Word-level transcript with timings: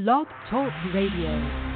Blog 0.00 0.26
Talk 0.48 0.72
Radio. 0.94 1.69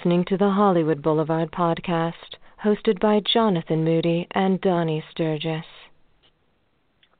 Listening 0.00 0.24
to 0.28 0.38
the 0.38 0.48
Hollywood 0.48 1.02
Boulevard 1.02 1.52
podcast, 1.52 2.38
hosted 2.64 2.98
by 3.00 3.20
Jonathan 3.34 3.84
Moody 3.84 4.26
and 4.30 4.58
Donnie 4.62 5.04
Sturges. 5.10 5.62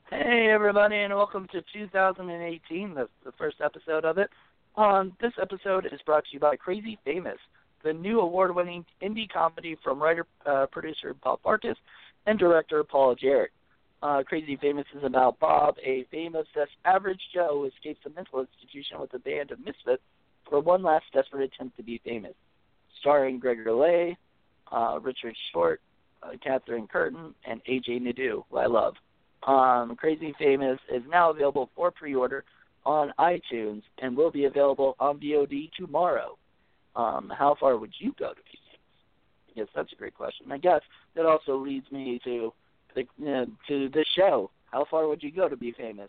Hey 0.08 0.48
everybody, 0.50 0.96
and 0.96 1.14
welcome 1.14 1.46
to 1.52 1.62
2018, 1.74 2.94
the, 2.94 3.06
the 3.22 3.32
first 3.32 3.58
episode 3.62 4.06
of 4.06 4.16
it. 4.16 4.30
Um, 4.76 5.12
this 5.20 5.34
episode 5.38 5.84
is 5.92 6.00
brought 6.06 6.24
to 6.24 6.30
you 6.32 6.40
by 6.40 6.56
Crazy 6.56 6.98
Famous, 7.04 7.36
the 7.84 7.92
new 7.92 8.20
award-winning 8.20 8.86
indie 9.02 9.30
comedy 9.30 9.76
from 9.84 10.02
writer-producer 10.02 11.16
Bob 11.22 11.40
Barkus 11.44 11.76
and 12.24 12.38
director 12.38 12.82
Paul 12.82 13.14
Jarrett. 13.14 13.50
Uh, 14.02 14.22
Crazy 14.22 14.56
Famous 14.56 14.86
is 14.96 15.04
about 15.04 15.38
Bob, 15.38 15.74
a 15.84 16.06
famous 16.10 16.46
average 16.86 17.20
Joe 17.34 17.58
who 17.58 17.64
escapes 17.66 18.00
a 18.06 18.10
mental 18.16 18.40
institution 18.40 18.98
with 18.98 19.12
a 19.12 19.18
band 19.18 19.50
of 19.50 19.58
misfits 19.58 20.02
for 20.48 20.60
one 20.60 20.82
last 20.82 21.04
desperate 21.12 21.42
attempt 21.42 21.76
to 21.76 21.82
be 21.82 22.00
famous. 22.02 22.32
Starring 23.00 23.38
Gregor 23.38 23.72
Lay, 23.72 24.16
uh, 24.70 24.98
Richard 25.02 25.34
Short, 25.52 25.80
uh, 26.22 26.30
Catherine 26.42 26.86
Curtin, 26.86 27.34
and 27.44 27.60
AJ 27.64 28.02
Nadeau, 28.02 28.46
who 28.50 28.58
I 28.58 28.66
love. 28.66 28.94
Um, 29.46 29.96
Crazy 29.96 30.34
Famous 30.38 30.78
is 30.92 31.02
now 31.08 31.30
available 31.30 31.70
for 31.74 31.90
pre-order 31.90 32.44
on 32.84 33.12
iTunes 33.18 33.82
and 33.98 34.16
will 34.16 34.30
be 34.30 34.44
available 34.44 34.96
on 35.00 35.18
VOD 35.18 35.70
tomorrow. 35.76 36.36
Um, 36.96 37.32
how 37.36 37.56
far 37.58 37.76
would 37.76 37.92
you 37.98 38.14
go 38.18 38.30
to 38.30 38.40
be 38.42 38.58
famous? 38.64 38.80
Yes, 39.54 39.68
that's 39.74 39.92
a 39.92 39.96
great 39.96 40.14
question. 40.14 40.50
I 40.52 40.58
guess 40.58 40.80
that 41.14 41.26
also 41.26 41.56
leads 41.56 41.90
me 41.90 42.20
to 42.24 42.52
the, 42.94 43.02
uh, 43.26 43.46
to 43.68 43.88
this 43.90 44.06
show. 44.16 44.50
How 44.70 44.86
far 44.90 45.08
would 45.08 45.22
you 45.22 45.32
go 45.32 45.48
to 45.48 45.56
be 45.56 45.72
famous? 45.72 46.08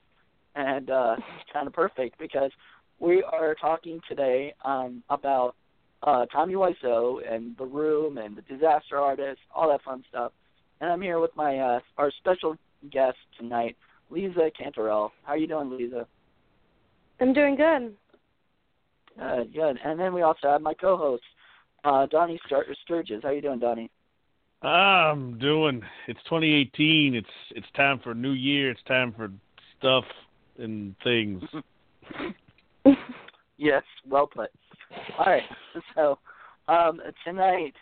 And 0.55 0.89
uh, 0.89 1.15
it's 1.17 1.51
kind 1.51 1.67
of 1.67 1.73
perfect 1.73 2.19
because 2.19 2.51
we 2.99 3.23
are 3.23 3.55
talking 3.55 3.99
today 4.07 4.53
um, 4.63 5.03
about 5.09 5.55
uh, 6.03 6.25
Tommy 6.27 6.55
Wiseau 6.55 7.19
and 7.29 7.55
The 7.57 7.65
Room 7.65 8.17
and 8.17 8.35
The 8.35 8.41
Disaster 8.41 8.97
Artist, 8.97 9.39
all 9.53 9.69
that 9.69 9.83
fun 9.83 10.03
stuff. 10.09 10.31
And 10.79 10.91
I'm 10.91 11.01
here 11.01 11.19
with 11.19 11.35
my 11.35 11.59
uh, 11.59 11.79
our 11.97 12.11
special 12.19 12.55
guest 12.91 13.17
tonight, 13.37 13.77
Leza 14.11 14.51
Cantoral. 14.59 15.11
How 15.23 15.33
are 15.33 15.37
you 15.37 15.47
doing, 15.47 15.69
Leza? 15.69 16.05
I'm 17.19 17.33
doing 17.33 17.55
good. 17.55 17.95
Good, 19.17 19.53
good. 19.53 19.79
And 19.83 19.99
then 19.99 20.13
we 20.13 20.23
also 20.23 20.47
have 20.47 20.61
my 20.61 20.73
co-host, 20.73 21.23
uh, 21.83 22.07
Donnie 22.07 22.39
Stur- 22.49 22.63
Sturges. 22.83 23.21
How 23.21 23.29
are 23.29 23.33
you 23.33 23.41
doing, 23.41 23.59
Donnie? 23.59 23.91
I'm 24.63 25.37
doing. 25.37 25.81
It's 26.07 26.19
2018. 26.23 27.15
It's 27.15 27.27
it's 27.51 27.67
time 27.75 27.99
for 28.03 28.13
New 28.13 28.31
Year. 28.31 28.71
It's 28.71 28.83
time 28.87 29.13
for 29.13 29.31
stuff 29.77 30.05
and 30.57 30.95
things. 31.03 31.43
yes, 33.57 33.83
well 34.07 34.27
put. 34.27 34.49
All 35.17 35.25
right, 35.25 35.43
so 35.95 36.19
um, 36.67 37.01
tonight, 37.23 37.73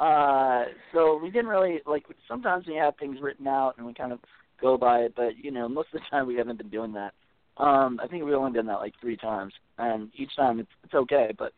uh, 0.00 0.64
so 0.92 1.18
we 1.22 1.30
didn't 1.30 1.48
really 1.48 1.80
like. 1.86 2.04
Sometimes 2.26 2.66
we 2.66 2.74
have 2.74 2.96
things 2.96 3.18
written 3.20 3.46
out 3.46 3.74
and 3.76 3.86
we 3.86 3.94
kind 3.94 4.12
of 4.12 4.20
go 4.60 4.76
by 4.76 5.00
it, 5.00 5.14
but 5.16 5.36
you 5.36 5.50
know, 5.50 5.68
most 5.68 5.88
of 5.92 6.00
the 6.00 6.06
time 6.10 6.26
we 6.26 6.36
haven't 6.36 6.58
been 6.58 6.68
doing 6.68 6.92
that. 6.92 7.12
Um, 7.56 7.98
I 8.02 8.06
think 8.06 8.24
we've 8.24 8.34
only 8.34 8.52
done 8.52 8.66
that 8.66 8.78
like 8.78 8.94
three 9.00 9.16
times, 9.16 9.52
and 9.78 10.10
each 10.16 10.34
time 10.36 10.60
it's 10.60 10.70
it's 10.84 10.94
okay, 10.94 11.32
but 11.36 11.52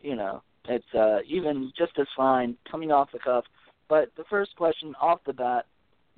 you 0.00 0.16
know, 0.16 0.42
it's 0.68 0.94
uh, 0.94 1.18
even 1.26 1.72
just 1.76 1.92
as 1.98 2.06
fine 2.16 2.56
coming 2.70 2.90
off 2.90 3.12
the 3.12 3.18
cuff. 3.18 3.44
But 3.88 4.10
the 4.16 4.24
first 4.28 4.56
question 4.56 4.94
off 5.00 5.20
the 5.26 5.32
bat: 5.32 5.66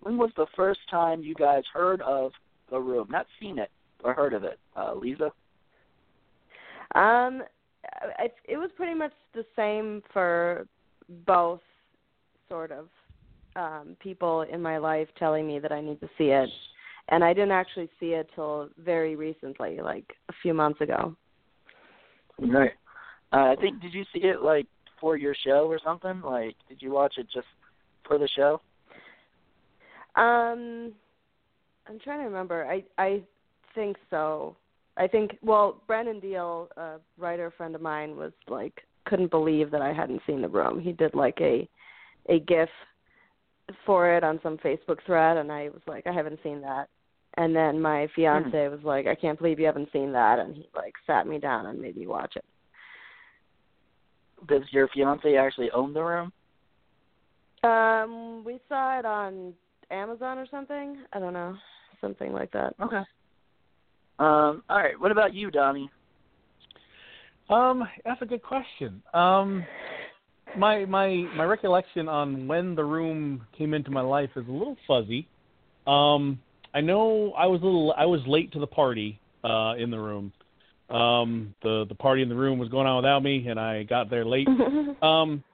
When 0.01 0.17
was 0.17 0.31
the 0.37 0.47
first 0.57 0.81
time 0.91 1.23
you 1.23 1.35
guys 1.35 1.65
heard 1.73 2.01
of 2.03 2.33
the 2.71 2.79
room? 2.81 3.09
Not 3.11 3.27
seen 3.39 3.59
it, 3.59 3.71
or 4.03 4.15
heard 4.15 4.33
of 4.33 4.45
it, 4.45 4.59
uh, 4.75 4.95
Leza? 4.95 5.31
Um, 6.95 7.43
it, 8.19 8.35
it 8.45 8.57
was 8.57 8.71
pretty 8.77 8.95
much 8.95 9.13
the 9.35 9.45
same 9.55 10.03
for 10.13 10.67
both 11.27 11.61
sort 12.49 12.73
of 12.73 12.89
um 13.57 13.97
people 14.01 14.43
in 14.43 14.61
my 14.61 14.79
life 14.79 15.09
telling 15.19 15.47
me 15.47 15.59
that 15.59 15.73
I 15.73 15.81
need 15.81 16.01
to 16.01 16.09
see 16.19 16.29
it. 16.29 16.49
And 17.09 17.23
I 17.23 17.33
didn't 17.33 17.53
actually 17.53 17.89
see 18.01 18.15
it 18.15 18.29
till 18.35 18.69
very 18.79 19.15
recently, 19.15 19.81
like 19.81 20.05
a 20.29 20.33
few 20.43 20.53
months 20.53 20.81
ago. 20.81 21.15
Right. 22.39 22.73
Uh, 23.33 23.53
I 23.53 23.57
think 23.61 23.81
did 23.81 23.95
you 23.95 24.05
see 24.13 24.21
it 24.21 24.43
like 24.43 24.67
for 25.01 25.17
your 25.17 25.35
show 25.45 25.67
or 25.67 25.79
something? 25.83 26.21
Like 26.21 26.57
did 26.69 26.83
you 26.83 26.91
watch 26.91 27.15
it 27.19 27.27
just 27.33 27.47
for 28.07 28.19
the 28.19 28.29
show? 28.37 28.61
Um 30.17 30.93
I'm 31.89 32.01
trying 32.03 32.19
to 32.19 32.25
remember. 32.25 32.67
I 32.67 32.85
I 32.99 33.23
think 33.75 33.97
so. 34.11 34.57
I 34.97 35.07
think 35.07 35.37
well, 35.43 35.83
Brennan 35.87 36.21
Deal, 36.21 36.69
a 36.77 36.97
writer 37.19 37.53
friend 37.57 37.75
of 37.75 37.81
mine, 37.83 38.17
was 38.17 38.33
like 38.49 38.83
couldn't 39.07 39.31
believe 39.31 39.71
that 39.71 39.83
I 39.83 39.93
hadn't 39.93 40.23
seen 40.27 40.43
the 40.43 40.49
room. 40.49 40.81
He 40.81 40.93
did 40.93 41.15
like 41.15 41.39
a 41.41 41.69
a 42.29 42.41
GIF 42.41 42.69
for 43.85 44.17
it 44.17 44.25
on 44.25 44.41
some 44.43 44.59
Facebook 44.59 44.99
thread, 45.05 45.37
and 45.37 45.51
I 45.51 45.69
was 45.69 45.83
like, 45.87 46.07
I 46.07 46.13
haven't 46.13 46.41
seen 46.43 46.61
that. 46.63 46.89
And 47.37 47.55
then 47.55 47.81
my 47.81 48.09
fiance 48.15 48.51
Hmm. 48.51 48.73
was 48.73 48.83
like, 48.83 49.07
I 49.07 49.15
can't 49.15 49.39
believe 49.39 49.61
you 49.61 49.67
haven't 49.67 49.93
seen 49.93 50.13
that, 50.13 50.39
and 50.39 50.55
he 50.55 50.69
like 50.75 50.95
sat 51.07 51.27
me 51.27 51.39
down 51.39 51.67
and 51.67 51.81
made 51.81 51.97
me 51.97 52.07
watch 52.07 52.37
it. 52.37 52.45
Does 54.49 54.63
your 54.71 54.89
fiance 54.89 55.37
actually 55.37 55.71
own 55.73 55.93
the 55.93 56.03
room? 56.03 56.33
Um, 57.63 58.45
we 58.45 58.61
saw 58.69 58.99
it 58.99 59.05
on 59.05 59.53
Amazon 59.91 60.39
or 60.39 60.47
something. 60.51 60.99
I 61.13 61.19
don't 61.19 61.33
know, 61.33 61.57
something 62.01 62.33
like 62.33 62.51
that. 62.53 62.75
Okay. 62.81 63.03
Um, 64.19 64.63
all 64.69 64.79
right. 64.79 64.99
What 64.99 65.13
about 65.13 65.35
you, 65.35 65.51
Donnie? 65.51 65.91
Um, 67.49 67.87
that's 68.05 68.21
a 68.23 68.27
good 68.27 68.43
question. 68.43 69.03
Um, 69.15 69.65
my 70.57 70.85
my 70.85 71.09
my 71.37 71.45
recollection 71.45 72.09
on 72.09 72.49
when 72.49 72.75
the 72.75 72.85
room 72.85 73.47
came 73.57 73.75
into 73.75 73.91
my 73.91 74.01
life 74.01 74.31
is 74.37 74.47
a 74.49 74.51
little 74.51 74.77
fuzzy. 74.87 75.29
Um, 75.87 76.41
I 76.75 76.81
know 76.81 77.33
I 77.37 77.47
was 77.47 77.61
a 77.63 77.65
little 77.65 77.95
I 77.97 78.07
was 78.07 78.21
late 78.27 78.53
to 78.53 78.59
the 78.59 78.67
party 78.67 79.21
uh, 79.45 79.75
in 79.79 79.91
the 79.91 79.99
room. 79.99 80.33
Um, 80.91 81.55
the 81.63 81.85
the 81.89 81.95
party 81.95 82.23
in 82.23 82.29
the 82.29 82.35
room 82.35 82.59
was 82.59 82.69
going 82.69 82.87
on 82.87 82.97
without 82.97 83.23
me, 83.23 83.47
and 83.49 83.61
I 83.61 83.83
got 83.85 84.11
there 84.11 84.25
late. 84.25 84.49
Um, 85.03 85.45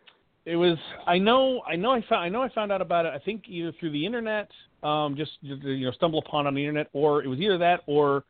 it 0.44 0.56
was 0.56 0.78
I 1.06 1.18
know 1.18 1.62
I 1.66 1.76
know 1.76 1.90
I 1.90 2.00
found 2.08 2.24
I 2.24 2.28
know 2.28 2.42
I 2.42 2.48
found 2.50 2.70
out 2.70 2.80
about 2.80 3.06
it. 3.06 3.12
I 3.12 3.18
think 3.18 3.42
either 3.48 3.72
through 3.78 3.90
the 3.90 4.06
internet, 4.06 4.48
um, 4.82 5.16
just 5.16 5.32
you 5.40 5.84
know 5.84 5.92
stumble 5.92 6.20
upon 6.20 6.46
on 6.46 6.54
the 6.54 6.60
internet, 6.60 6.88
or 6.92 7.22
it 7.22 7.26
was 7.26 7.40
either 7.40 7.58
that 7.58 7.80
or 7.86 8.24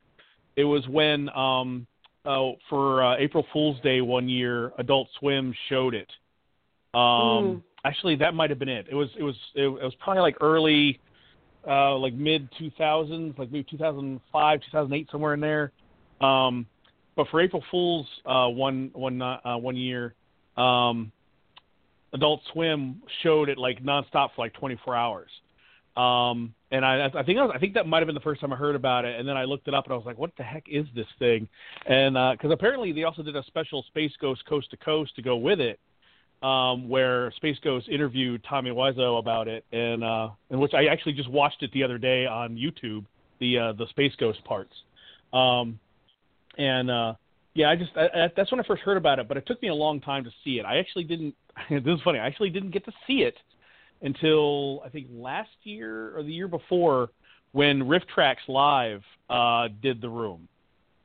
it 0.57 0.65
was 0.65 0.87
when 0.89 1.29
um, 1.31 1.87
uh, 2.25 2.51
for 2.69 3.03
uh, 3.03 3.17
April 3.19 3.47
Fool's 3.53 3.81
Day 3.81 4.01
one 4.01 4.29
year, 4.29 4.73
Adult 4.79 5.09
Swim 5.19 5.55
showed 5.69 5.95
it. 5.95 6.11
Um, 6.95 7.01
Mm. 7.03 7.63
Actually, 7.85 8.15
that 8.17 8.33
might 8.33 8.49
have 8.49 8.61
been 8.61 8.69
it. 8.69 8.87
It 8.89 8.95
was 8.95 9.09
it 9.19 9.25
was 9.25 9.35
it, 9.57 9.67
was 9.67 9.93
probably 9.99 10.21
like 10.21 10.37
early, 10.41 11.01
uh, 11.67 11.97
like 11.97 12.15
mid 12.15 12.49
two 12.57 12.71
thousands, 12.79 13.37
like 13.39 13.51
maybe 13.51 13.67
two 13.69 13.77
thousand 13.77 14.21
five, 14.31 14.61
two 14.61 14.71
thousand 14.71 14.93
eight, 14.93 15.09
somewhere 15.11 15.35
in 15.35 15.41
there. 15.41 15.73
Um, 16.21 16.65
but 17.17 17.27
for 17.31 17.41
April 17.41 17.65
Fool's 17.73 18.07
uh, 18.25 18.47
one 18.47 18.91
one 18.93 19.21
uh, 19.21 19.57
one 19.57 19.75
year, 19.75 20.15
um, 20.57 21.11
Adult 22.13 22.41
Swim 22.53 23.03
showed 23.23 23.49
it 23.49 23.59
like 23.59 23.83
nonstop 23.83 24.31
for 24.37 24.45
like 24.45 24.53
24 24.55 24.95
hours. 24.95 25.31
Um, 25.97 26.55
and 26.71 26.87
I, 26.87 27.11
I 27.15 27.23
think 27.23 27.39
I, 27.39 27.43
was, 27.43 27.53
I 27.55 27.59
think 27.59 27.75
that 27.75 27.87
might 27.87 27.99
have 27.99 28.07
been 28.07 28.15
the 28.15 28.21
first 28.21 28.41
time 28.41 28.53
I 28.53 28.57
heard 28.57 28.75
about 28.75 29.05
it. 29.05 29.19
And 29.21 29.29
then 29.29 29.37
I 29.37 29.45
looked 29.45 29.69
it 29.69 29.75
up 29.75 29.85
and 29.85 29.93
I 29.93 29.97
was 29.97 30.07
like, 30.07 30.17
what 30.17 30.31
the 30.39 30.43
heck 30.43 30.65
is 30.67 30.87
this 30.95 31.07
thing? 31.19 31.49
And 31.87 32.15
because 32.37 32.51
apparently 32.51 32.93
they 32.93 33.05
also 33.05 33.23
did 33.23 33.37
a 33.37 33.45
special 33.45 33.85
Space 33.89 34.13
Ghost 34.21 34.45
Coast 34.47 34.71
to 34.71 34.77
Coast 34.79 35.15
to 35.17 35.23
go 35.23 35.37
with 35.37 35.61
it, 35.61 35.79
um, 36.43 36.89
where 36.89 37.31
Space 37.33 37.59
Ghost 37.63 37.89
interviewed 37.89 38.43
Tommy 38.49 38.71
Wiseau 38.71 39.19
about 39.19 39.49
it, 39.49 39.65
and 39.71 40.03
uh, 40.03 40.31
in 40.51 40.61
which 40.61 40.73
I 40.73 40.87
actually 40.87 41.13
just 41.13 41.31
watched 41.31 41.63
it 41.63 41.71
the 41.73 41.83
other 41.83 41.99
day 41.99 42.27
on 42.27 42.57
YouTube, 42.57 43.05
the 43.39 43.59
uh, 43.59 43.73
the 43.75 43.87
Space 43.91 44.13
Ghost 44.19 44.43
parts. 44.45 44.73
Um, 45.35 45.79
and 46.57 46.91
uh, 46.91 47.15
yeah, 47.55 47.69
I 47.69 47.77
just 47.77 47.91
I, 47.97 48.07
I, 48.07 48.33
that's 48.35 48.51
when 48.51 48.61
I 48.61 48.65
first 48.65 48.83
heard 48.83 48.97
about 48.97 49.19
it, 49.19 49.29
but 49.29 49.37
it 49.37 49.47
took 49.47 49.61
me 49.61 49.69
a 49.69 49.75
long 49.75 50.01
time 50.01 50.25
to 50.25 50.31
see 50.43 50.59
it. 50.59 50.65
I 50.65 50.79
actually 50.79 51.05
didn't. 51.05 51.35
this 51.71 51.83
is 51.85 52.01
funny. 52.03 52.19
I 52.19 52.27
actually 52.27 52.51
didn't 52.51 52.71
get 52.71 52.87
to 52.87 52.93
see 53.07 53.19
it 53.19 53.37
until 54.03 54.83
I 54.85 54.89
think 54.89 55.07
last 55.11 55.51
year 55.63 56.17
or 56.17 56.23
the 56.23 56.33
year 56.33 56.49
before 56.49 57.11
when 57.53 57.87
Riff 57.87 58.03
Tracks 58.15 58.43
Live 58.49 59.03
uh, 59.31 59.69
did 59.83 60.01
the 60.01 60.09
room. 60.09 60.49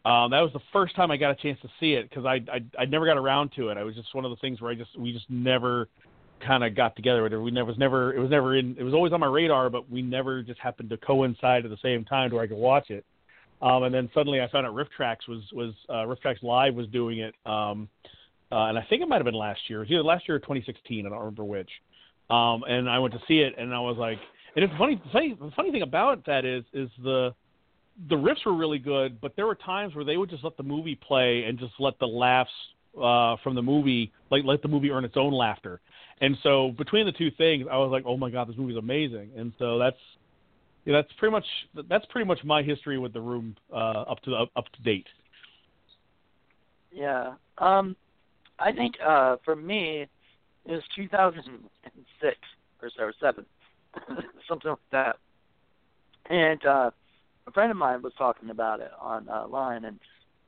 Um, 0.05 0.31
that 0.31 0.39
was 0.39 0.53
the 0.53 0.61
first 0.71 0.95
time 0.95 1.11
I 1.11 1.17
got 1.17 1.31
a 1.31 1.35
chance 1.35 1.59
to 1.61 1.69
see 1.79 1.93
it 1.93 2.09
because 2.09 2.25
I, 2.25 2.35
I 2.51 2.63
I 2.79 2.85
never 2.85 3.05
got 3.05 3.17
around 3.17 3.51
to 3.57 3.69
it. 3.69 3.77
I 3.77 3.83
was 3.83 3.93
just 3.95 4.13
one 4.15 4.23
of 4.23 4.31
the 4.31 4.37
things 4.37 4.61
where 4.61 4.71
I 4.71 4.75
just 4.75 4.97
we 4.97 5.11
just 5.11 5.29
never 5.29 5.89
kind 6.45 6.63
of 6.63 6.75
got 6.75 6.95
together. 6.95 7.41
We 7.41 7.51
never 7.51 7.67
was 7.67 7.77
never 7.77 8.13
it 8.13 8.19
was 8.19 8.29
never 8.29 8.55
in 8.55 8.77
it 8.77 8.83
was 8.83 8.93
always 8.93 9.11
on 9.11 9.19
my 9.19 9.27
radar, 9.27 9.69
but 9.69 9.89
we 9.89 10.01
never 10.01 10.41
just 10.43 10.59
happened 10.59 10.89
to 10.91 10.97
coincide 10.97 11.65
at 11.65 11.71
the 11.71 11.77
same 11.81 12.05
time 12.05 12.29
to 12.29 12.35
where 12.35 12.45
I 12.45 12.47
could 12.47 12.57
watch 12.57 12.89
it. 12.89 13.05
Um, 13.61 13.83
and 13.83 13.93
then 13.93 14.09
suddenly 14.13 14.39
I 14.39 14.49
found 14.49 14.67
out 14.67 14.75
RiffTrax 14.75 15.27
was 15.27 15.41
was 15.51 15.73
uh, 15.89 16.05
RiffTrax 16.05 16.41
Live 16.41 16.75
was 16.75 16.87
doing 16.87 17.19
it, 17.19 17.35
um, 17.45 17.89
uh, 18.51 18.65
and 18.65 18.77
I 18.77 18.85
think 18.89 19.01
it 19.01 19.09
might 19.09 19.17
have 19.17 19.25
been 19.25 19.33
last 19.33 19.61
year. 19.67 19.79
It 19.79 19.89
was 19.89 19.91
either 19.91 20.03
last 20.03 20.27
year 20.27 20.37
or 20.37 20.39
2016. 20.39 21.05
I 21.05 21.09
don't 21.09 21.17
remember 21.17 21.43
which. 21.43 21.69
Um, 22.29 22.63
and 22.67 22.89
I 22.89 22.99
went 22.99 23.13
to 23.13 23.21
see 23.27 23.39
it, 23.39 23.53
and 23.57 23.73
I 23.73 23.79
was 23.79 23.97
like, 23.97 24.19
and 24.55 24.63
it's 24.65 24.73
funny. 24.77 25.01
Funny 25.13 25.37
the 25.39 25.51
funny 25.55 25.71
thing 25.71 25.83
about 25.83 26.25
that 26.25 26.45
is 26.45 26.63
is 26.73 26.89
the 27.03 27.33
the 28.09 28.15
riffs 28.15 28.45
were 28.45 28.55
really 28.55 28.79
good, 28.79 29.19
but 29.21 29.35
there 29.35 29.47
were 29.47 29.55
times 29.55 29.95
where 29.95 30.05
they 30.05 30.17
would 30.17 30.29
just 30.29 30.43
let 30.43 30.57
the 30.57 30.63
movie 30.63 30.95
play 30.95 31.45
and 31.47 31.57
just 31.57 31.73
let 31.79 31.97
the 31.99 32.05
laughs 32.05 32.51
uh, 33.01 33.37
from 33.43 33.55
the 33.55 33.61
movie, 33.61 34.11
like 34.29 34.43
let 34.45 34.61
the 34.61 34.67
movie 34.67 34.91
earn 34.91 35.05
its 35.05 35.17
own 35.17 35.33
laughter. 35.33 35.79
And 36.21 36.37
so 36.43 36.73
between 36.77 37.05
the 37.05 37.11
two 37.11 37.31
things, 37.31 37.65
I 37.71 37.77
was 37.77 37.91
like, 37.91 38.03
oh 38.05 38.17
my 38.17 38.29
god, 38.29 38.49
this 38.49 38.57
movie's 38.57 38.77
amazing. 38.77 39.31
And 39.35 39.53
so 39.59 39.77
that's 39.77 39.97
yeah, 40.85 40.93
that's 40.93 41.11
pretty 41.17 41.31
much 41.31 41.45
that's 41.89 42.05
pretty 42.09 42.27
much 42.27 42.39
my 42.43 42.61
history 42.61 42.97
with 42.97 43.13
the 43.13 43.21
room 43.21 43.55
uh, 43.71 44.03
up 44.09 44.21
to 44.23 44.35
up, 44.35 44.49
up 44.55 44.65
to 44.73 44.81
date. 44.83 45.07
Yeah. 46.91 47.33
Um, 47.57 47.95
I 48.59 48.71
think 48.71 48.95
uh, 49.05 49.37
for 49.45 49.55
me, 49.55 50.07
it 50.67 50.73
was 50.73 50.83
2006 50.95 52.37
or 52.81 52.89
so, 52.95 53.03
or 53.03 53.13
seven, 53.19 53.45
something 54.47 54.71
like 54.71 54.79
that. 54.91 55.15
And 56.29 56.63
uh, 56.65 56.91
a 57.47 57.51
friend 57.51 57.71
of 57.71 57.77
mine 57.77 58.01
was 58.01 58.13
talking 58.17 58.49
about 58.49 58.81
it 58.81 58.91
on 58.99 59.27
uh, 59.29 59.47
and 59.53 59.99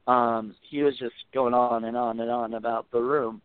um, 0.07 0.55
he 0.69 0.83
was 0.83 0.97
just 0.97 1.15
going 1.33 1.53
on 1.53 1.85
and 1.85 1.95
on 1.95 2.19
and 2.19 2.29
on 2.29 2.53
about 2.53 2.87
The 2.91 2.99
Room 2.99 3.41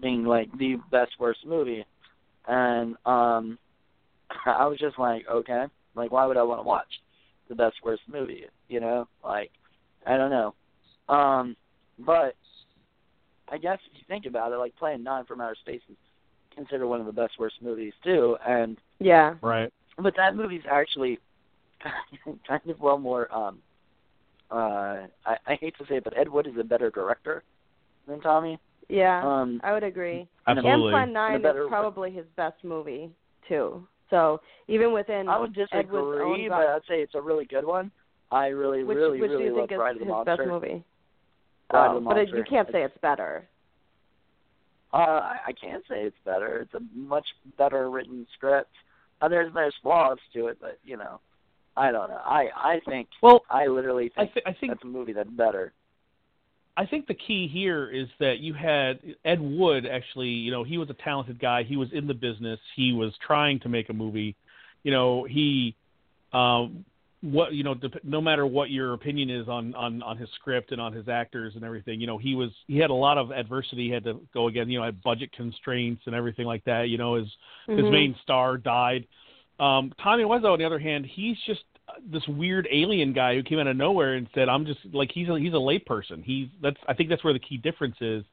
being 0.00 0.24
like 0.24 0.50
the 0.58 0.76
best 0.90 1.12
worst 1.18 1.40
movie, 1.46 1.84
and 2.46 2.96
um, 3.04 3.58
I 4.46 4.66
was 4.66 4.78
just 4.78 4.98
like, 4.98 5.24
okay, 5.30 5.64
like 5.94 6.12
why 6.12 6.26
would 6.26 6.36
I 6.36 6.42
want 6.42 6.60
to 6.60 6.64
watch 6.66 6.86
the 7.48 7.54
best 7.54 7.76
worst 7.84 8.02
movie? 8.10 8.44
You 8.68 8.80
know, 8.80 9.08
like 9.24 9.50
I 10.06 10.16
don't 10.16 10.30
know, 10.30 10.54
um, 11.14 11.56
but 11.98 12.36
I 13.48 13.58
guess 13.58 13.78
if 13.90 13.98
you 13.98 14.04
think 14.08 14.26
about 14.26 14.52
it, 14.52 14.56
like 14.56 14.76
Plan 14.76 15.02
9 15.02 15.24
from 15.24 15.40
Outer 15.40 15.56
Space 15.60 15.82
is 15.88 15.96
considered 16.56 16.86
one 16.88 17.00
of 17.00 17.06
the 17.06 17.12
best 17.12 17.34
worst 17.38 17.56
movies 17.62 17.92
too, 18.02 18.36
and 18.46 18.78
Yeah. 18.98 19.34
Right. 19.42 19.72
but 19.98 20.14
that 20.16 20.34
movie's 20.34 20.62
actually 20.68 21.18
kind 22.48 22.62
of 22.68 22.80
well 22.80 22.98
more 22.98 23.32
um 23.32 23.58
uh 24.50 25.06
I, 25.26 25.36
I 25.46 25.54
hate 25.60 25.76
to 25.78 25.84
say 25.86 25.96
it, 25.96 26.04
but 26.04 26.16
Ed 26.16 26.28
Wood 26.28 26.46
is 26.46 26.54
a 26.58 26.64
better 26.64 26.90
director 26.90 27.42
than 28.08 28.20
Tommy. 28.20 28.58
Yeah. 28.88 29.22
Um 29.24 29.60
I 29.62 29.72
would 29.72 29.84
agree. 29.84 30.26
Absolutely. 30.46 30.72
And 30.72 30.92
Plan 30.92 31.12
Nine 31.12 31.34
And 31.36 31.44
a 31.44 31.48
better- 31.48 31.64
is 31.64 31.68
probably 31.68 32.10
his 32.10 32.24
best 32.36 32.56
movie 32.64 33.10
too. 33.48 33.86
So 34.10 34.40
even 34.68 34.92
within 34.92 35.28
I 35.28 35.38
would 35.38 35.56
Ed 35.58 35.60
Wood's 35.60 35.72
own 35.72 36.36
disagree, 36.38 36.48
but 36.48 36.66
I'd 36.66 36.80
say 36.88 37.02
it's 37.02 37.14
a 37.14 37.20
really 37.20 37.44
good 37.44 37.64
one. 37.66 37.90
I 38.32 38.46
really, 38.48 38.82
which 38.82 38.96
really, 38.96 39.20
which 39.20 39.30
really 39.30 39.44
do 39.44 39.50
you 39.50 39.56
love 39.60 39.68
think 39.68 39.72
is 39.80 39.86
of 39.88 39.98
the 39.98 40.04
his 40.04 40.08
Monster. 40.08 40.36
best 40.36 40.48
movie? 40.48 40.84
Bride 41.70 41.88
oh, 41.92 41.96
of 41.98 42.02
the 42.04 42.08
but 42.08 42.18
it, 42.18 42.28
you 42.30 42.44
can't 42.48 42.68
say 42.72 42.78
It's- 42.78 42.90
it's 42.94 43.00
better. 43.00 43.46
Uh, 44.92 44.96
I 44.96 45.36
I 45.48 45.52
can't 45.52 45.82
say 45.88 46.02
it's 46.02 46.16
better. 46.24 46.60
It's 46.60 46.74
a 46.74 46.80
much 46.98 47.26
better 47.58 47.90
written 47.90 48.26
script. 48.34 48.70
Uh, 49.20 49.28
there's 49.28 49.52
there's 49.54 49.74
flaws 49.82 50.18
to 50.34 50.46
it, 50.48 50.58
but 50.60 50.78
you 50.84 50.96
know, 50.96 51.20
I 51.76 51.90
don't 51.90 52.08
know. 52.08 52.20
I 52.24 52.48
I 52.56 52.80
think 52.88 53.08
Well, 53.22 53.42
I 53.50 53.66
literally 53.66 54.12
I, 54.16 54.22
think 54.22 54.34
th- 54.34 54.46
I 54.46 54.52
think 54.52 54.72
that's 54.72 54.84
a 54.84 54.86
movie 54.86 55.12
that's 55.12 55.28
better. 55.30 55.72
I 56.78 56.84
think 56.84 57.06
the 57.06 57.14
key 57.14 57.48
here 57.50 57.90
is 57.90 58.06
that 58.20 58.38
you 58.40 58.52
had 58.52 59.00
Ed 59.24 59.40
Wood 59.40 59.86
actually, 59.86 60.28
you 60.28 60.50
know, 60.50 60.62
he 60.62 60.76
was 60.76 60.90
a 60.90 60.94
talented 61.02 61.40
guy. 61.40 61.62
He 61.62 61.76
was 61.76 61.88
in 61.92 62.06
the 62.06 62.14
business. 62.14 62.60
He 62.76 62.92
was 62.92 63.14
trying 63.26 63.60
to 63.60 63.70
make 63.70 63.88
a 63.88 63.94
movie. 63.94 64.36
You 64.82 64.92
know, 64.92 65.24
he 65.24 65.74
um 66.32 66.84
what 67.22 67.52
you 67.52 67.64
know, 67.64 67.74
dep- 67.74 68.04
no 68.04 68.20
matter 68.20 68.46
what 68.46 68.70
your 68.70 68.92
opinion 68.92 69.30
is 69.30 69.48
on 69.48 69.74
on 69.74 70.02
on 70.02 70.16
his 70.16 70.28
script 70.34 70.72
and 70.72 70.80
on 70.80 70.92
his 70.92 71.08
actors 71.08 71.54
and 71.56 71.64
everything, 71.64 72.00
you 72.00 72.06
know, 72.06 72.18
he 72.18 72.34
was 72.34 72.50
he 72.66 72.78
had 72.78 72.90
a 72.90 72.94
lot 72.94 73.18
of 73.18 73.32
adversity 73.32 73.86
he 73.86 73.90
had 73.90 74.04
to 74.04 74.20
go 74.34 74.48
again, 74.48 74.68
you 74.68 74.78
know, 74.78 74.84
had 74.84 75.02
budget 75.02 75.32
constraints 75.32 76.02
and 76.06 76.14
everything 76.14 76.46
like 76.46 76.64
that. 76.64 76.88
You 76.88 76.98
know, 76.98 77.14
his 77.14 77.28
his 77.66 77.84
Mhm. 77.84 77.90
main 77.90 78.16
star 78.22 78.58
died. 78.58 79.06
Um, 79.58 79.92
Tommy 80.02 80.24
Wiseau, 80.24 80.52
on 80.52 80.58
the 80.58 80.64
other 80.66 80.78
hand, 80.78 81.06
he's 81.06 81.38
just 81.46 81.62
this 82.04 82.26
weird 82.28 82.68
alien 82.70 83.12
guy 83.12 83.34
who 83.34 83.42
came 83.42 83.58
out 83.58 83.66
of 83.66 83.76
nowhere 83.76 84.14
and 84.14 84.28
said, 84.34 84.48
"I'm 84.48 84.66
just 84.66 84.80
like 84.92 85.10
he's 85.12 85.28
a 85.28 85.38
he's 85.38 85.54
a 85.54 85.56
layperson." 85.56 86.22
He's 86.22 86.48
that's 86.60 86.76
I 86.88 86.94
think 86.94 87.08
that's 87.08 87.24
where 87.24 87.32
the 87.32 87.38
key 87.38 87.56
difference 87.56 87.96
is 88.00 88.24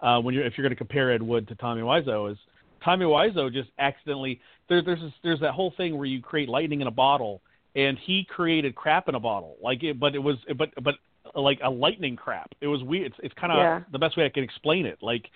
uh, 0.00 0.20
when 0.20 0.34
you're 0.34 0.44
if 0.44 0.56
you're 0.56 0.62
going 0.62 0.70
to 0.70 0.76
compare 0.76 1.12
Ed 1.12 1.22
Wood 1.22 1.46
to 1.48 1.54
Tommy 1.56 1.82
Wiseau 1.82 2.32
is 2.32 2.38
Tommy 2.82 3.04
Wiseau 3.04 3.52
just 3.52 3.68
accidentally 3.78 4.40
there, 4.68 4.82
there's 4.82 5.00
this, 5.00 5.12
there's 5.22 5.40
that 5.40 5.52
whole 5.52 5.72
thing 5.76 5.98
where 5.98 6.06
you 6.06 6.22
create 6.22 6.48
lightning 6.48 6.80
in 6.80 6.86
a 6.86 6.92
bottle 6.92 7.42
and 7.76 7.98
he 7.98 8.26
created 8.28 8.74
crap 8.74 9.08
in 9.08 9.14
a 9.14 9.20
bottle 9.20 9.56
like 9.62 9.82
it, 9.82 9.98
but 9.98 10.14
it 10.14 10.18
was 10.18 10.36
but 10.56 10.70
but 10.82 10.94
like 11.34 11.60
a 11.62 11.70
lightning 11.70 12.16
crap. 12.16 12.50
It 12.60 12.66
was 12.66 12.82
weird. 12.82 13.06
It's, 13.06 13.16
it's 13.22 13.34
kind 13.34 13.52
of 13.52 13.58
Yeah. 13.58 13.80
the 13.92 13.98
best 13.98 14.16
way 14.16 14.24
I 14.24 14.28
can 14.28 14.42
explain 14.42 14.86
it. 14.86 14.98
Like 15.02 15.30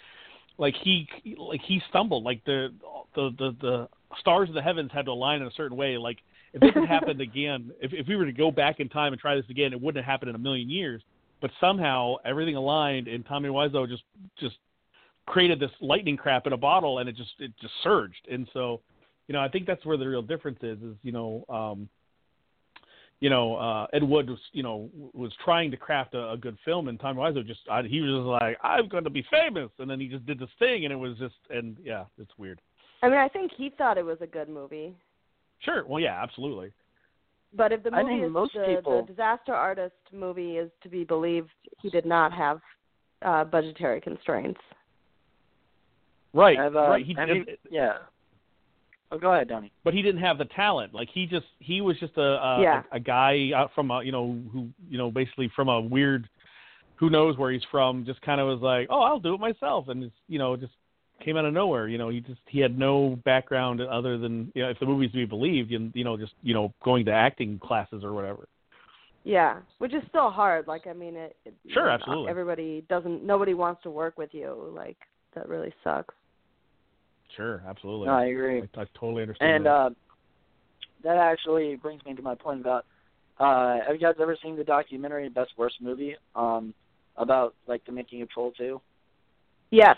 like 0.58 0.74
he 0.82 1.08
like 1.36 1.60
he 1.62 1.80
stumbled 1.88 2.24
like 2.24 2.44
the 2.44 2.72
the 3.14 3.30
the 3.38 3.56
the 3.60 3.88
stars 4.20 4.48
of 4.48 4.54
the 4.54 4.62
heavens 4.62 4.90
had 4.92 5.06
to 5.06 5.10
align 5.10 5.40
in 5.40 5.48
a 5.48 5.52
certain 5.52 5.76
way 5.76 5.96
like 5.96 6.18
if 6.52 6.60
this 6.60 6.72
had 6.74 6.86
happened 6.86 7.20
again 7.20 7.72
if 7.80 7.92
if 7.92 8.06
we 8.06 8.16
were 8.16 8.24
to 8.24 8.32
go 8.32 8.50
back 8.50 8.80
in 8.80 8.88
time 8.88 9.12
and 9.12 9.20
try 9.20 9.34
this 9.34 9.44
again 9.50 9.72
it 9.72 9.80
wouldn't 9.80 10.04
have 10.04 10.10
happened 10.10 10.28
in 10.28 10.36
a 10.36 10.38
million 10.38 10.70
years 10.70 11.02
but 11.40 11.50
somehow 11.60 12.14
everything 12.24 12.54
aligned 12.54 13.08
and 13.08 13.26
Tommy 13.26 13.48
Wiseau 13.48 13.88
just 13.88 14.04
just 14.38 14.56
created 15.26 15.58
this 15.58 15.70
lightning 15.80 16.16
crap 16.16 16.46
in 16.46 16.52
a 16.52 16.56
bottle 16.56 16.98
and 16.98 17.08
it 17.08 17.16
just 17.16 17.32
it 17.40 17.52
just 17.60 17.74
surged 17.82 18.28
and 18.30 18.48
so 18.52 18.80
you 19.26 19.32
know 19.32 19.40
I 19.40 19.48
think 19.48 19.66
that's 19.66 19.84
where 19.84 19.96
the 19.96 20.06
real 20.06 20.22
difference 20.22 20.58
is 20.62 20.78
is 20.82 20.96
you 21.02 21.12
know 21.12 21.44
um 21.48 21.88
you 23.20 23.30
know, 23.30 23.56
uh, 23.56 23.86
Ed 23.92 24.02
Wood 24.02 24.28
was, 24.28 24.38
you 24.52 24.62
know, 24.62 24.90
was 25.12 25.32
trying 25.44 25.70
to 25.70 25.76
craft 25.76 26.14
a, 26.14 26.32
a 26.32 26.36
good 26.36 26.58
film, 26.64 26.88
and 26.88 26.98
Tommy 27.00 27.20
Wiseau 27.20 27.46
just, 27.46 27.60
I, 27.70 27.82
he 27.82 28.00
was 28.00 28.10
just 28.10 28.26
like, 28.26 28.58
I'm 28.62 28.88
going 28.88 29.04
to 29.04 29.10
be 29.10 29.24
famous, 29.30 29.70
and 29.78 29.88
then 29.88 30.00
he 30.00 30.08
just 30.08 30.26
did 30.26 30.38
this 30.38 30.48
thing, 30.58 30.84
and 30.84 30.92
it 30.92 30.96
was 30.96 31.16
just, 31.18 31.34
and 31.50 31.76
yeah, 31.82 32.04
it's 32.18 32.32
weird. 32.38 32.60
I 33.02 33.08
mean, 33.08 33.18
I 33.18 33.28
think 33.28 33.52
he 33.56 33.70
thought 33.76 33.98
it 33.98 34.04
was 34.04 34.18
a 34.20 34.26
good 34.26 34.48
movie. 34.48 34.94
Sure, 35.60 35.84
well, 35.86 36.00
yeah, 36.00 36.22
absolutely. 36.22 36.72
But 37.56 37.70
if 37.72 37.82
the 37.82 37.94
I 37.94 38.02
movie 38.02 38.14
think 38.14 38.26
is 38.26 38.32
most 38.32 38.54
the, 38.54 38.64
people- 38.66 39.02
the 39.02 39.12
disaster 39.12 39.54
artist 39.54 39.94
movie 40.12 40.56
is 40.58 40.70
to 40.82 40.88
be 40.88 41.04
believed, 41.04 41.50
he 41.80 41.90
did 41.90 42.04
not 42.06 42.32
have 42.32 42.60
uh 43.22 43.44
budgetary 43.44 44.00
constraints. 44.00 44.60
Right, 46.34 46.58
Have, 46.58 46.74
uh, 46.74 46.88
right. 46.88 47.06
He, 47.06 47.14
have 47.14 47.28
you- 47.28 47.46
yeah. 47.70 47.98
Oh, 49.14 49.18
go 49.18 49.32
ahead, 49.32 49.48
Donnie. 49.48 49.70
but 49.84 49.94
he 49.94 50.02
didn't 50.02 50.20
have 50.22 50.38
the 50.38 50.44
talent. 50.46 50.92
Like 50.94 51.08
he 51.12 51.26
just, 51.26 51.46
he 51.60 51.80
was 51.80 51.96
just 52.00 52.16
a, 52.16 52.20
a, 52.20 52.62
Yeah. 52.62 52.82
a, 52.92 52.96
a 52.96 53.00
guy 53.00 53.50
out 53.54 53.70
from 53.74 53.90
a, 53.90 54.02
you 54.02 54.12
know, 54.12 54.38
who, 54.52 54.68
you 54.90 54.98
know, 54.98 55.10
basically 55.10 55.50
from 55.54 55.68
a 55.68 55.80
weird, 55.80 56.28
who 56.96 57.10
knows 57.10 57.36
where 57.38 57.50
he's 57.52 57.62
from. 57.70 58.04
Just 58.04 58.20
kind 58.22 58.40
of 58.40 58.46
was 58.48 58.60
like, 58.60 58.88
oh, 58.90 59.00
I'll 59.02 59.20
do 59.20 59.34
it 59.34 59.40
myself, 59.40 59.88
and 59.88 60.02
just, 60.02 60.14
you 60.28 60.38
know, 60.38 60.56
just 60.56 60.72
came 61.24 61.36
out 61.36 61.44
of 61.44 61.52
nowhere. 61.54 61.88
You 61.88 61.98
know, 61.98 62.08
he 62.08 62.20
just, 62.20 62.40
he 62.48 62.60
had 62.60 62.78
no 62.78 63.18
background 63.24 63.80
other 63.80 64.18
than, 64.18 64.50
you 64.54 64.62
know, 64.62 64.70
if 64.70 64.78
the 64.80 64.86
movie's 64.86 65.10
to 65.12 65.16
be 65.16 65.24
believed, 65.24 65.70
you, 65.70 65.90
you 65.94 66.04
know, 66.04 66.16
just, 66.16 66.32
you 66.42 66.54
know, 66.54 66.72
going 66.84 67.04
to 67.06 67.12
acting 67.12 67.58
classes 67.58 68.02
or 68.04 68.12
whatever. 68.12 68.48
Yeah, 69.24 69.60
which 69.78 69.94
is 69.94 70.02
still 70.08 70.30
hard. 70.30 70.66
Like, 70.66 70.86
I 70.86 70.92
mean, 70.92 71.16
it. 71.16 71.36
it 71.44 71.54
Sure, 71.68 71.88
absolutely. 71.88 72.30
Everybody 72.30 72.84
doesn't. 72.88 73.24
Nobody 73.24 73.54
wants 73.54 73.82
to 73.84 73.90
work 73.90 74.18
with 74.18 74.30
you. 74.32 74.70
Like, 74.74 74.98
that 75.34 75.48
really 75.48 75.72
sucks. 75.82 76.14
Sure, 77.36 77.62
absolutely. 77.66 78.08
No, 78.08 78.14
I 78.14 78.26
agree. 78.26 78.62
I, 78.62 78.82
I 78.82 78.86
totally 78.98 79.22
understand. 79.22 79.56
And 79.56 79.66
that. 79.66 79.70
uh, 79.70 79.90
that 81.04 81.16
actually 81.16 81.76
brings 81.76 82.04
me 82.04 82.14
to 82.14 82.22
my 82.22 82.34
point 82.34 82.60
about 82.60 82.86
uh, 83.38 83.78
have 83.86 83.94
you 83.94 84.00
guys 84.00 84.14
ever 84.20 84.36
seen 84.42 84.56
the 84.56 84.64
documentary 84.64 85.28
Best 85.28 85.50
Worst 85.56 85.76
Movie 85.80 86.16
um, 86.36 86.72
about 87.16 87.54
like 87.66 87.84
the 87.84 87.92
making 87.92 88.22
of 88.22 88.30
Troll 88.30 88.52
2? 88.56 88.80
Yes. 89.70 89.96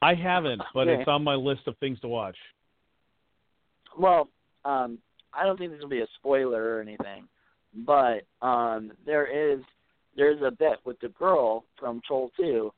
I 0.00 0.14
haven't, 0.14 0.62
but 0.72 0.88
Okay. 0.88 1.00
it's 1.00 1.08
on 1.08 1.22
my 1.22 1.34
list 1.34 1.62
of 1.66 1.76
things 1.78 2.00
to 2.00 2.08
watch. 2.08 2.36
Well, 3.98 4.28
um, 4.64 4.98
I 5.34 5.44
don't 5.44 5.58
think 5.58 5.72
this 5.72 5.82
will 5.82 5.88
be 5.88 6.00
a 6.00 6.06
spoiler 6.18 6.76
or 6.76 6.80
anything, 6.80 7.28
but 7.74 8.24
um, 8.40 8.92
there 9.04 9.26
is 9.26 9.60
there's 10.16 10.40
a 10.42 10.50
bit 10.50 10.78
with 10.84 10.98
the 11.00 11.08
girl 11.10 11.64
from 11.78 12.00
Troll 12.06 12.30
2 12.36 12.72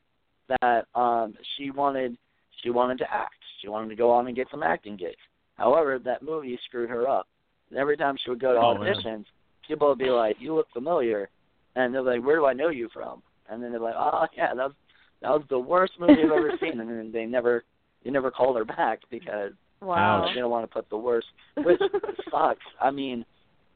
that 0.61 0.85
um, 0.93 1.35
she 1.55 1.71
wanted 1.71 2.17
she 2.61 2.69
wanted 2.69 2.97
to 2.99 3.13
act. 3.13 3.35
She 3.61 3.67
wanted 3.67 3.89
to 3.89 3.95
go 3.95 4.11
on 4.11 4.27
and 4.27 4.35
get 4.35 4.47
some 4.51 4.63
acting 4.63 4.97
gigs. 4.97 5.15
However, 5.55 5.99
that 5.99 6.23
movie 6.23 6.59
screwed 6.65 6.89
her 6.89 7.07
up. 7.07 7.27
And 7.69 7.77
every 7.79 7.97
time 7.97 8.17
she 8.23 8.29
would 8.29 8.39
go 8.39 8.53
to 8.53 8.59
Oh, 8.59 8.77
man. 8.77 8.93
auditions, 8.95 9.25
people 9.67 9.87
would 9.89 9.97
be 9.97 10.09
like, 10.09 10.37
"You 10.39 10.55
look 10.55 10.67
familiar," 10.71 11.29
and 11.75 11.93
they're 11.93 12.01
like, 12.01 12.23
"Where 12.23 12.35
do 12.35 12.45
I 12.45 12.53
know 12.53 12.69
you 12.69 12.89
from?" 12.89 13.21
And 13.49 13.61
then 13.63 13.71
they're 13.71 13.79
like, 13.79 13.95
"Oh 13.97 14.25
yeah, 14.35 14.53
that 14.53 14.65
was 14.67 14.73
that 15.21 15.29
was 15.29 15.43
the 15.49 15.59
worst 15.59 15.93
movie 15.99 16.23
I've 16.23 16.31
ever 16.31 16.51
seen." 16.59 16.79
And 16.79 16.89
then 16.89 17.11
they 17.11 17.25
never 17.25 17.63
they 18.03 18.09
never 18.09 18.31
called 18.31 18.57
her 18.57 18.65
back 18.65 18.99
because 19.09 19.51
Wow. 19.81 20.25
they 20.33 20.39
don't 20.39 20.51
want 20.51 20.63
to 20.69 20.73
put 20.73 20.89
the 20.89 20.97
worst, 20.97 21.27
which 21.57 21.79
sucks. 22.31 22.65
I 22.79 22.91
mean, 22.91 23.25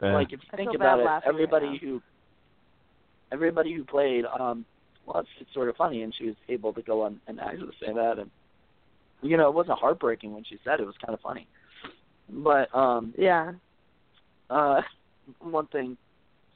Yeah. 0.01 0.13
like 0.13 0.34
if 0.34 0.39
you 0.44 0.50
I 0.54 0.56
think 0.58 0.74
about 0.75 1.00
it, 1.00 1.06
laughing 1.06 1.27
right 1.27 1.34
everybody 1.34 1.77
who 1.77 2.01
everybody 3.32 3.74
who 3.74 3.84
played, 3.84 4.25
um, 4.39 4.65
well, 5.06 5.20
it's, 5.20 5.30
it's 5.39 5.54
sort 5.54 5.70
of 5.70 5.75
funny, 5.75 6.01
and 6.04 6.13
she 6.15 6.25
was 6.27 6.36
able 6.50 6.74
to 6.74 6.82
go 6.82 7.01
on 7.04 7.20
and 7.27 7.39
actually 7.39 7.75
say 7.80 7.94
that, 7.94 8.20
and 8.20 8.30
you 9.25 9.38
know, 9.38 9.48
it 9.50 9.53
wasn't 9.55 9.79
heartbreaking 9.79 10.34
when 10.34 10.44
she 10.44 10.58
said 10.63 10.79
it. 10.79 10.84
It 10.84 10.86
was 10.88 10.96
kind 11.03 11.13
of 11.13 11.22
funny. 11.22 11.48
But 12.29 12.74
um 12.75 13.13
Yeah. 13.17 13.53
uh 14.50 14.82
one 15.39 15.67
thing 15.67 15.98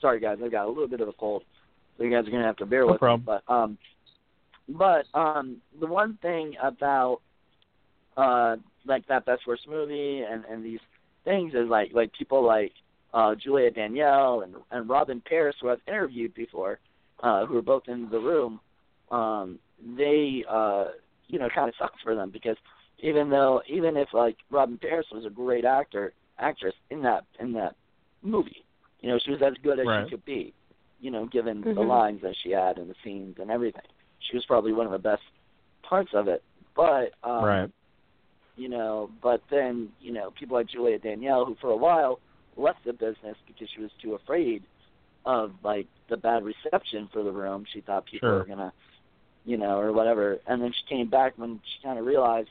sorry 0.01 0.19
guys, 0.19 0.37
I 0.43 0.49
got 0.49 0.65
a 0.65 0.69
little 0.69 0.87
bit 0.87 1.01
of 1.01 1.07
a 1.07 1.13
cold. 1.13 1.43
So 1.97 2.03
you 2.03 2.11
guys 2.11 2.27
are 2.27 2.31
gonna 2.31 2.45
have 2.45 2.57
to 2.57 2.65
bear 2.65 2.85
No 2.85 2.91
with 2.91 2.99
problem. 2.99 3.21
me. 3.21 3.25
But 3.25 3.53
um 3.53 3.77
but 4.69 5.05
um 5.13 5.57
the 5.79 5.87
one 5.87 6.17
thing 6.21 6.55
about 6.63 7.19
uh 8.17 8.55
like 8.85 9.05
that 9.07 9.25
best 9.25 9.41
worst 9.47 9.67
movie 9.67 10.21
and, 10.29 10.43
and 10.45 10.63
these 10.63 10.79
things 11.25 11.53
is 11.53 11.67
like 11.69 11.91
like 11.93 12.11
people 12.17 12.43
like 12.45 12.71
uh 13.13 13.35
Juliette 13.35 13.75
Danielle 13.75 14.41
and 14.41 14.55
and 14.71 14.89
Robyn 14.89 15.21
Paris 15.27 15.55
who 15.61 15.69
I've 15.69 15.81
interviewed 15.87 16.33
before, 16.33 16.79
uh, 17.23 17.45
who 17.45 17.57
are 17.57 17.61
both 17.61 17.83
in 17.87 18.09
the 18.09 18.19
room, 18.19 18.59
um, 19.11 19.59
they 19.97 20.43
uh 20.49 20.85
you 21.29 21.39
know, 21.39 21.47
kinda 21.49 21.71
sucks 21.79 22.01
for 22.01 22.15
them 22.15 22.29
because 22.31 22.57
even 22.97 23.29
though 23.29 23.61
even 23.67 23.95
if 23.95 24.13
like 24.13 24.37
Robyn 24.49 24.77
Paris 24.77 25.07
was 25.11 25.25
a 25.25 25.29
great 25.29 25.63
actor 25.63 26.13
actress 26.39 26.75
in 26.89 27.01
that 27.03 27.25
in 27.39 27.53
that 27.53 27.75
movie. 28.21 28.65
You 29.01 29.09
know, 29.09 29.19
she 29.19 29.31
was 29.31 29.41
as 29.41 29.53
good 29.63 29.79
as 29.79 29.87
Right. 29.87 30.05
she 30.05 30.09
could 30.09 30.25
be, 30.25 30.53
you 30.99 31.11
know, 31.11 31.25
given 31.27 31.61
the 31.61 31.69
Mhm. 31.69 31.87
lines 31.87 32.21
that 32.21 32.35
she 32.35 32.51
had 32.51 32.77
and 32.77 32.89
the 32.89 32.95
scenes 33.03 33.37
and 33.39 33.49
everything. 33.49 33.85
She 34.19 34.35
was 34.35 34.45
probably 34.45 34.73
one 34.73 34.85
of 34.85 34.91
the 34.91 34.99
best 34.99 35.23
parts 35.83 36.13
of 36.13 36.27
it. 36.27 36.43
But 36.75 37.13
um 37.23 37.43
right. 37.45 37.71
you 38.55 38.67
know, 38.67 39.09
but 39.21 39.41
then, 39.49 39.93
you 40.01 40.11
know, 40.11 40.31
people 40.31 40.57
like 40.57 40.67
Juliette 40.67 41.03
Danielle 41.03 41.45
who 41.45 41.55
for 41.55 41.69
a 41.69 41.77
while 41.77 42.19
left 42.57 42.83
the 42.83 42.91
business 42.91 43.37
because 43.47 43.69
she 43.69 43.81
was 43.81 43.91
too 44.01 44.15
afraid 44.15 44.63
of 45.25 45.53
like 45.63 45.87
the 46.09 46.17
bad 46.17 46.43
reception 46.43 47.07
for 47.13 47.23
the 47.23 47.31
room. 47.31 47.65
She 47.71 47.81
thought 47.81 48.05
people 48.05 48.29
Sure. 48.29 48.39
were 48.39 48.45
gonna 48.45 48.73
you 49.45 49.57
know, 49.57 49.79
or 49.79 49.91
whatever. 49.93 50.39
And 50.47 50.61
then 50.61 50.71
she 50.73 50.85
came 50.95 51.09
back 51.09 51.33
when 51.37 51.59
she 51.63 51.81
kinda 51.81 52.01
realized 52.03 52.49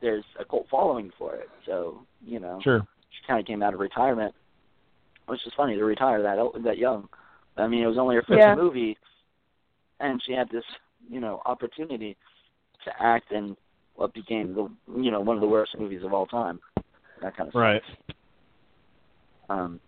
there's 0.00 0.24
a 0.38 0.44
cult 0.44 0.68
following 0.68 1.10
for 1.18 1.34
it. 1.36 1.48
So, 1.64 2.04
you 2.24 2.40
know, 2.40 2.60
Sure. 2.60 2.86
she 3.10 3.24
kinda 3.26 3.42
came 3.42 3.62
out 3.62 3.74
of 3.74 3.80
retirement. 3.80 4.34
Which 5.26 5.46
is 5.46 5.54
funny 5.54 5.76
to 5.76 5.84
retire 5.84 6.20
that 6.22 6.38
o- 6.38 6.52
that 6.58 6.78
young. 6.78 7.08
I 7.56 7.68
mean, 7.68 7.82
it 7.82 7.86
was 7.86 7.96
only 7.98 8.16
her 8.16 8.22
first 8.22 8.38
Yeah. 8.38 8.54
movie 8.56 8.98
and 10.00 10.20
she 10.22 10.32
had 10.32 10.48
this, 10.48 10.64
you 11.08 11.20
know, 11.20 11.40
opportunity 11.46 12.16
to 12.84 13.02
act 13.02 13.30
in 13.30 13.56
what 13.94 14.12
became 14.12 14.54
the 14.54 14.68
you 15.00 15.10
know 15.10 15.20
one 15.20 15.36
of 15.36 15.40
the 15.40 15.46
worst 15.46 15.78
movies 15.78 16.02
of 16.02 16.12
all 16.12 16.26
time. 16.26 16.60
That 17.20 17.36
kind 17.36 17.48
of 17.48 17.54
Right. 17.54 17.82
stuff. 17.84 18.16
Um, 19.48 19.80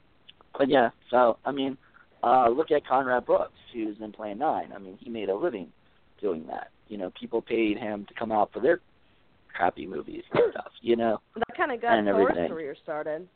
but 0.56 0.68
yeah, 0.68 0.90
so 1.10 1.38
I 1.44 1.50
mean, 1.50 1.76
uh, 2.22 2.48
look 2.48 2.70
at 2.70 2.86
Conrad 2.86 3.26
Brooks, 3.26 3.58
who's 3.72 4.00
in 4.00 4.12
Plan 4.12 4.38
Nine. 4.38 4.72
I 4.72 4.78
mean, 4.78 4.96
he 4.98 5.10
made 5.10 5.28
a 5.30 5.34
living 5.34 5.72
doing 6.24 6.46
that. 6.46 6.70
You 6.88 6.96
know, 6.98 7.12
people 7.20 7.42
paid 7.42 7.76
him 7.78 8.06
to 8.08 8.14
come 8.14 8.32
out 8.32 8.50
for 8.52 8.60
their 8.60 8.80
crappy 9.54 9.86
movies 9.86 10.22
and 10.32 10.42
stuff. 10.52 10.72
You 10.80 10.96
know, 10.96 11.20
That 11.36 11.56
kind 11.56 11.70
of 11.72 11.80
got 11.82 11.98
everything. 12.06 12.48
career 12.48 12.74
started. 12.82 13.28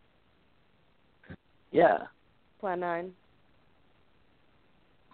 yeah. 1.71 1.99
Plan 2.61 2.80
Nine. 2.80 3.12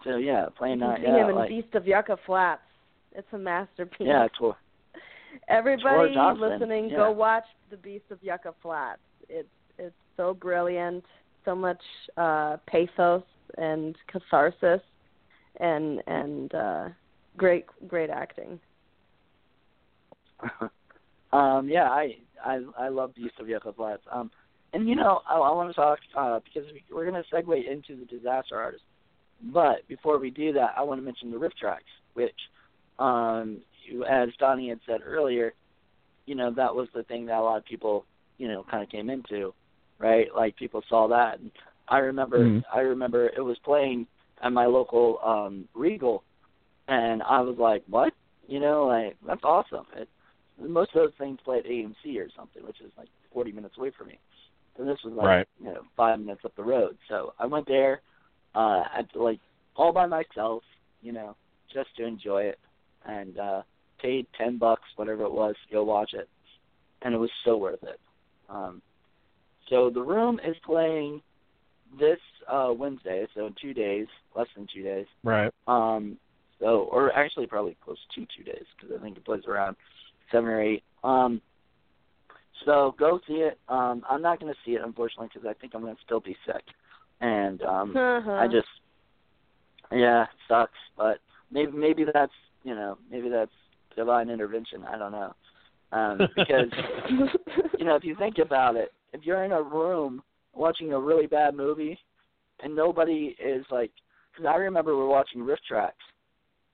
So 0.03 0.17
yeah, 0.17 0.45
Plan 0.57 0.79
nine. 0.79 1.01
You 1.01 1.05
can 1.07 1.13
see 1.13 1.17
Yeah, 1.17 1.23
him 1.23 1.29
in 1.31 1.35
like, 1.35 1.49
Beast 1.49 1.73
of 1.75 1.85
Yucca 1.87 2.17
Flats. 2.25 2.61
It's 3.11 3.27
a 3.33 3.37
masterpiece. 3.37 4.07
yeah, 4.07 4.27
Tor. 4.37 4.55
Everybody 5.49 6.15
listening, 6.39 6.89
yeah. 6.89 6.97
go 6.97 7.11
watch 7.11 7.43
The 7.71 7.77
Beast 7.77 8.05
of 8.11 8.19
Yucca 8.21 8.53
Flats. 8.61 8.99
It's 9.29 9.47
it's 9.77 9.95
so 10.15 10.33
brilliant, 10.33 11.03
so 11.43 11.55
much 11.55 11.81
uh 12.17 12.57
pathos 12.67 13.23
and 13.57 13.95
catharsis 14.11 14.81
and 15.59 16.01
and 16.07 16.53
uh 16.53 16.89
great 17.37 17.65
great 17.87 18.09
acting. 18.09 18.59
um, 21.33 21.67
yeah, 21.67 21.89
I 21.89 22.15
I 22.43 22.61
I 22.77 22.89
love 22.89 23.15
Beast 23.15 23.35
of 23.39 23.47
Yucca 23.49 23.73
Flats. 23.73 24.01
Um, 24.11 24.29
and 24.73 24.87
you 24.87 24.95
know, 24.95 25.21
I, 25.29 25.35
I 25.35 25.51
want 25.51 25.69
to 25.69 25.73
talk 25.75 25.99
uh, 26.17 26.39
because 26.43 26.69
we, 26.71 26.83
we're 26.93 27.09
going 27.09 27.21
to 27.21 27.35
segue 27.35 27.71
into 27.71 27.95
the 27.97 28.05
disaster 28.05 28.55
artist. 28.55 28.83
But 29.53 29.87
before 29.87 30.17
we 30.17 30.29
do 30.31 30.53
that, 30.53 30.73
I 30.77 30.83
want 30.83 30.99
to 30.99 31.05
mention 31.05 31.29
the 31.29 31.37
RiffTrax, 31.37 31.79
which, 32.13 32.35
um, 32.99 33.57
you- 33.85 34.05
as 34.05 34.29
Donnie 34.39 34.69
had 34.69 34.79
said 34.85 35.01
earlier, 35.05 35.53
you 36.25 36.35
know, 36.35 36.51
that 36.51 36.73
was 36.73 36.87
the 36.95 37.03
thing 37.03 37.25
that 37.27 37.37
a 37.37 37.41
lot 37.41 37.57
of 37.57 37.65
people, 37.65 38.05
you 38.37 38.47
know, 38.47 38.65
kind 38.69 38.81
of 38.81 38.89
came 38.89 39.09
into, 39.09 39.53
right? 39.99 40.27
Like 40.35 40.55
people 40.55 40.81
saw 40.89 41.07
that. 41.09 41.39
And 41.39 41.51
I 41.89 41.99
remember, 41.99 42.39
Mhm. 42.39 42.63
I 42.73 42.79
remember 42.79 43.27
it 43.27 43.41
was 43.41 43.57
playing 43.59 44.07
at 44.41 44.51
my 44.51 44.65
local 44.65 45.19
um 45.23 45.67
Regal, 45.73 46.23
and 46.87 47.23
I 47.23 47.41
was 47.41 47.57
like, 47.57 47.83
what? 47.89 48.13
You 48.47 48.59
know, 48.59 48.85
like 48.85 49.17
that's 49.25 49.43
awesome. 49.43 49.85
It, 49.95 50.07
most 50.59 50.91
of 50.95 51.01
those 51.01 51.13
things 51.17 51.39
play 51.43 51.57
at 51.59 51.65
AMC 51.65 52.17
or 52.17 52.29
something, 52.35 52.63
which 52.65 52.79
is 52.81 52.91
like 52.97 53.09
40 53.33 53.51
minutes 53.51 53.75
away 53.77 53.91
from 53.97 54.07
me. 54.07 54.19
And 54.77 54.87
this 54.87 54.99
was 55.03 55.13
like, 55.13 55.25
Right. 55.25 55.47
you 55.59 55.65
know, 55.65 55.81
five 55.97 56.19
minutes 56.19 56.41
up 56.45 56.55
the 56.55 56.63
road. 56.63 56.97
So 57.09 57.33
I 57.39 57.45
went 57.45 57.67
there, 57.67 58.01
uh, 58.53 58.83
at 58.97 59.07
like 59.15 59.39
all 59.75 59.91
by 59.91 60.05
myself, 60.05 60.63
you 61.01 61.11
know, 61.11 61.35
just 61.73 61.89
to 61.97 62.05
enjoy 62.05 62.43
it, 62.43 62.59
and 63.05 63.37
uh, 63.37 63.61
paid 64.01 64.27
10 64.37 64.57
bucks, 64.57 64.83
whatever 64.95 65.23
it 65.23 65.31
was, 65.31 65.55
to 65.67 65.73
go 65.73 65.83
watch 65.83 66.13
it, 66.13 66.29
and 67.01 67.13
it 67.13 67.17
was 67.17 67.29
so 67.43 67.57
worth 67.57 67.83
it. 67.83 67.99
Um, 68.49 68.81
so 69.69 69.89
the 69.89 70.01
room 70.01 70.39
is 70.45 70.55
playing 70.65 71.21
this 71.99 72.19
uh, 72.47 72.73
Wednesday, 72.75 73.27
so 73.33 73.47
in 73.47 73.55
two 73.61 73.73
days, 73.73 74.07
less 74.35 74.47
than 74.55 74.67
two 74.73 74.83
days. 74.83 75.05
Right. 75.23 75.51
Um, 75.67 76.17
so, 76.65 76.89
or 76.91 77.11
actually 77.13 77.45
probably 77.45 77.77
close 77.85 77.97
to 78.15 78.25
two 78.35 78.43
days 78.43 78.63
because 78.75 78.95
I 78.97 79.03
think 79.03 79.17
it 79.17 79.23
plays 79.23 79.43
around 79.47 79.75
seven 80.31 80.49
or 80.49 80.61
eight. 80.61 80.83
Um, 81.03 81.39
so 82.65 82.95
go 82.97 83.19
see 83.27 83.35
it. 83.35 83.59
Um, 83.69 84.03
I'm 84.09 84.23
not 84.23 84.39
going 84.39 84.51
to 84.51 84.57
see 84.65 84.71
it 84.71 84.81
unfortunately 84.83 85.29
because 85.31 85.47
I 85.47 85.53
think 85.53 85.75
I'm 85.75 85.81
going 85.81 85.95
to 85.95 86.01
still 86.03 86.21
be 86.21 86.35
sick, 86.47 86.63
and 87.21 87.61
um, 87.61 87.95
Uh-huh. 87.95 88.31
I 88.31 88.47
just, 88.47 88.67
yeah, 89.91 90.23
it 90.23 90.29
sucks. 90.47 90.71
But 90.97 91.19
maybe 91.51 91.71
maybe 91.71 92.03
that's 92.11 92.33
you 92.63 92.73
know 92.73 92.97
maybe 93.11 93.29
that's 93.29 93.51
divine 93.95 94.31
intervention. 94.31 94.83
I 94.91 94.97
don't 94.97 95.11
know, 95.11 95.35
um, 95.91 96.17
because 96.35 96.71
you 97.77 97.85
know 97.85 97.95
if 97.95 98.03
you 98.03 98.15
think 98.15 98.39
about 98.43 98.75
it, 98.75 98.91
if 99.13 99.21
you're 99.23 99.43
in 99.43 99.51
a 99.51 99.61
room 99.61 100.23
watching 100.55 100.93
a 100.93 100.99
really 100.99 101.27
bad 101.27 101.53
movie, 101.53 101.99
and 102.63 102.75
nobody 102.75 103.35
is 103.39 103.63
like, 103.69 103.91
because 104.31 104.49
I 104.51 104.55
remember 104.57 104.95
we 104.95 105.03
were 105.03 105.07
watching 105.07 105.41
RiffTrax. 105.41 105.91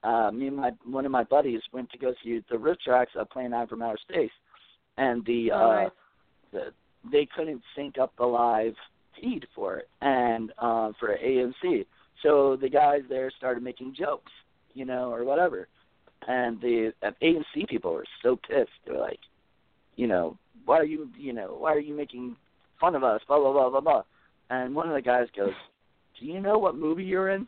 Uh, 0.03 0.31
me 0.31 0.47
and 0.47 0.57
my 0.57 0.71
one 0.85 1.05
of 1.05 1.11
my 1.11 1.23
buddies 1.23 1.61
went 1.71 1.89
to 1.91 1.97
go 1.97 2.13
see 2.23 2.41
the 2.49 2.57
RiffTrax 2.57 3.07
of 3.15 3.29
Plan 3.29 3.51
Nine 3.51 3.67
from 3.67 3.81
Outer 3.81 3.99
Space, 4.09 4.31
and 4.97 5.23
the 5.25 5.51
Oh, 5.51 5.55
uh, 5.55 5.83
nice. 5.83 5.91
the 6.51 6.73
they 7.11 7.27
couldn't 7.35 7.61
sync 7.75 7.97
up 7.97 8.13
the 8.17 8.25
live 8.25 8.73
feed 9.19 9.45
for 9.55 9.77
it 9.77 9.89
and 10.01 10.51
uh 10.59 10.91
for 10.99 11.17
AMC. 11.17 11.85
So 12.23 12.55
the 12.55 12.69
guys 12.69 13.01
there 13.09 13.31
started 13.37 13.63
making 13.63 13.95
jokes, 13.97 14.31
you 14.73 14.85
know, 14.85 15.11
or 15.11 15.23
whatever. 15.23 15.67
And 16.27 16.61
the 16.61 16.93
uh, 17.01 17.11
AMC 17.23 17.67
people 17.67 17.93
were 17.93 18.05
so 18.21 18.35
pissed. 18.35 18.69
They 18.85 18.91
were 18.91 18.99
like, 18.99 19.19
you 19.95 20.05
know, 20.07 20.37
why 20.65 20.77
are 20.77 20.85
you, 20.85 21.09
you 21.17 21.33
know, 21.33 21.55
why 21.57 21.73
are 21.73 21.79
you 21.79 21.95
making 21.95 22.35
fun 22.79 22.93
of 22.95 23.03
us? 23.03 23.21
Blah 23.27 23.39
blah 23.39 23.51
blah 23.51 23.69
blah 23.71 23.81
blah. 23.81 24.03
And 24.51 24.75
one 24.75 24.87
of 24.87 24.93
the 24.93 25.01
guys 25.01 25.27
goes, 25.35 25.53
"Do 26.19 26.25
you 26.25 26.39
know 26.39 26.57
what 26.59 26.75
movie 26.75 27.03
you're 27.03 27.29
in?" 27.29 27.47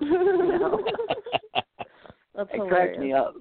That's 2.36 2.50
it 2.52 2.56
hilarious. 2.56 2.76
cracked 2.76 2.98
me 3.00 3.12
up 3.12 3.34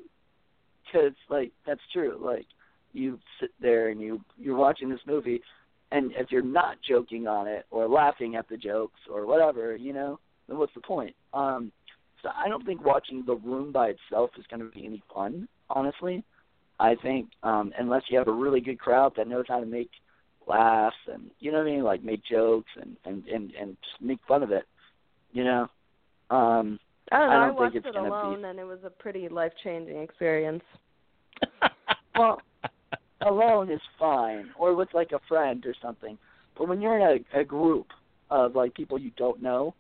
because 0.86 1.14
like 1.30 1.52
that's 1.66 1.82
true. 1.92 2.18
Like 2.24 2.46
you 2.94 3.20
sit 3.40 3.52
there 3.60 3.90
and 3.90 4.00
you 4.00 4.22
you're 4.38 4.56
watching 4.56 4.90
this 4.90 5.00
movie 5.06 5.42
and 5.92 6.12
if 6.16 6.32
you're 6.32 6.42
not 6.42 6.78
joking 6.88 7.28
on 7.28 7.48
it 7.48 7.66
or 7.70 7.88
laughing 7.88 8.36
at 8.36 8.48
the 8.50 8.58
jokes 8.58 9.00
or 9.12 9.26
whatever 9.26 9.76
you 9.76 9.94
know 9.94 10.20
then 10.48 10.58
what's 10.58 10.74
the 10.74 10.82
point? 10.82 11.16
Um 11.34 11.72
so 12.24 12.30
i 12.36 12.48
don't 12.48 12.66
think 12.66 12.84
watching 12.84 13.24
the 13.26 13.36
room 13.36 13.72
by 13.72 13.90
itself 13.90 14.32
is 14.40 14.46
going 14.50 14.62
to 14.62 14.70
be 14.70 14.86
any 14.86 15.04
fun 15.14 15.48
honestly. 15.70 16.24
I 16.80 16.96
think 16.96 17.30
um 17.44 17.74
unless 17.78 18.04
you 18.10 18.18
have 18.18 18.28
a 18.28 18.32
really 18.34 18.62
good 18.62 18.80
crowd 18.80 19.14
that 19.18 19.28
knows 19.28 19.46
how 19.48 19.60
to 19.60 19.66
make 19.66 19.92
laughs 20.48 20.96
and 21.12 21.32
you 21.40 21.52
know 21.52 21.58
what 21.58 21.68
i 21.68 21.72
mean 21.72 21.84
like 21.84 22.04
make 22.04 22.24
jokes 22.24 22.70
and 22.80 22.96
and 23.04 23.26
and, 23.28 23.52
and 23.60 23.76
just 23.82 24.02
make 24.02 24.20
fun 24.28 24.44
of 24.44 24.52
it 24.52 24.66
you 25.34 25.44
know? 25.44 25.68
Um 26.30 26.80
I 27.12 27.20
don't 27.20 27.30
know. 27.30 27.36
I 27.36 27.38
I, 27.44 27.46
don't 27.48 27.50
think 27.50 27.60
watched 27.60 27.76
it 27.76 27.84
gonna 27.94 28.02
be- 28.04 28.08
alone, 28.10 28.46
and 28.46 28.60
it 28.60 28.64
was 28.64 28.80
a 28.84 28.90
pretty 28.90 29.30
life 29.30 29.54
changing 29.64 29.98
experience. 30.02 30.64
Well, 32.18 32.42
alone 33.22 33.70
is 33.70 33.82
fine, 34.00 34.50
or 34.58 34.74
with 34.74 34.88
like 34.94 35.12
a 35.12 35.20
friend 35.28 35.66
or 35.66 35.74
something. 35.82 36.18
But 36.58 36.70
when 36.70 36.80
you're 36.82 36.98
in 36.98 37.26
a, 37.36 37.40
a 37.42 37.44
group 37.44 37.88
of 38.32 38.56
like 38.56 38.74
people 38.74 38.98
you 38.98 39.12
don't 39.18 39.44
know, 39.44 39.76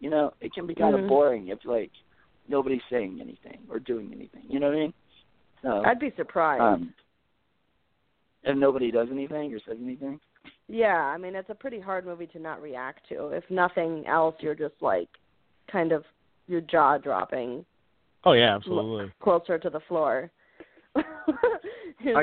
you 0.00 0.08
know, 0.08 0.32
it 0.40 0.54
can 0.54 0.66
be 0.66 0.74
kind 0.74 0.94
Mhm. 0.94 1.02
of 1.02 1.08
boring 1.10 1.48
if 1.48 1.58
like 1.66 1.90
nobody's 2.48 2.80
saying 2.90 3.18
anything 3.20 3.58
or 3.68 3.78
doing 3.78 4.10
anything. 4.14 4.44
You 4.48 4.60
know 4.60 4.68
what 4.68 4.76
I 4.76 4.80
mean? 4.80 4.94
So, 5.62 5.82
I'd 5.84 5.98
be 6.00 6.10
surprised. 6.16 6.62
um, 6.62 6.94
if 8.44 8.56
nobody 8.56 8.90
does 8.90 9.08
anything 9.10 9.52
or 9.54 9.58
says 9.60 9.76
anything. 9.82 10.18
yeah, 10.68 10.96
I 10.96 11.18
mean 11.18 11.34
it's 11.34 11.50
a 11.50 11.54
pretty 11.54 11.80
hard 11.80 12.06
movie 12.06 12.28
to 12.28 12.38
not 12.38 12.62
react 12.62 13.06
to. 13.10 13.28
If 13.28 13.44
nothing 13.50 14.06
else, 14.06 14.36
you're 14.40 14.54
just 14.54 14.80
like 14.80 15.08
kind 15.70 15.92
of 15.92 16.04
your 16.46 16.60
jaw 16.60 16.98
dropping 16.98 17.64
Oh 18.26 18.32
yeah, 18.32 18.54
absolutely. 18.56 19.12
closer 19.22 19.58
to 19.58 19.68
the 19.68 19.80
floor. 19.80 20.30
Are 20.96 21.02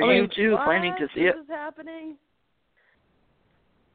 like, 0.01 0.15
you 0.15 0.27
two 0.35 0.53
what? 0.53 0.65
planning 0.65 0.95
to 0.97 1.07
see 1.13 1.23
this 1.25 1.35
it? 1.35 1.39
Is 1.41 1.47
happening? 1.49 2.17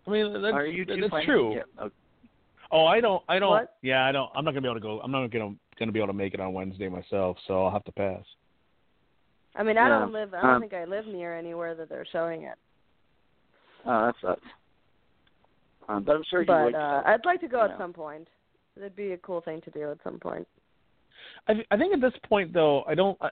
I 0.07 0.11
mean, 0.11 0.33
that's, 0.41 0.55
Are 0.55 0.67
you 0.67 0.85
two 0.85 1.09
that's 1.09 1.25
true. 1.25 1.61
Okay. 1.81 1.95
Oh, 2.71 2.85
I 2.87 3.01
don't. 3.01 3.23
I 3.29 3.39
don't. 3.39 3.51
What? 3.51 3.77
Yeah, 3.83 4.05
I 4.07 4.13
don't. 4.13 4.31
I'm 4.35 4.45
not 4.45 4.53
gonna 4.53 4.63
be 4.63 4.69
able 4.69 4.75
to 4.75 4.81
go. 4.81 5.01
I'm 5.01 5.11
not 5.11 5.31
gonna 5.31 5.55
gonna 5.79 5.93
be 5.93 5.99
able 5.99 6.09
to 6.09 6.13
make 6.13 6.35
it 6.35 6.41
on 6.41 6.53
Wednesday 6.53 6.89
myself, 6.89 7.37
so 7.47 7.65
I'll 7.65 7.73
have 7.73 7.85
to 7.85 7.93
pass. 7.93 8.23
I 9.55 9.63
mean, 9.63 9.79
I 9.79 9.89
Yeah. 9.89 10.01
don't 10.01 10.13
live. 10.13 10.35
I 10.35 10.43
don't 10.43 10.51
Um, 10.51 10.61
think 10.61 10.75
I 10.75 10.85
live 10.85 11.07
near 11.07 11.35
anywhere 11.37 11.75
that 11.75 11.89
they're 11.89 12.05
showing 12.07 12.43
it. 12.43 12.59
Oh, 13.85 14.07
that 14.07 14.15
sucks. 14.21 14.47
Um, 15.89 16.03
but 16.03 16.17
I'm 16.17 16.25
sure 16.25 16.41
you 16.41 16.47
But 16.47 16.65
would. 16.67 16.75
uh 16.75 17.03
I'd 17.07 17.25
like 17.25 17.41
to 17.41 17.49
go 17.49 17.59
you 17.59 17.65
at 17.65 17.71
know. 17.71 17.79
some 17.79 17.93
point. 17.93 18.29
It'd 18.77 18.97
be 18.97 19.13
a 19.13 19.19
cool 19.19 19.41
thing 19.41 19.61
to 19.63 19.71
do 19.71 19.91
at 19.91 19.99
some 20.05 20.19
point. 20.19 20.47
I, 21.49 21.55
I 21.71 21.77
think 21.77 21.95
at 21.95 22.01
this 22.01 22.13
point, 22.29 22.53
though, 22.53 22.83
I 22.85 22.95
don't. 22.95 23.17
I, 23.21 23.31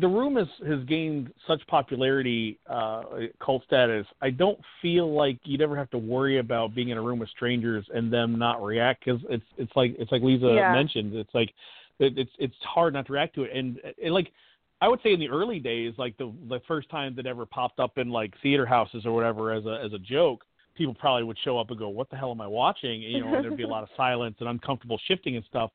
the 0.00 0.08
room 0.08 0.36
has 0.36 0.48
has 0.66 0.82
gained 0.84 1.32
such 1.46 1.64
popularity, 1.68 2.58
uh, 2.68 3.02
cult 3.40 3.62
status. 3.64 4.06
I 4.20 4.30
don't 4.30 4.58
feel 4.82 5.14
like 5.14 5.38
you'd 5.44 5.60
ever 5.60 5.76
have 5.76 5.90
to 5.90 5.98
worry 5.98 6.38
about 6.38 6.74
being 6.74 6.88
in 6.88 6.98
a 6.98 7.02
room 7.02 7.20
with 7.20 7.28
strangers 7.30 7.86
and 7.94 8.12
them 8.12 8.38
not 8.38 8.62
react 8.64 9.04
because 9.04 9.20
it's 9.28 9.44
it's 9.56 9.72
like 9.76 9.94
it's 9.98 10.10
like 10.10 10.22
Leza 10.22 10.56
Yeah. 10.56 10.72
mentioned. 10.72 11.14
It's 11.14 11.34
like 11.34 11.52
it, 11.98 12.18
it's 12.18 12.32
it's 12.38 12.54
hard 12.62 12.94
not 12.94 13.06
to 13.06 13.12
react 13.12 13.34
to 13.36 13.44
it, 13.44 13.52
and, 13.54 13.78
and 14.02 14.12
like 14.12 14.32
I 14.80 14.88
would 14.88 15.00
say 15.02 15.12
in 15.12 15.20
the 15.20 15.28
early 15.28 15.60
days, 15.60 15.94
like 15.98 16.16
the 16.16 16.32
the 16.48 16.60
first 16.66 16.90
time 16.90 17.14
that 17.16 17.26
ever 17.26 17.46
popped 17.46 17.78
up 17.78 17.96
in 17.96 18.10
like 18.10 18.34
theater 18.42 18.66
houses 18.66 19.06
or 19.06 19.12
whatever 19.12 19.52
as 19.52 19.64
a 19.66 19.80
as 19.84 19.92
a 19.92 19.98
joke, 19.98 20.44
people 20.76 20.94
probably 20.94 21.24
would 21.24 21.38
show 21.44 21.58
up 21.58 21.70
and 21.70 21.78
go, 21.78 21.88
"What 21.88 22.10
the 22.10 22.16
hell 22.16 22.30
am 22.30 22.40
I 22.40 22.46
watching?" 22.46 23.04
And, 23.04 23.12
you 23.12 23.20
know, 23.20 23.34
and 23.34 23.44
there'd 23.44 23.56
be 23.56 23.64
a 23.64 23.68
lot 23.68 23.82
of 23.82 23.88
silence 23.96 24.36
and 24.40 24.48
uncomfortable 24.48 25.00
shifting 25.06 25.36
and 25.36 25.44
stuff. 25.46 25.70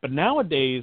But 0.00 0.12
nowadays, 0.12 0.82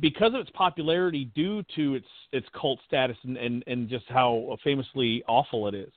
because 0.00 0.34
of 0.34 0.40
its 0.40 0.50
popularity 0.50 1.26
due 1.34 1.62
to 1.76 1.94
its 1.94 2.06
its 2.32 2.46
cult 2.58 2.80
status 2.86 3.16
and 3.24 3.36
and, 3.36 3.64
and 3.66 3.88
just 3.88 4.04
how 4.08 4.56
famously 4.64 5.22
awful 5.28 5.68
it 5.68 5.74
is, 5.74 5.92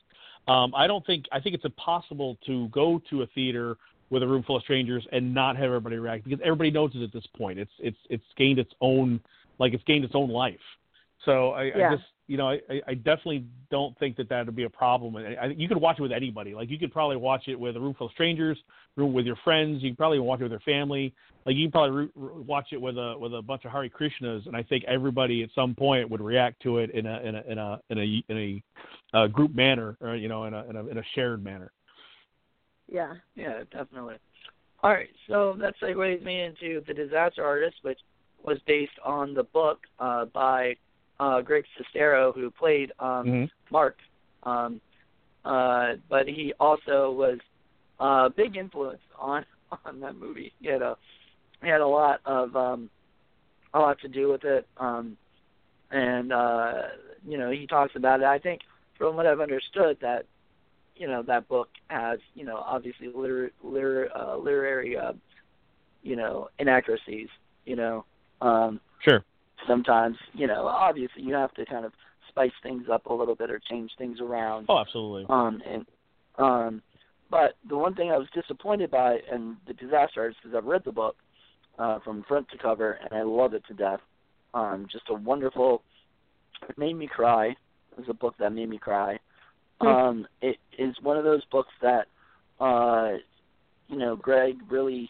um, 0.48 0.74
I 0.76 0.88
don't 0.88 1.06
think 1.06 1.26
I 1.32 1.40
think 1.40 1.56
it's 1.56 1.66
impossible 1.66 2.38
to 2.46 2.68
go 2.70 3.02
to 3.10 3.22
a 3.22 3.28
theater 3.28 3.78
with 4.10 4.24
a 4.24 4.28
room 4.28 4.44
full 4.44 4.56
of 4.56 4.64
strangers 4.64 5.06
and 5.12 5.34
not 5.34 5.58
have 5.58 5.66
everybody 5.66 5.98
react 5.98 6.24
because 6.24 6.40
everybody 6.44 6.72
knows 6.72 6.92
it 6.96 7.04
at 7.04 7.12
this 7.12 7.26
point. 7.38 7.60
It's 7.60 7.72
it's 7.80 7.98
it's 8.10 8.24
gained 8.38 8.60
its 8.60 8.72
own 8.82 9.20
like 9.60 9.74
it's 9.74 9.84
gained 9.84 10.06
its 10.06 10.16
own 10.16 10.30
life. 10.30 10.56
So 11.26 11.52
I, 11.52 11.64
Yeah. 11.64 11.90
I 11.90 11.96
just 11.96 12.08
you 12.28 12.38
know 12.38 12.50
I, 12.50 12.60
I 12.88 12.94
definitely 12.94 13.46
don't 13.72 13.98
think 14.00 14.18
that 14.18 14.30
that 14.30 14.46
would 14.46 14.56
be 14.56 14.64
a 14.64 14.70
problem. 14.70 15.16
And 15.16 15.38
I, 15.38 15.46
you 15.48 15.68
could 15.68 15.78
watch 15.78 16.00
it 16.00 16.02
with 16.02 16.12
anybody. 16.12 16.54
Like 16.54 16.70
you 16.70 16.78
could 16.78 16.92
probably 16.92 17.18
watch 17.18 17.48
it 17.48 17.60
with 17.60 17.76
a 17.76 17.80
room 17.80 17.96
full 17.98 18.08
of 18.08 18.14
strangers, 18.14 18.58
room 18.96 19.14
with 19.14 19.26
your 19.26 19.38
friends. 19.44 19.82
You 19.82 19.92
could 19.92 19.98
probably 19.98 20.20
watch 20.20 20.40
it 20.40 20.44
with 20.44 20.52
your 20.52 20.60
family. 20.62 21.14
Like 21.46 21.56
you 21.56 21.66
can 21.66 21.72
probably 21.72 21.98
re- 21.98 22.12
re- 22.16 22.42
watch 22.42 22.68
it 22.72 22.82
with 22.82 22.98
a 22.98 23.16
with 23.18 23.34
a 23.34 23.42
bunch 23.42 23.66
of 23.66 23.72
Hare 23.72 23.90
Krishnas, 23.90 24.46
and 24.46 24.56
I 24.56 24.64
think 24.64 24.84
everybody 24.86 25.44
at 25.44 25.50
some 25.56 25.74
point 25.76 26.10
would 26.10 26.22
react 26.22 26.62
to 26.64 26.80
it 26.80 26.92
in 26.92 27.06
a 27.06 27.20
in 27.22 27.36
a 27.36 27.44
in 27.48 27.58
a 27.58 27.82
in 27.90 27.98
a, 27.98 28.24
in 28.30 28.38
a, 28.38 28.64
uh 29.18 29.28
group 29.28 29.56
manner, 29.56 29.98
or 30.02 30.16
you 30.16 30.28
know, 30.28 30.46
in 30.46 30.54
a, 30.54 30.66
in 30.70 30.76
a 30.76 30.86
in 30.88 30.98
a 30.98 31.04
shared 31.16 31.44
manner. 31.44 31.72
Yeah. 32.92 33.14
Yeah, 33.36 33.64
definitely. 33.72 34.16
All 34.84 34.92
right, 34.92 35.10
so 35.28 35.56
that 35.60 35.74
segues 35.82 36.24
me 36.24 36.42
into 36.42 36.84
the 36.86 36.94
Disaster 36.94 37.44
Artist, 37.44 37.78
which 37.82 38.00
was 38.44 38.60
based 38.68 38.92
on 39.04 39.34
the 39.34 39.44
book 39.44 39.80
uh, 40.00 40.26
by 40.26 40.76
uh, 41.20 41.42
Greg 41.42 41.66
Sestero, 41.78 42.34
who 42.34 42.52
played 42.52 42.92
um, 43.00 43.26
Mhm. 43.28 43.50
Mark. 43.72 43.98
Um, 44.44 44.82
uh, 45.46 45.96
but 46.10 46.28
he 46.28 46.54
also 46.60 47.12
was 47.12 47.40
a 48.00 48.30
big 48.30 48.58
influence 48.58 49.02
on 49.18 49.46
on 49.86 50.00
that 50.02 50.16
movie. 50.16 50.54
He 50.60 50.68
had 50.68 50.82
a 50.82 50.98
he 51.62 51.70
had 51.70 51.82
a 51.82 51.88
lot 51.88 52.22
of 52.26 52.56
um, 52.56 52.90
a 53.74 53.80
lot 53.80 54.00
to 54.02 54.08
do 54.08 54.30
with 54.30 54.44
it, 54.44 54.68
um, 54.78 55.18
and 55.92 56.32
uh, 56.32 56.90
you 57.28 57.38
know 57.38 57.50
he 57.50 57.68
talks 57.68 57.96
about 57.96 58.22
it. 58.22 58.26
I 58.26 58.40
think 58.40 58.62
from 58.98 59.16
what 59.16 59.26
I've 59.26 59.40
understood 59.42 59.98
that 60.02 60.26
you 60.96 61.08
know 61.08 61.24
that 61.24 61.48
book 61.48 61.70
has 61.88 62.20
you 62.36 62.46
know 62.46 62.58
obviously 62.58 63.08
liter- 63.08 63.52
liter- 63.64 64.10
uh, 64.16 64.38
literary 64.38 64.98
uh, 64.98 65.14
you 66.04 66.16
know 66.16 66.50
inaccuracies. 66.60 67.30
You 67.66 67.76
know. 67.76 68.06
Um, 68.42 68.80
Sure. 69.00 69.24
Sometimes, 69.68 70.18
you 70.34 70.48
know, 70.48 70.68
obviously 70.68 71.24
you 71.24 71.34
have 71.34 71.54
to 71.56 71.66
kind 71.66 71.86
of 71.86 71.94
spice 72.30 72.52
things 72.62 72.84
up 72.92 73.06
a 73.08 73.14
little 73.14 73.36
bit 73.36 73.50
or 73.50 73.60
change 73.70 73.92
things 73.98 74.20
around. 74.22 74.68
Oh, 74.70 74.80
absolutely. 74.80 75.26
Um, 75.30 75.62
and 75.66 75.86
um, 76.38 76.82
but 77.32 77.56
the 77.68 77.78
one 77.78 77.96
thing 77.96 78.12
I 78.12 78.18
was 78.18 78.28
disappointed 78.34 78.92
by 78.92 79.18
and 79.32 79.58
the 79.68 79.74
Disaster 79.74 80.22
Artist 80.22 80.40
because 80.44 80.56
I've 80.56 80.66
read 80.66 80.84
the 80.86 80.92
book 80.92 81.16
uh, 81.80 82.00
from 82.00 82.24
front 82.28 82.48
to 82.50 82.58
cover 82.58 83.00
and 83.02 83.14
I 83.14 83.24
love 83.24 83.54
it 83.54 83.64
to 83.68 83.74
death. 83.74 84.00
Um, 84.54 84.88
just 84.92 85.06
a 85.10 85.14
wonderful. 85.14 85.82
It 86.70 86.78
made 86.78 86.94
me 86.94 87.08
cry. 87.08 87.48
It 87.48 87.98
was 87.98 88.08
a 88.10 88.14
book 88.14 88.36
that 88.40 88.52
made 88.52 88.70
me 88.70 88.78
cry. 88.78 89.20
Hmm. 89.82 89.88
Um, 89.88 90.28
it 90.42 90.58
is 90.78 90.96
one 91.02 91.18
of 91.18 91.24
those 91.24 91.44
books 91.52 91.74
that, 91.82 92.08
uh, 92.60 93.18
you 93.88 93.98
know, 93.98 94.16
Greg 94.16 94.58
really, 94.70 95.10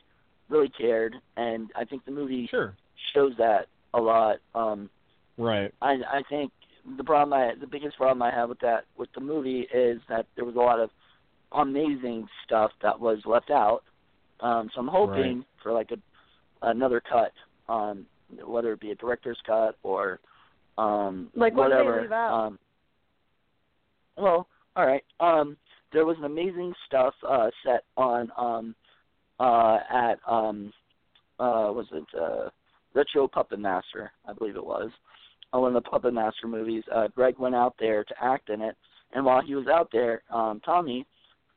really 0.49 0.69
cared, 0.69 1.15
and 1.38 1.69
I 1.75 1.86
think 1.86 2.03
the 2.05 2.12
movie 2.12 2.47
Sure. 2.47 2.75
shows 3.13 3.33
that 3.38 3.67
a 3.97 4.01
lot. 4.01 4.38
Um, 4.55 4.89
Right. 5.39 5.71
I 5.81 5.91
I 6.12 6.23
think 6.29 6.51
the 6.97 7.03
problem 7.03 7.33
I 7.39 7.53
the 7.60 7.67
biggest 7.67 7.97
problem 7.97 8.21
I 8.23 8.31
have 8.31 8.49
with 8.49 8.60
that 8.62 8.86
with 8.97 9.10
the 9.13 9.21
movie 9.21 9.67
is 9.73 10.01
that 10.10 10.25
there 10.36 10.45
was 10.45 10.55
a 10.55 10.60
lot 10.60 10.79
of 10.79 10.89
amazing 11.51 12.27
stuff 12.45 12.71
that 12.81 12.99
was 12.99 13.19
left 13.25 13.51
out. 13.51 13.83
Um, 14.39 14.69
so 14.73 14.81
I'm 14.81 14.88
hoping 14.88 15.45
for 15.62 15.71
like 15.71 15.91
a 15.91 15.97
another 16.67 16.99
cut, 17.01 17.33
um, 17.69 18.05
whether 18.45 18.73
it 18.73 18.79
be 18.79 18.91
a 18.91 18.95
director's 18.95 19.38
cut 19.45 19.77
or 19.83 20.19
um, 20.77 21.29
Like, 21.36 21.53
what 21.55 21.69
they 21.69 21.75
whatever. 21.75 22.01
leave 22.01 22.12
out? 22.12 22.33
Um, 22.33 22.60
well, 24.17 24.47
all 24.75 24.86
right. 24.86 25.03
Um, 25.19 25.55
there 25.93 26.05
was 26.05 26.17
an 26.17 26.25
amazing 26.25 26.73
stuff 26.88 27.13
uh, 27.27 27.49
set 27.63 27.83
on 27.95 28.31
um, 28.38 28.75
uh, 29.39 29.79
at 29.89 30.19
um, 30.27 30.73
uh, 31.39 31.69
was 31.73 31.86
it 31.91 32.05
uh, 32.19 32.49
Retro 32.97 33.27
Puppet 33.27 33.60
Master? 33.60 34.12
I 34.27 34.33
believe 34.33 34.55
it 34.55 34.65
was. 34.65 34.89
Uh, 35.53 35.60
one 35.60 35.75
of 35.75 35.83
the 35.83 35.88
Puppet 35.89 36.13
Master 36.13 36.47
movies. 36.47 36.83
Uh, 36.93 37.07
Greg 37.15 37.36
went 37.38 37.53
out 37.55 37.75
there 37.79 38.03
to 38.03 38.13
act 38.19 38.49
in 38.49 38.60
it, 38.62 38.75
and 39.13 39.23
while 39.23 39.41
he 39.41 39.53
was 39.55 39.67
out 39.67 39.89
there, 39.93 40.23
um, 40.33 40.60
Tommy, 40.65 41.05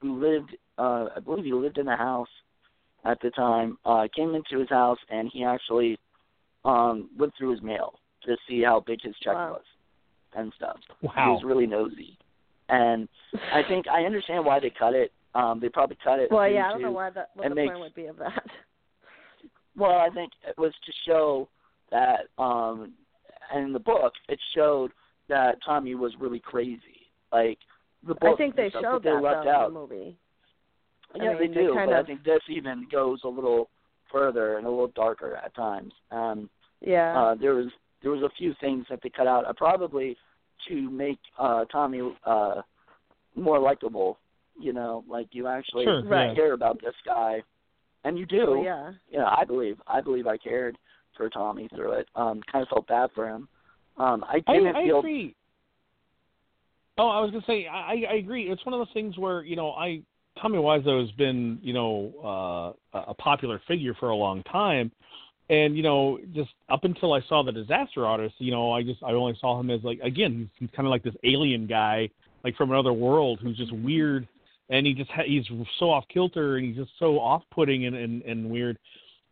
who 0.00 0.20
lived, 0.20 0.54
uh, 0.78 1.06
I 1.16 1.20
believe 1.24 1.44
he 1.44 1.52
lived 1.52 1.78
in 1.78 1.88
a 1.88 1.96
house 1.96 2.28
at 3.04 3.18
the 3.22 3.30
time, 3.30 3.78
uh, 3.86 4.06
came 4.14 4.34
into 4.34 4.58
his 4.58 4.68
house 4.68 4.98
and 5.08 5.30
he 5.32 5.42
actually 5.42 5.98
um, 6.66 7.08
went 7.18 7.32
through 7.38 7.52
his 7.52 7.62
mail 7.62 7.94
to 8.24 8.36
see 8.46 8.62
how 8.62 8.80
big 8.86 9.00
his 9.02 9.14
check 9.22 9.34
Wow. 9.34 9.52
was 9.52 9.62
and 10.36 10.52
stuff. 10.56 10.76
Wow. 11.02 11.12
He 11.16 11.30
was 11.30 11.42
really 11.44 11.66
nosy, 11.66 12.18
and 12.68 13.08
I 13.52 13.62
think 13.66 13.88
I 13.88 14.02
understand 14.04 14.44
why 14.44 14.60
they 14.60 14.70
cut 14.78 14.94
it. 14.94 15.10
Um, 15.34 15.58
they 15.60 15.68
probably 15.70 15.96
cut 16.04 16.18
it. 16.18 16.30
Well, 16.30 16.46
yeah, 16.48 16.66
I 16.66 16.70
don't 16.70 16.80
to- 16.80 16.84
know 16.86 16.92
why 16.92 17.10
that 17.10 17.30
what 17.34 17.48
the 17.48 17.54
makes- 17.54 17.70
point 17.70 17.80
would 17.80 17.94
be 17.94 18.06
of 18.06 18.18
that. 18.18 18.44
Well, 19.80 19.98
I 19.98 20.10
think 20.10 20.30
it 20.46 20.56
was 20.58 20.72
to 20.84 20.92
show 21.06 21.48
that, 21.90 22.26
um, 22.38 22.92
and 23.52 23.64
in 23.66 23.72
the 23.72 23.78
book, 23.80 24.12
it 24.28 24.38
showed 24.54 24.92
that 25.28 25.56
Tommy 25.64 25.94
was 25.94 26.12
really 26.20 26.40
crazy. 26.40 27.08
Like 27.32 27.58
the 28.06 28.14
book, 28.14 28.34
I 28.34 28.36
think 28.36 28.56
they 28.56 28.68
the 28.68 28.80
showed 28.82 29.02
that 29.02 29.04
they 29.04 29.10
that 29.10 29.22
left 29.22 29.44
though 29.44 29.50
out. 29.50 29.68
in 29.68 29.74
the 29.74 29.80
movie. 29.80 30.16
I 31.14 31.18
Yeah, 31.24 31.30
mean, 31.30 31.38
they 31.38 31.46
they 31.48 31.66
do, 31.66 31.74
kind 31.74 31.90
but 31.90 31.96
I 31.98 32.02
think 32.04 32.22
this 32.22 32.40
even 32.48 32.86
goes 32.92 33.20
a 33.24 33.28
little 33.28 33.68
further 34.12 34.58
and 34.58 34.66
a 34.66 34.70
little 34.70 34.92
darker 34.94 35.36
at 35.36 35.54
times. 35.54 35.92
Um, 36.10 36.50
Yeah. 36.80 37.18
uh, 37.18 37.34
there 37.34 37.54
was 37.54 37.66
there 38.02 38.10
was 38.10 38.22
a 38.22 38.30
few 38.38 38.54
things 38.60 38.86
that 38.90 39.00
they 39.02 39.10
cut 39.10 39.26
out, 39.26 39.44
uh, 39.46 39.52
probably 39.54 40.16
to 40.68 40.90
make 40.90 41.18
uh, 41.38 41.64
Tommy 41.66 42.00
uh, 42.24 42.62
more 43.34 43.58
likable. 43.58 44.18
You 44.58 44.72
know, 44.72 45.04
like 45.08 45.28
you 45.32 45.46
actually 45.46 45.84
Sure. 45.84 46.02
Right. 46.02 46.34
care 46.36 46.52
about 46.52 46.80
this 46.82 46.94
guy, 47.04 47.42
and 48.04 48.18
you 48.18 48.26
do. 48.26 48.52
Well, 48.52 48.64
yeah. 48.64 48.92
You 49.10 49.18
know, 49.18 49.26
I 49.26 49.44
believe 49.44 49.80
I 49.86 50.00
believe 50.00 50.26
I 50.26 50.36
cared 50.36 50.76
for 51.16 51.28
Tommy 51.28 51.68
through 51.74 51.92
it. 51.92 52.08
Um, 52.16 52.40
kind 52.50 52.62
of 52.62 52.68
felt 52.68 52.86
bad 52.86 53.10
for 53.14 53.28
him. 53.28 53.48
Um, 53.96 54.24
I 54.24 54.42
I, 54.46 54.54
didn't 54.54 54.76
I 54.76 54.84
feel 54.84 54.98
agree. 54.98 55.34
Oh, 56.98 57.08
I 57.08 57.20
was 57.20 57.30
gonna 57.30 57.44
say 57.46 57.66
I, 57.66 58.04
I 58.10 58.14
agree. 58.14 58.50
It's 58.50 58.64
one 58.64 58.74
of 58.74 58.80
those 58.80 58.92
things 58.92 59.18
where 59.18 59.42
you 59.42 59.56
know 59.56 59.72
I 59.72 60.02
Tommy 60.40 60.58
Wiseau 60.58 61.00
has 61.00 61.10
been 61.12 61.58
you 61.62 61.72
know 61.72 62.74
uh, 62.94 62.98
a 62.98 63.10
a 63.10 63.14
popular 63.14 63.60
figure 63.68 63.94
for 63.94 64.10
a 64.10 64.16
long 64.16 64.42
time, 64.44 64.90
and 65.48 65.76
you 65.76 65.82
know 65.82 66.18
just 66.34 66.50
up 66.68 66.84
until 66.84 67.12
I 67.12 67.20
saw 67.28 67.42
the 67.42 67.52
Disaster 67.52 68.06
Artist, 68.06 68.34
you 68.38 68.50
know 68.50 68.72
I 68.72 68.82
just 68.82 69.02
I 69.02 69.12
only 69.12 69.36
saw 69.40 69.58
him 69.58 69.70
as 69.70 69.82
like 69.82 70.00
again 70.02 70.38
he's, 70.38 70.48
he's 70.68 70.76
kind 70.76 70.86
of 70.86 70.90
like 70.90 71.02
this 71.02 71.16
alien 71.24 71.66
guy 71.66 72.08
like 72.44 72.56
from 72.56 72.70
another 72.70 72.92
world 72.92 73.38
who's 73.42 73.56
just 73.56 73.72
weird, 73.72 74.26
and 74.70 74.86
he 74.86 74.94
just 74.94 75.10
ha- 75.10 75.24
he's 75.26 75.44
so 75.78 75.90
off 75.90 76.04
kilter 76.08 76.56
and 76.56 76.66
he's 76.66 76.76
just 76.76 76.92
so 76.98 77.18
off 77.20 77.42
putting 77.50 77.86
and, 77.86 77.96
and 77.96 78.22
and 78.22 78.48
weird. 78.48 78.78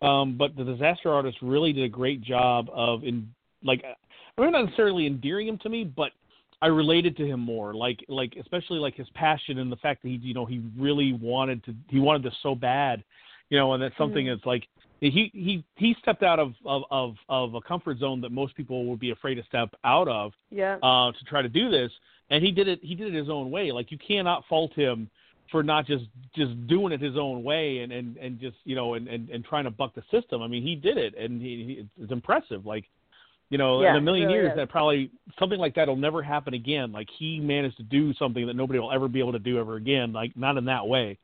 Um, 0.03 0.37
but 0.37 0.55
the 0.57 0.64
Disaster 0.64 1.11
Artist 1.12 1.38
really 1.42 1.72
did 1.72 1.85
a 1.85 1.88
great 1.88 2.20
job 2.20 2.68
of 2.72 3.05
in 3.05 3.33
like 3.64 3.83
I 3.85 4.40
mean 4.40 4.53
not 4.53 4.64
necessarily 4.66 5.07
endearing 5.07 5.48
him 5.48 5.59
to 5.59 5.68
me, 5.68 5.85
but 5.85 6.12
I 6.61 6.66
related 6.66 7.16
to 7.18 7.27
him 7.27 7.40
more, 7.40 7.72
like 7.74 8.05
like 8.09 8.35
especially 8.40 8.79
like 8.79 8.94
his 8.94 9.09
passion 9.14 9.59
and 9.59 9.70
the 9.72 9.77
fact 9.77 10.03
that 10.03 10.09
he 10.09 10.16
you 10.16 10.35
know 10.35 10.44
he 10.44 10.61
really 10.77 11.12
wanted 11.14 11.64
to 11.64 11.74
he 11.88 11.98
wanted 12.01 12.22
this 12.22 12.35
so 12.42 12.55
bad, 12.55 13.03
you 13.51 13.59
know, 13.59 13.72
and 13.74 13.83
that's 13.83 13.96
something 13.96 14.27
Mhm. 14.27 14.35
that's 14.37 14.46
like 14.46 14.68
he 15.01 15.31
he 15.33 15.64
he 15.77 15.94
stepped 16.01 16.24
out 16.24 16.38
of 16.40 16.55
of 16.64 16.83
of, 16.90 17.14
of 17.29 17.55
a 17.55 17.61
comfort 17.61 17.98
zone 17.98 18.20
that 18.20 18.33
most 18.33 18.57
people 18.57 18.85
would 18.87 18.98
be 18.98 19.11
afraid 19.11 19.37
to 19.37 19.44
step 19.44 19.70
out 19.85 20.09
of 20.09 20.33
Yeah. 20.51 20.79
uh, 20.83 21.12
to 21.12 21.24
try 21.27 21.42
to 21.42 21.48
do 21.48 21.70
this, 21.70 21.92
and 22.31 22.44
he 22.44 22.51
did 22.51 22.66
it. 22.68 22.81
He 22.83 22.94
did 22.96 23.14
it 23.14 23.18
his 23.18 23.31
own 23.31 23.51
way. 23.53 23.70
Like 23.70 23.92
you 23.92 23.98
cannot 23.98 24.44
fault 24.48 24.72
him 24.74 25.09
for 25.51 25.63
not 25.63 25.87
just 25.87 26.05
just 26.35 26.67
doing 26.67 26.93
it 26.93 27.01
his 27.01 27.17
own 27.17 27.43
way 27.43 27.79
and 27.79 27.93
and 27.93 28.17
and 28.17 28.41
just 28.41 28.57
you 28.65 28.75
know 28.75 28.95
and 28.95 29.09
and, 29.09 29.29
and 29.31 29.45
trying 29.45 29.65
to 29.65 29.71
buck 29.71 29.95
the 29.95 30.03
system. 30.11 30.43
I 30.43 30.49
mean, 30.49 30.63
he 30.63 30.75
did 30.75 30.97
it, 30.97 31.15
and 31.17 31.41
he, 31.41 31.49
he 31.97 32.03
it's 32.03 32.13
impressive. 32.13 32.67
Like 32.67 32.85
you 33.51 33.57
know, 33.57 33.83
Yeah, 33.83 33.93
in 33.93 33.97
a 33.97 34.01
million 34.01 34.29
years, 34.31 34.53
is. 34.53 34.57
that 34.57 34.69
probably 34.69 35.11
something 35.39 35.59
like 35.59 35.75
that 35.77 35.89
will 35.89 35.97
never 35.97 36.23
happen 36.23 36.53
again. 36.55 36.93
Like 36.93 37.09
he 37.19 37.41
managed 37.41 37.79
to 37.79 37.83
do 37.83 38.13
something 38.15 38.47
that 38.47 38.55
nobody 38.55 38.79
will 38.79 38.93
ever 38.93 39.09
be 39.09 39.21
able 39.21 39.33
to 39.33 39.39
do 39.39 39.59
ever 39.59 39.77
again. 39.77 40.13
Like 40.13 40.37
not 40.37 40.57
in 40.59 40.67
that 40.67 40.87
way. 40.87 41.19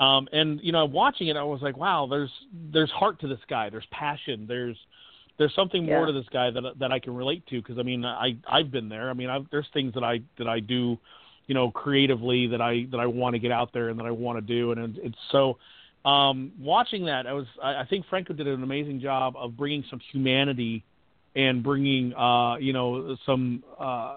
Um, 0.00 0.28
and 0.32 0.60
you 0.62 0.72
know, 0.72 0.84
watching 0.84 1.28
it, 1.28 1.36
I 1.36 1.42
was 1.42 1.60
like, 1.62 1.76
wow, 1.76 2.06
there's 2.08 2.30
there's 2.72 2.90
heart 2.90 3.20
to 3.20 3.28
this 3.28 3.40
guy. 3.48 3.70
There's 3.70 3.86
passion. 3.90 4.46
There's 4.48 4.76
there's 5.38 5.54
something 5.54 5.84
more 5.84 6.00
Yeah. 6.00 6.06
to 6.06 6.12
this 6.12 6.28
guy 6.32 6.50
that 6.50 6.78
that 6.78 6.92
I 6.92 6.98
can 6.98 7.14
relate 7.14 7.46
to 7.48 7.60
because 7.60 7.78
I 7.78 7.82
mean 7.82 8.04
I 8.04 8.36
I've 8.48 8.70
been 8.70 8.88
there. 8.88 9.10
I 9.10 9.12
mean 9.12 9.28
I've, 9.28 9.46
there's 9.50 9.68
things 9.74 9.92
that 9.94 10.04
I 10.04 10.20
that 10.38 10.48
I 10.48 10.60
do, 10.60 10.98
you 11.46 11.54
know, 11.54 11.70
creatively 11.70 12.46
that 12.48 12.60
I 12.60 12.86
that 12.90 12.98
I 12.98 13.06
want 13.06 13.34
to 13.34 13.38
get 13.38 13.52
out 13.52 13.72
there 13.72 13.88
and 13.88 13.98
that 13.98 14.06
I 14.06 14.10
want 14.10 14.38
to 14.38 14.42
do, 14.42 14.72
and 14.72 14.98
it's 14.98 15.18
so. 15.30 15.58
Um, 16.04 16.52
watching 16.60 17.06
that, 17.06 17.26
I 17.26 17.32
was 17.32 17.46
I, 17.60 17.80
I 17.80 17.86
think 17.90 18.06
Franco 18.08 18.32
did 18.32 18.46
an 18.46 18.62
amazing 18.62 19.00
job 19.00 19.34
of 19.36 19.56
bringing 19.56 19.84
some 19.90 20.00
humanity 20.12 20.84
and 21.34 21.62
bringing 21.64 22.14
uh 22.14 22.56
you 22.56 22.72
know 22.72 23.16
some 23.26 23.64
uh 23.78 24.16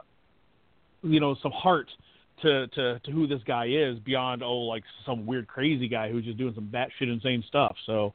you 1.01 1.19
know 1.19 1.35
some 1.41 1.51
heart 1.51 1.87
to 2.43 2.67
to 2.67 2.99
to 2.99 3.11
who 3.11 3.25
this 3.25 3.41
guy 3.45 3.65
is 3.65 3.97
beyond 3.99 4.43
oh 4.43 4.59
like 4.59 4.83
some 5.05 5.25
weird 5.25 5.47
crazy 5.47 5.87
guy 5.87 6.11
who's 6.11 6.25
just 6.25 6.37
doing 6.37 6.53
some 6.53 6.67
batshit 6.67 7.11
insane 7.11 7.43
stuff. 7.47 7.75
So 7.87 8.13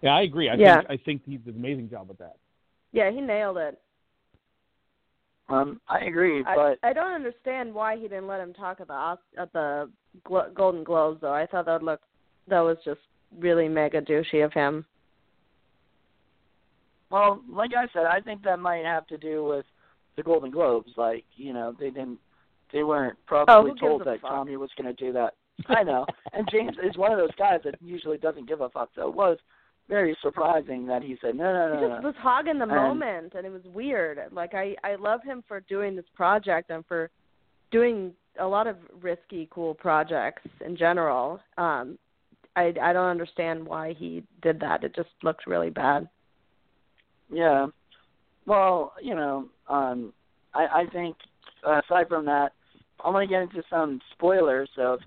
yeah, 0.00 0.14
I 0.14 0.22
agree. 0.22 0.48
I 0.48 0.54
Yeah. 0.54 0.80
think 0.80 0.90
I 0.90 0.96
think 1.04 1.22
he 1.26 1.36
did 1.36 1.54
an 1.54 1.60
amazing 1.60 1.90
job 1.90 2.08
with 2.08 2.18
that. 2.18 2.36
Yeah, 2.92 3.10
he 3.10 3.20
nailed 3.20 3.58
it. 3.58 3.78
Um, 5.52 5.80
I 5.88 6.00
agree, 6.06 6.42
but 6.42 6.78
I 6.82 6.92
don't 6.92 7.12
understand 7.12 7.74
why 7.74 7.96
he 7.96 8.02
didn't 8.02 8.26
let 8.26 8.40
him 8.40 8.54
talk 8.54 8.80
at 8.80 8.88
the 8.88 9.18
at 9.38 9.52
the 9.52 9.90
Glo- 10.24 10.50
Golden 10.54 10.82
Globes 10.82 11.20
though. 11.20 11.32
I 11.32 11.46
thought 11.46 11.66
that 11.66 11.82
looked 11.82 12.04
that 12.48 12.60
was 12.60 12.78
just 12.84 13.00
really 13.38 13.68
mega 13.68 14.00
douchey 14.00 14.44
of 14.44 14.52
him. 14.52 14.84
well, 17.10 17.42
like 17.50 17.70
I 17.76 17.86
said, 17.92 18.06
I 18.06 18.20
think 18.20 18.42
that 18.44 18.58
might 18.58 18.84
have 18.84 19.06
to 19.08 19.18
do 19.18 19.44
with 19.44 19.66
the 20.16 20.22
Golden 20.22 20.50
Globes. 20.50 20.92
Like, 20.96 21.24
you 21.36 21.52
know, 21.52 21.74
they 21.78 21.90
didn't, 21.90 22.18
they 22.72 22.82
weren't 22.82 23.16
Oh, 23.30 23.44
probably 23.44 23.70
gives 23.72 23.80
told 23.80 24.00
that 24.06 24.20
fuck? 24.22 24.30
Tommy 24.30 24.56
was 24.56 24.70
going 24.80 24.94
to 24.94 25.04
do 25.04 25.12
that. 25.12 25.34
I 25.68 25.82
know, 25.82 26.06
and 26.32 26.48
James 26.50 26.76
is 26.82 26.96
one 26.96 27.12
of 27.12 27.18
those 27.18 27.34
guys 27.38 27.60
that 27.64 27.74
usually 27.82 28.16
doesn't 28.18 28.48
give 28.48 28.62
a 28.62 28.70
fuck. 28.70 28.88
So 28.94 29.08
it 29.08 29.14
was 29.14 29.38
very 29.92 30.16
surprising 30.22 30.86
that 30.86 31.02
he 31.02 31.18
said, 31.20 31.34
no, 31.36 31.52
no, 31.52 31.74
no. 31.74 31.80
He 31.80 31.86
just 31.86 32.02
no. 32.02 32.08
was 32.08 32.14
hogging 32.18 32.56
the 32.58 32.62
And- 32.62 32.72
moment, 32.72 33.34
and 33.36 33.46
it 33.46 33.52
was 33.52 33.62
weird. 33.74 34.18
Like 34.32 34.54
I 34.54 34.74
I 34.82 34.94
love 34.94 35.22
him 35.22 35.44
for 35.46 35.60
doing 35.60 35.94
this 35.94 36.08
project 36.14 36.70
and 36.70 36.84
for 36.86 37.10
doing 37.70 38.14
a 38.40 38.46
lot 38.46 38.66
of 38.66 38.76
risky, 39.02 39.48
cool 39.50 39.74
projects 39.74 40.42
in 40.64 40.76
general. 40.78 41.40
Um, 41.58 41.98
I 42.56 42.72
I 42.82 42.92
don't 42.94 43.10
understand 43.10 43.66
why 43.66 43.92
he 43.92 44.22
did 44.40 44.58
that. 44.60 44.82
It 44.82 44.94
just 44.96 45.10
looked 45.22 45.46
really 45.46 45.70
bad. 45.70 46.08
Yeah. 47.30 47.66
Well, 48.46 48.94
you 49.02 49.14
know, 49.14 49.48
um, 49.68 50.12
I, 50.54 50.82
I 50.82 50.84
think 50.90 51.16
uh, 51.66 51.80
aside 51.84 52.08
from 52.08 52.24
that, 52.26 52.52
I'm 53.04 53.12
going 53.12 53.28
to 53.28 53.32
get 53.32 53.42
into 53.42 53.62
some 53.68 54.00
spoilers. 54.14 54.70
So 54.74 54.94
if 54.94 55.00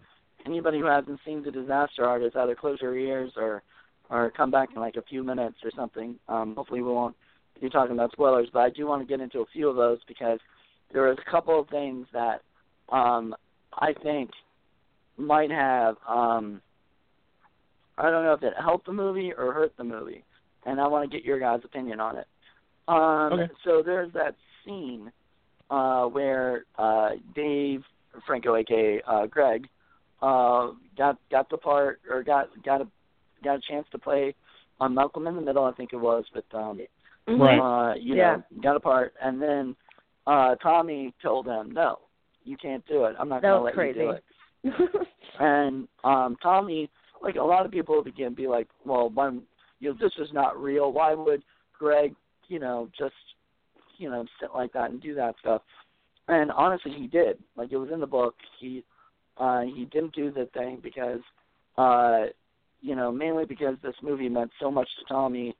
anybody 0.45 0.79
who 0.79 0.85
hasn't 0.85 1.19
seen 1.25 1.43
The 1.43 1.51
Disaster 1.51 2.05
Artist, 2.05 2.35
either 2.35 2.55
close 2.55 2.77
your 2.81 2.95
ears 2.95 3.31
or 3.35 3.63
or 4.09 4.31
come 4.31 4.51
back 4.51 4.69
in 4.75 4.81
like 4.81 4.95
a 4.95 5.01
few 5.03 5.23
minutes 5.23 5.57
or 5.63 5.71
something. 5.75 6.15
Um, 6.27 6.55
hopefully 6.55 6.81
we 6.81 6.91
won't 6.91 7.15
be 7.61 7.69
talking 7.69 7.93
about 7.93 8.11
spoilers, 8.11 8.49
but 8.51 8.59
I 8.59 8.69
do 8.69 8.85
want 8.87 9.01
to 9.01 9.07
get 9.07 9.21
into 9.21 9.39
a 9.39 9.45
few 9.53 9.69
of 9.69 9.75
those 9.75 9.99
because 10.07 10.39
there 10.93 11.03
was 11.03 11.17
a 11.25 11.31
couple 11.31 11.59
of 11.59 11.67
things 11.69 12.07
that 12.13 12.41
um, 12.89 13.35
I 13.73 13.93
think 14.03 14.29
might 15.17 15.51
have 15.51 15.95
um, 16.07 16.61
I 17.97 18.09
don't 18.09 18.23
know 18.23 18.33
if 18.33 18.43
it 18.43 18.53
helped 18.59 18.85
the 18.85 18.93
movie 18.93 19.31
or 19.31 19.53
hurt 19.53 19.73
the 19.77 19.83
movie, 19.83 20.23
and 20.65 20.79
I 20.79 20.87
want 20.87 21.09
to 21.09 21.17
get 21.17 21.25
your 21.25 21.39
guys' 21.39 21.61
opinion 21.63 21.99
on 21.99 22.17
it. 22.17 22.27
Um, 22.87 23.39
Okay. 23.39 23.53
So 23.63 23.81
there's 23.83 24.11
that 24.13 24.35
scene 24.63 25.11
uh, 25.69 26.05
where 26.05 26.65
uh, 26.77 27.11
Dave 27.33 27.83
Franco, 28.27 28.55
aka 28.55 29.01
uh, 29.07 29.25
Greg, 29.27 29.67
uh, 30.21 30.71
got 30.97 31.17
got 31.31 31.49
the 31.49 31.57
part 31.57 32.01
or 32.09 32.23
got 32.23 32.49
got 32.63 32.81
a 32.81 32.87
got 33.43 33.57
a 33.57 33.61
chance 33.61 33.85
to 33.91 33.97
play 33.97 34.35
on 34.79 34.93
Malcolm 34.93 35.27
in 35.27 35.35
the 35.35 35.41
Middle, 35.41 35.63
I 35.65 35.71
think 35.71 35.93
it 35.93 35.97
was, 35.97 36.25
but 36.33 36.45
um, 36.53 36.79
Right. 37.27 37.59
uh, 37.59 37.95
you 37.95 38.15
Yeah. 38.15 38.37
know, 38.37 38.61
got 38.61 38.75
a 38.75 38.79
part, 38.79 39.13
and 39.21 39.41
then 39.41 39.75
uh, 40.27 40.55
Tommy 40.55 41.13
told 41.21 41.47
him, 41.47 41.71
"No, 41.71 41.99
you 42.43 42.57
can't 42.57 42.85
do 42.87 43.05
it. 43.05 43.15
I'm 43.19 43.29
not 43.29 43.41
going 43.41 43.73
to 43.73 43.81
let 43.81 43.87
you 43.87 43.93
do 43.93 44.09
it." 44.11 44.23
And 45.37 45.89
um, 46.05 46.37
Tommy, 46.41 46.89
like 47.21 47.35
a 47.35 47.43
lot 47.43 47.65
of 47.65 47.71
people, 47.71 48.01
begin 48.01 48.33
be 48.33 48.47
like, 48.47 48.69
"Well, 48.85 49.09
why, 49.09 49.31
you 49.79 49.89
know, 49.89 49.97
this 49.99 50.13
is 50.17 50.31
not 50.31 50.61
real. 50.61 50.93
Why 50.93 51.13
would 51.13 51.43
Greg, 51.77 52.15
you 52.47 52.59
know, 52.59 52.89
just, 52.97 53.13
you 53.97 54.09
know, 54.09 54.25
sit 54.39 54.51
like 54.55 54.71
that 54.73 54.91
and 54.91 55.01
do 55.01 55.13
that 55.15 55.35
stuff?" 55.41 55.61
And 56.27 56.51
honestly, 56.51 56.91
he 56.91 57.07
did. 57.07 57.37
Like 57.57 57.71
it 57.71 57.77
was 57.77 57.89
in 57.91 57.99
the 57.99 58.07
book. 58.07 58.35
He 58.59 58.83
uh, 59.37 59.61
he 59.61 59.85
didn't 59.85 60.15
do 60.15 60.31
the 60.31 60.47
thing 60.53 60.79
because, 60.81 61.19
uh, 61.77 62.27
you 62.85 62.95
know, 62.95 63.11
mainly 63.11 63.45
because 63.45 63.75
this 63.81 63.95
movie 64.03 64.29
meant 64.29 64.51
so 64.59 64.69
much 64.69 64.87
to 64.99 65.05
Tommy. 65.11 65.55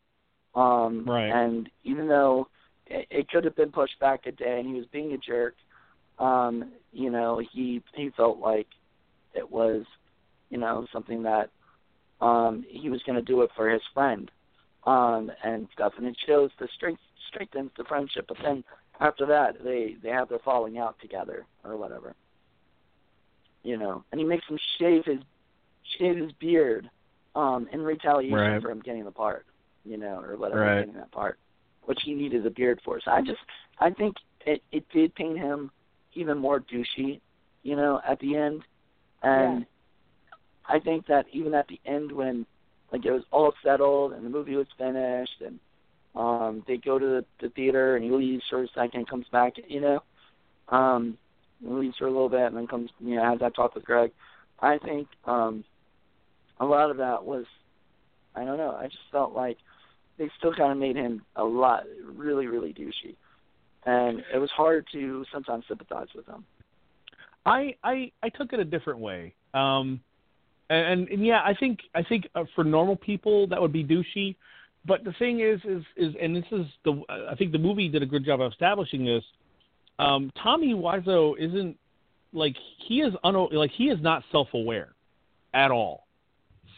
Um, 0.53 1.05
Right. 1.05 1.25
And 1.31 1.67
even 1.83 2.07
though 2.07 2.47
it, 2.85 3.07
it 3.09 3.29
could 3.29 3.43
have 3.45 3.55
been 3.55 3.71
pushed 3.71 3.99
back 3.99 4.27
a 4.27 4.31
day, 4.31 4.59
and 4.59 4.67
he 4.67 4.75
was 4.75 4.85
being 4.91 5.11
a 5.13 5.17
jerk, 5.17 5.55
um, 6.19 6.71
you 6.93 7.09
know, 7.09 7.41
he 7.51 7.81
he 7.95 8.11
felt 8.15 8.38
like 8.38 8.67
it 9.33 9.49
was, 9.49 9.85
you 10.51 10.59
know, 10.59 10.85
something 10.93 11.23
that 11.23 11.49
um, 12.21 12.63
he 12.69 12.89
was 12.89 13.01
going 13.03 13.17
to 13.17 13.25
do 13.25 13.41
it 13.41 13.49
for 13.55 13.69
his 13.69 13.81
friend, 13.93 14.29
um, 14.85 15.31
and 15.43 15.67
stuff, 15.73 15.93
and 15.97 16.05
it 16.05 16.15
shows 16.27 16.51
the 16.59 16.67
strength 16.75 17.01
strengthens 17.27 17.71
the 17.75 17.85
friendship. 17.85 18.25
But 18.27 18.38
then 18.43 18.63
after 18.99 19.25
that, 19.25 19.63
they 19.63 19.95
they 20.01 20.09
have 20.09 20.29
their 20.29 20.39
falling 20.45 20.77
out 20.77 20.95
together 21.01 21.47
or 21.63 21.75
whatever, 21.75 22.13
you 23.63 23.77
know, 23.77 24.03
and 24.11 24.21
he 24.21 24.25
makes 24.25 24.45
him 24.47 24.59
shave 24.77 25.05
his 25.05 25.19
shave 25.97 26.17
his 26.17 26.31
beard 26.33 26.89
um, 27.35 27.67
in 27.71 27.81
retaliation 27.81 28.57
Right. 28.57 28.61
for 28.61 28.71
him 28.71 28.81
getting 28.81 29.05
the 29.05 29.11
part, 29.11 29.45
you 29.83 29.97
know, 29.97 30.19
or 30.21 30.37
whatever 30.37 30.63
Right. 30.63 30.77
getting 30.77 30.93
that 30.95 31.11
part, 31.11 31.37
which 31.83 31.99
he 32.03 32.13
needed 32.13 32.45
a 32.45 32.51
beard 32.51 32.79
for. 32.83 32.99
So 33.03 33.11
I 33.11 33.21
just 33.21 33.39
I 33.79 33.91
think 33.91 34.15
it 34.45 34.61
it 34.71 34.85
did 34.93 35.13
paint 35.15 35.37
him 35.37 35.71
even 36.13 36.37
more 36.37 36.59
douchey, 36.59 37.19
you 37.63 37.75
know, 37.75 38.01
at 38.07 38.19
the 38.19 38.35
end, 38.35 38.61
and 39.23 39.65
I 40.67 40.79
think 40.79 41.05
that 41.07 41.25
even 41.31 41.53
at 41.53 41.67
the 41.67 41.79
end 41.85 42.11
when 42.11 42.45
like 42.91 43.05
it 43.05 43.11
was 43.11 43.23
all 43.31 43.53
settled 43.63 44.13
and 44.13 44.25
the 44.25 44.29
movie 44.29 44.55
was 44.55 44.67
finished 44.77 45.41
and 45.45 45.59
um 46.15 46.63
they 46.67 46.77
go 46.77 46.97
to 46.99 47.05
the, 47.05 47.25
the 47.41 47.49
theater 47.49 47.95
and 47.95 48.03
he 48.03 48.11
leaves 48.11 48.43
for 48.49 48.63
a 48.63 48.67
second 48.75 49.07
comes 49.07 49.25
back 49.31 49.53
you 49.67 49.81
know 49.81 49.99
um 50.69 51.17
leaves 51.61 51.95
for 51.97 52.05
a 52.07 52.11
little 52.11 52.29
bit 52.29 52.45
and 52.47 52.57
then 52.57 52.67
comes 52.67 52.89
you 52.99 53.15
know 53.15 53.23
has 53.23 53.39
that 53.39 53.55
talk 53.55 53.75
with 53.75 53.85
greg 53.85 54.11
i 54.61 54.77
think 54.79 55.07
um 55.25 55.63
a 56.59 56.65
lot 56.65 56.89
of 56.89 56.97
that 56.97 57.23
was 57.23 57.45
i 58.35 58.43
don't 58.43 58.57
know 58.57 58.71
i 58.71 58.85
just 58.85 58.97
felt 59.11 59.33
like 59.33 59.57
they 60.17 60.29
still 60.37 60.53
kind 60.53 60.71
of 60.71 60.77
made 60.77 60.95
him 60.95 61.21
a 61.35 61.43
lot 61.43 61.83
really 62.15 62.47
really 62.47 62.73
douchey 62.73 63.15
and 63.85 64.23
it 64.33 64.37
was 64.37 64.49
hard 64.51 64.85
to 64.91 65.25
sometimes 65.31 65.63
sympathize 65.67 66.07
with 66.15 66.25
him 66.25 66.43
I 67.45 67.75
I 67.83 68.11
I 68.23 68.29
took 68.29 68.53
it 68.53 68.59
a 68.59 68.65
different 68.65 68.99
way. 68.99 69.33
Um, 69.53 70.01
and, 70.69 71.07
and 71.07 71.25
yeah, 71.25 71.41
I 71.43 71.53
think 71.53 71.79
I 71.93 72.03
think 72.03 72.27
uh, 72.35 72.45
for 72.55 72.63
normal 72.63 72.95
people 72.95 73.47
that 73.47 73.61
would 73.61 73.71
be 73.71 73.83
douchey. 73.83 74.35
But 74.87 75.03
the 75.03 75.13
thing 75.13 75.39
is, 75.39 75.59
is 75.63 75.83
is 75.95 76.15
and 76.21 76.35
this 76.35 76.45
is 76.51 76.65
the 76.83 77.01
I 77.29 77.35
think 77.35 77.51
the 77.51 77.59
movie 77.59 77.87
did 77.87 78.01
a 78.03 78.05
good 78.05 78.25
job 78.25 78.41
of 78.41 78.51
establishing 78.51 79.05
this. 79.05 79.23
Um, 79.99 80.31
Tommy 80.41 80.73
Wiseau 80.73 81.37
isn't 81.37 81.77
like 82.33 82.55
he 82.87 83.01
is 83.01 83.13
un 83.23 83.47
like 83.51 83.71
he 83.71 83.85
is 83.85 84.01
not 84.01 84.23
self 84.31 84.49
aware 84.53 84.93
at 85.53 85.71
all. 85.71 86.04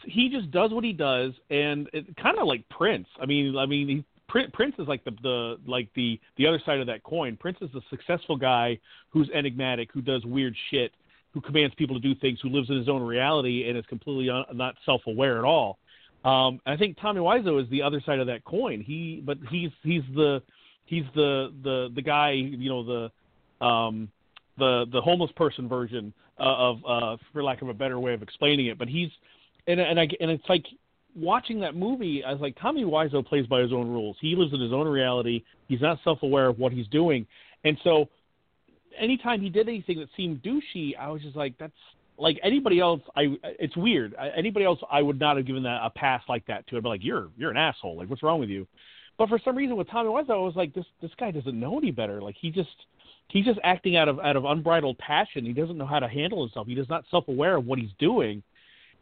He 0.08 0.28
just 0.30 0.50
does 0.50 0.70
what 0.72 0.84
he 0.84 0.92
does, 0.92 1.32
and 1.50 1.88
it 1.92 2.16
kind 2.16 2.38
of 2.38 2.46
like 2.46 2.66
Prince. 2.70 3.06
I 3.20 3.26
mean, 3.26 3.56
I 3.56 3.66
mean, 3.66 3.88
he, 3.88 4.04
Prince 4.52 4.74
is 4.78 4.88
like 4.88 5.04
the 5.04 5.12
the 5.22 5.56
like 5.66 5.88
the 5.94 6.18
the 6.36 6.46
other 6.46 6.60
side 6.64 6.80
of 6.80 6.86
that 6.86 7.02
coin. 7.02 7.36
Prince 7.36 7.58
is 7.60 7.70
the 7.72 7.82
successful 7.90 8.36
guy 8.36 8.78
who's 9.10 9.28
enigmatic, 9.34 9.90
who 9.92 10.00
does 10.00 10.24
weird 10.24 10.54
shit, 10.70 10.92
who 11.32 11.40
commands 11.40 11.74
people 11.76 11.94
to 11.94 12.00
do 12.00 12.14
things, 12.14 12.38
who 12.42 12.48
lives 12.48 12.70
in 12.70 12.76
his 12.76 12.88
own 12.88 13.02
reality 13.02 13.68
and 13.68 13.76
is 13.76 13.84
completely 13.86 14.30
un- 14.30 14.44
not 14.54 14.74
self-aware 14.86 15.38
at 15.38 15.44
all. 15.44 15.78
Um, 16.24 16.60
I 16.66 16.76
think 16.76 16.98
Tommy 17.00 17.20
Wiseau 17.20 17.62
is 17.62 17.68
the 17.70 17.82
other 17.82 18.00
side 18.04 18.18
of 18.18 18.26
that 18.26 18.44
coin. 18.44 18.80
He, 18.80 19.22
but 19.24 19.38
he's 19.50 19.70
he's 19.82 20.02
the 20.14 20.42
he's 20.86 21.04
the 21.14 21.52
the 21.62 21.90
the 21.94 22.02
guy, 22.02 22.32
you 22.32 22.68
know, 22.68 22.82
the 22.84 23.64
um, 23.64 24.08
the 24.58 24.86
the 24.90 25.00
homeless 25.00 25.30
person 25.36 25.68
version 25.68 26.12
uh, 26.40 26.42
of, 26.42 26.78
uh, 26.86 27.16
for 27.32 27.42
lack 27.42 27.62
of 27.62 27.68
a 27.68 27.74
better 27.74 27.98
way 27.98 28.14
of 28.14 28.22
explaining 28.22 28.66
it. 28.66 28.78
But 28.78 28.88
he's 28.88 29.10
and 29.68 29.78
and 29.80 30.00
I 30.00 30.08
and 30.20 30.30
it's 30.30 30.48
like 30.48 30.64
watching 31.14 31.60
that 31.60 31.76
movie, 31.76 32.24
I 32.24 32.32
was 32.32 32.40
like, 32.40 32.56
Tommy 32.60 32.84
Wiseau 32.84 33.24
plays 33.24 33.46
by 33.46 33.60
his 33.60 33.72
own 33.72 33.88
rules. 33.88 34.16
He 34.20 34.34
lives 34.34 34.52
in 34.52 34.60
his 34.60 34.72
own 34.72 34.88
reality. 34.88 35.44
He's 35.68 35.80
not 35.80 35.98
self-aware 36.02 36.48
of 36.48 36.58
what 36.58 36.72
he's 36.72 36.88
doing, 36.88 37.26
and 37.64 37.78
so 37.84 38.08
anytime 38.98 39.40
he 39.40 39.48
did 39.48 39.68
anything 39.68 39.98
that 40.00 40.08
seemed 40.16 40.42
douchey, 40.42 40.96
I 40.98 41.08
was 41.08 41.22
just 41.22 41.36
like, 41.36 41.54
that's 41.58 41.72
like 42.18 42.38
anybody 42.42 42.80
else. 42.80 43.00
I 43.16 43.36
it's 43.44 43.76
weird. 43.76 44.14
Anybody 44.36 44.64
else, 44.64 44.80
I 44.90 45.02
would 45.02 45.20
not 45.20 45.36
have 45.36 45.46
given 45.46 45.62
that 45.62 45.80
a 45.84 45.90
pass 45.90 46.22
like 46.28 46.44
that 46.46 46.66
to. 46.68 46.76
I'd 46.76 46.82
be 46.82 46.88
like, 46.88 47.04
you're 47.04 47.28
you're 47.36 47.50
an 47.50 47.56
asshole. 47.56 47.96
Like, 47.96 48.10
what's 48.10 48.22
wrong 48.22 48.40
with 48.40 48.48
you? 48.48 48.66
But 49.16 49.28
for 49.28 49.40
some 49.44 49.56
reason, 49.56 49.76
with 49.76 49.88
Tommy 49.88 50.08
Wiseau, 50.08 50.30
I 50.30 50.36
was 50.36 50.56
like, 50.56 50.74
this 50.74 50.86
this 51.00 51.10
guy 51.18 51.30
doesn't 51.30 51.58
know 51.58 51.78
any 51.78 51.90
better. 51.90 52.20
Like, 52.20 52.36
he 52.40 52.50
just 52.50 52.68
he's 53.28 53.44
just 53.44 53.60
acting 53.62 53.96
out 53.96 54.08
of 54.08 54.18
out 54.20 54.36
of 54.36 54.44
unbridled 54.44 54.98
passion. 54.98 55.44
He 55.44 55.52
doesn't 55.52 55.78
know 55.78 55.86
how 55.86 56.00
to 56.00 56.08
handle 56.08 56.42
himself. 56.42 56.66
He 56.66 56.74
is 56.74 56.88
not 56.88 57.04
self-aware 57.10 57.56
of 57.56 57.66
what 57.66 57.78
he's 57.78 57.90
doing. 57.98 58.42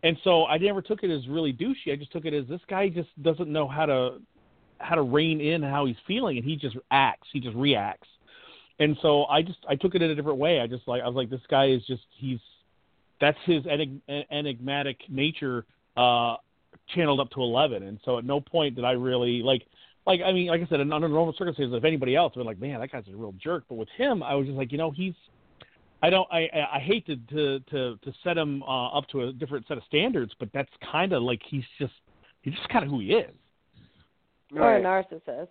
And 0.06 0.16
so 0.22 0.46
I 0.46 0.56
never 0.58 0.80
took 0.80 1.02
it 1.02 1.10
as 1.10 1.26
really 1.26 1.52
douchey. 1.52 1.92
I 1.92 1.96
just 1.96 2.12
took 2.12 2.26
it 2.26 2.32
as 2.32 2.46
this 2.46 2.60
guy 2.70 2.88
just 2.88 3.08
doesn't 3.24 3.48
know 3.48 3.66
how 3.66 3.86
to 3.86 4.18
how 4.78 4.94
to 4.94 5.02
rein 5.02 5.40
in 5.40 5.64
how 5.64 5.84
he's 5.86 5.96
feeling, 6.06 6.36
and 6.36 6.46
he 6.46 6.54
just 6.54 6.76
acts. 6.92 7.26
He 7.32 7.40
just 7.40 7.56
reacts. 7.56 8.06
And 8.78 8.96
so 9.02 9.24
I 9.24 9.42
just 9.42 9.58
I 9.68 9.74
took 9.74 9.96
it 9.96 10.02
in 10.02 10.10
a 10.12 10.14
different 10.14 10.38
way. 10.38 10.60
I 10.60 10.68
just 10.68 10.86
like 10.86 11.02
I 11.02 11.08
was 11.08 11.16
like 11.16 11.28
this 11.28 11.40
guy 11.50 11.70
is 11.70 11.84
just 11.88 12.02
he's 12.16 12.38
that's 13.20 13.38
his 13.46 13.64
enig- 13.64 14.00
enigmatic 14.30 15.00
nature 15.08 15.64
uh 15.96 16.36
channeled 16.94 17.18
up 17.18 17.30
to 17.30 17.40
11 17.40 17.82
and 17.82 17.98
so 18.04 18.18
at 18.18 18.24
no 18.24 18.40
point 18.40 18.76
did 18.76 18.84
i 18.84 18.92
really 18.92 19.42
like 19.42 19.66
like 20.06 20.20
i 20.20 20.30
mean 20.30 20.46
like 20.48 20.60
i 20.60 20.66
said 20.66 20.78
under 20.80 21.08
normal 21.08 21.34
circumstances 21.36 21.74
if 21.74 21.84
anybody 21.84 22.14
else 22.14 22.36
would 22.36 22.46
like 22.46 22.60
man 22.60 22.78
that 22.78 22.92
guy's 22.92 23.02
a 23.08 23.16
real 23.16 23.34
jerk 23.42 23.64
but 23.68 23.76
with 23.76 23.88
him 23.96 24.22
i 24.22 24.34
was 24.34 24.46
just 24.46 24.58
like 24.58 24.70
you 24.70 24.78
know 24.78 24.90
he's 24.90 25.14
i 26.02 26.10
don't 26.10 26.28
i 26.32 26.48
i 26.72 26.78
hate 26.78 27.06
to 27.06 27.16
to 27.28 27.60
to, 27.70 27.96
to 28.02 28.12
set 28.22 28.36
him 28.36 28.62
uh, 28.62 28.88
up 28.88 29.06
to 29.08 29.22
a 29.22 29.32
different 29.32 29.66
set 29.66 29.76
of 29.76 29.82
standards 29.84 30.32
but 30.38 30.48
that's 30.52 30.70
kind 30.90 31.12
of 31.12 31.22
like 31.22 31.40
he's 31.48 31.64
just 31.78 31.94
he's 32.42 32.54
just 32.54 32.68
kind 32.68 32.84
of 32.84 32.90
who 32.90 33.00
he 33.00 33.12
is 33.12 33.34
or 34.54 34.76
a 34.76 34.80
narcissist 34.80 35.48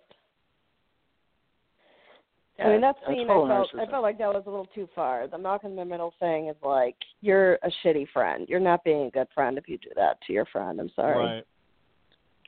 Yeah, 2.58 2.68
I 2.68 2.72
mean, 2.72 2.80
that 2.80 2.96
a 3.06 3.12
scene, 3.12 3.28
I 3.28 3.34
felt, 3.34 3.70
I 3.78 3.86
felt 3.90 4.02
like 4.02 4.16
that 4.16 4.32
was 4.32 4.44
a 4.46 4.50
little 4.50 4.68
too 4.74 4.88
far. 4.94 5.28
The 5.28 5.36
Malcolm 5.36 5.72
in 5.72 5.76
the 5.76 5.84
Middle 5.84 6.14
thing 6.18 6.48
is 6.48 6.56
like, 6.62 6.96
you're 7.20 7.56
a 7.56 7.70
shitty 7.84 8.06
friend. 8.14 8.46
You're 8.48 8.60
not 8.60 8.82
being 8.82 9.02
a 9.02 9.10
good 9.10 9.28
friend 9.34 9.58
if 9.58 9.68
you 9.68 9.76
do 9.76 9.90
that 9.94 10.16
to 10.26 10.32
your 10.32 10.46
friend. 10.46 10.80
I'm 10.80 10.90
sorry. 10.96 11.18
Right. 11.18 11.44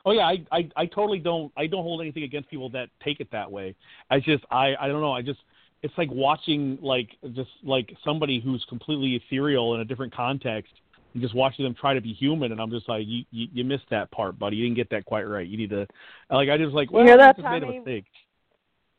Oh 0.07 0.13
yeah, 0.13 0.27
I, 0.27 0.39
I 0.51 0.69
I 0.77 0.87
totally 0.87 1.19
don't 1.19 1.53
I 1.57 1.67
don't 1.67 1.83
hold 1.83 2.01
anything 2.01 2.23
against 2.23 2.49
people 2.49 2.71
that 2.71 2.89
take 3.05 3.21
it 3.21 3.31
that 3.33 3.51
way. 3.51 3.75
I 4.11 4.21
just 4.21 4.45
I 4.51 4.75
I 4.81 4.89
don't 4.89 5.03
know. 5.03 5.13
I 5.13 5.21
just 5.21 5.41
it's 5.83 5.95
like 5.97 6.11
watching 6.11 6.79
like 6.83 7.11
just 7.35 7.51
like 7.63 7.95
somebody 8.05 8.41
who's 8.41 8.65
completely 8.69 9.15
ethereal 9.15 9.75
in 9.75 9.81
a 9.81 9.85
different 9.85 10.15
context 10.15 10.73
and 11.15 11.23
just 11.23 11.35
watching 11.35 11.65
them 11.65 11.75
try 11.75 11.95
to 11.95 12.01
be 12.01 12.13
human 12.13 12.53
and 12.53 12.61
I'm 12.61 12.71
just 12.71 12.89
like 12.89 13.05
you 13.07 13.25
you, 13.31 13.49
you 13.53 13.65
missed 13.65 13.89
that 13.91 14.11
part, 14.11 14.39
buddy. 14.39 14.57
You 14.57 14.65
didn't 14.67 14.77
get 14.77 14.91
that 14.91 15.05
quite 15.05 15.23
right. 15.23 15.47
You 15.47 15.57
need 15.57 15.71
to 15.71 15.87
like 16.31 16.49
I 16.49 16.59
just 16.59 16.75
like 16.75 16.91
well, 16.91 17.05
hear 17.05 17.17
that, 17.17 17.37
you 17.39 17.43
just 17.43 17.53
made 17.53 17.63
a 17.63 17.67
Tommy? 17.67 17.79
mistake. 17.79 18.05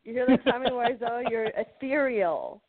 You 0.04 0.14
hear 0.14 0.28
that, 0.28 0.44
Tommy 0.46 0.70
Wiseau? 0.72 1.30
You're 1.30 1.52
ethereal. 1.58 2.62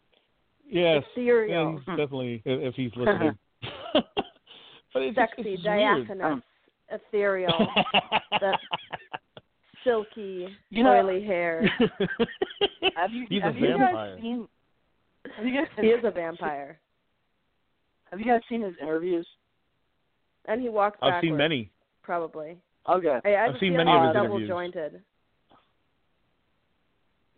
Yes. 0.68 1.02
Ethereal. 1.12 1.72
Yeah, 1.72 1.78
he's 1.78 1.86
definitely 1.86 2.42
if 2.44 2.60
if 2.60 2.74
he's 2.74 2.92
listening. 2.96 3.38
but 3.94 5.02
it's 5.02 5.16
just, 5.16 5.30
Sexy, 5.36 5.50
it's 5.50 5.62
just 5.62 5.68
weird. 5.68 6.08
diaphanous, 6.08 6.42
ethereal, 6.90 7.68
that 8.40 8.58
silky, 9.84 10.48
You 10.70 10.82
know- 10.84 10.92
oily 10.92 11.24
hair. 11.24 11.62
Have 12.96 13.12
you 13.12 13.26
He's 13.28 13.40
a 13.42 13.46
have 13.46 13.56
you 13.56 13.66
vampire. 13.68 14.14
guys 14.14 14.22
seen? 14.22 14.48
Have 15.36 15.46
you 15.46 15.54
guys 15.54 15.66
He 15.80 15.86
is 15.88 16.04
a 16.04 16.10
vampire. 16.10 16.78
have 18.10 18.18
you 18.20 18.26
guys 18.26 18.40
seen 18.48 18.62
his 18.62 18.74
interviews? 18.80 19.26
And 20.46 20.60
he 20.60 20.68
walks 20.68 20.98
I've 21.02 21.12
backwards, 21.12 21.26
seen 21.28 21.36
many. 21.36 21.70
probably. 22.02 22.58
Okay. 22.88 23.18
I, 23.24 23.28
I 23.36 23.42
have 23.44 23.52
seen 23.60 23.72
feeling 23.74 23.76
many 23.86 23.90
of 23.90 24.00
he's 24.02 24.06
his 24.08 24.14
double 24.14 24.26
interviews. 24.36 24.48
jointed. 24.48 25.02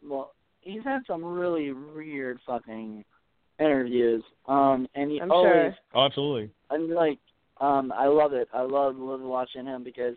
Well, 0.05 0.33
he's 0.61 0.83
had 0.85 1.01
some 1.07 1.25
really 1.25 1.73
weird 1.73 2.39
fucking 2.47 3.05
interviews. 3.59 4.23
Um, 4.47 4.87
and 4.95 5.11
he 5.11 5.21
I'm 5.21 5.31
always 5.31 5.53
sure. 5.53 5.75
Oh, 5.95 6.07
absolutely. 6.07 6.51
I'm 6.71 6.91
like, 6.91 7.19
um, 7.61 7.93
I 7.95 8.07
love 8.07 8.33
it. 8.33 8.49
I 8.53 8.63
love 8.63 8.97
love 8.97 9.21
watching 9.21 9.67
him 9.67 9.85
because, 9.85 10.15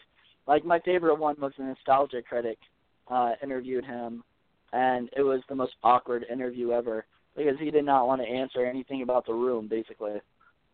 like, 0.47 0.65
my 0.65 0.79
favorite 0.79 1.15
one 1.15 1.35
was 1.39 1.53
the 1.57 1.63
Nostalgia 1.63 2.21
Critic 2.21 2.57
uh, 3.09 3.33
interviewed 3.41 3.85
him, 3.85 4.23
and 4.73 5.09
it 5.15 5.21
was 5.21 5.41
the 5.49 5.55
most 5.55 5.73
awkward 5.83 6.25
interview 6.31 6.71
ever 6.71 7.05
because 7.35 7.55
he 7.59 7.71
did 7.71 7.85
not 7.85 8.07
want 8.07 8.21
to 8.21 8.27
answer 8.27 8.65
anything 8.65 9.01
about 9.01 9.25
the 9.25 9.33
room, 9.33 9.67
basically. 9.67 10.21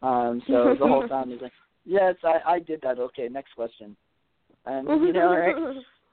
Um, 0.01 0.41
so 0.47 0.75
the 0.79 0.87
whole 0.87 1.07
time 1.07 1.29
he's 1.29 1.41
like, 1.41 1.53
"Yes, 1.85 2.15
I 2.23 2.53
I 2.53 2.59
did 2.59 2.81
that. 2.81 2.99
Okay, 2.99 3.27
next 3.29 3.53
question." 3.53 3.95
And 4.65 4.87
you 4.87 5.13
know, 5.13 5.31
right? 5.35 5.55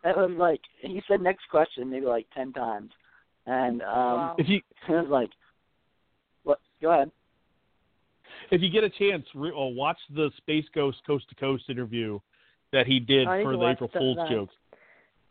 It 0.04 0.16
was 0.16 0.30
like 0.38 0.60
he 0.80 1.02
said 1.08 1.20
next 1.20 1.48
question 1.50 1.90
maybe 1.90 2.06
like 2.06 2.26
ten 2.34 2.52
times, 2.52 2.90
and 3.46 3.82
um, 3.82 3.88
Wow. 3.88 4.34
If 4.38 4.48
you 4.48 4.60
it 4.88 4.92
was 4.92 5.08
like, 5.08 5.30
"What? 6.44 6.60
Go 6.80 6.92
ahead." 6.92 7.10
if 8.50 8.62
you 8.62 8.70
get 8.70 8.84
a 8.84 8.90
chance, 8.90 9.24
re- 9.34 9.52
oh, 9.54 9.66
watch 9.66 9.98
the 10.14 10.30
Space 10.36 10.64
Ghost 10.74 10.98
Coast 11.06 11.28
to 11.28 11.34
Coast 11.34 11.64
interview 11.68 12.18
that 12.72 12.86
he 12.86 13.00
did 13.00 13.26
for 13.26 13.56
the 13.56 13.68
April 13.68 13.90
Fool's 13.92 14.16
that. 14.16 14.28
jokes. 14.30 14.54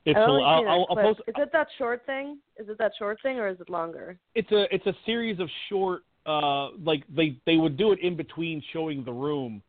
It's 0.06 0.18
I'll, 0.18 0.44
I'll, 0.44 0.68
I'll, 0.70 0.88
I'll 0.90 0.96
post. 0.96 1.20
Is 1.28 1.36
it 1.38 1.50
that 1.52 1.68
short 1.78 2.06
thing? 2.06 2.38
Is 2.58 2.70
it 2.70 2.78
that 2.78 2.94
short 2.98 3.20
thing, 3.22 3.40
or 3.40 3.50
is 3.50 3.60
it 3.60 3.70
longer? 3.70 4.18
It's 4.36 4.52
a 4.52 4.74
it's 4.74 4.86
a 4.86 4.94
series 5.06 5.40
of 5.40 5.50
short. 5.70 6.04
Uh, 6.26 6.72
like 6.84 7.04
they 7.14 7.38
they 7.46 7.58
would 7.58 7.78
do 7.78 7.92
it 7.92 8.00
in 8.00 8.16
between 8.16 8.64
showing 8.72 9.04
the 9.04 9.12
room, 9.12 9.62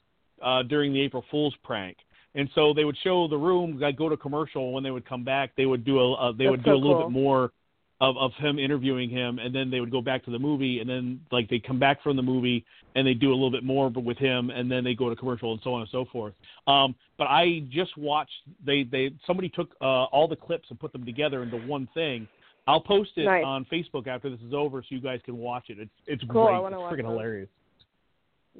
uh, 0.43 0.63
during 0.63 0.93
the 0.93 1.01
April 1.01 1.25
Fool's 1.31 1.55
prank. 1.65 1.97
And 2.35 2.49
so 2.55 2.73
they 2.73 2.85
would 2.85 2.97
show 3.03 3.27
the 3.27 3.37
room, 3.37 3.81
like 3.81 3.97
go 3.97 4.09
to 4.09 4.17
commercial. 4.17 4.73
When 4.73 4.85
they 4.85 4.91
would 4.91 5.09
come 5.09 5.25
back, 5.25 5.51
they 5.57 5.67
would 5.67 5.85
do 5.85 5.99
a 5.99 6.15
uh, 6.15 6.33
they 6.33 6.45
That's 6.45 6.51
would 6.51 6.65
do 6.65 6.71
so 6.71 6.75
a 6.75 6.77
little 6.77 6.95
cool. 6.99 7.09
bit 7.09 7.13
more 7.13 7.53
of 8.01 8.17
of 8.17 8.33
him 8.35 8.59
interviewing 8.59 9.11
him, 9.11 9.39
and 9.39 9.55
then 9.55 9.71
they 9.71 9.81
would 9.81 9.91
go 9.91 10.01
back 10.01 10.25
to 10.25 10.31
the 10.31 10.39
movie, 10.39 10.81
and 10.81 10.89
then 10.89 11.21
like 11.33 11.49
they 11.49 11.59
come 11.59 11.79
back 11.79 12.03
from 12.03 12.17
the 12.17 12.23
movie 12.23 12.65
and 12.95 13.07
they 13.07 13.15
do 13.15 13.31
a 13.31 13.35
little 13.35 13.51
bit 13.51 13.63
more, 13.65 13.91
but 13.91 14.03
with 14.03 14.19
him, 14.19 14.51
and 14.51 14.71
then 14.71 14.83
they 14.83 14.95
go 14.95 15.09
to 15.11 15.17
commercial 15.17 15.53
and 15.53 15.61
so 15.63 15.75
on 15.75 15.83
and 15.83 15.91
so 15.91 16.05
forth. 16.11 16.33
Um, 16.67 16.95
but 17.17 17.25
I 17.25 17.63
just 17.71 17.97
watched 17.97 18.33
they 18.65 18.85
they 18.85 19.11
somebody 19.27 19.49
took 19.49 19.71
uh, 19.81 20.05
all 20.05 20.27
the 20.27 20.37
clips 20.37 20.67
and 20.71 20.79
put 20.81 20.93
them 20.93 21.05
together 21.05 21.43
into 21.43 21.59
one 21.59 21.89
thing. 21.95 22.27
I'll 22.67 22.81
post 22.81 23.11
it 23.17 23.25
Nice. 23.25 23.45
on 23.47 23.67
Facebook 23.73 24.07
after 24.07 24.29
this 24.29 24.41
is 24.41 24.53
over, 24.53 24.83
so 24.83 24.87
you 24.91 25.01
guys 25.01 25.21
can 25.25 25.39
watch 25.39 25.65
it. 25.69 25.79
It's 25.79 25.91
it's 26.07 26.25
Cool, 26.31 26.47
great. 26.47 26.61
wanna 26.61 26.81
it's 26.81 26.93
freaking 26.93 27.03
those. 27.05 27.13
hilarious. 27.13 27.49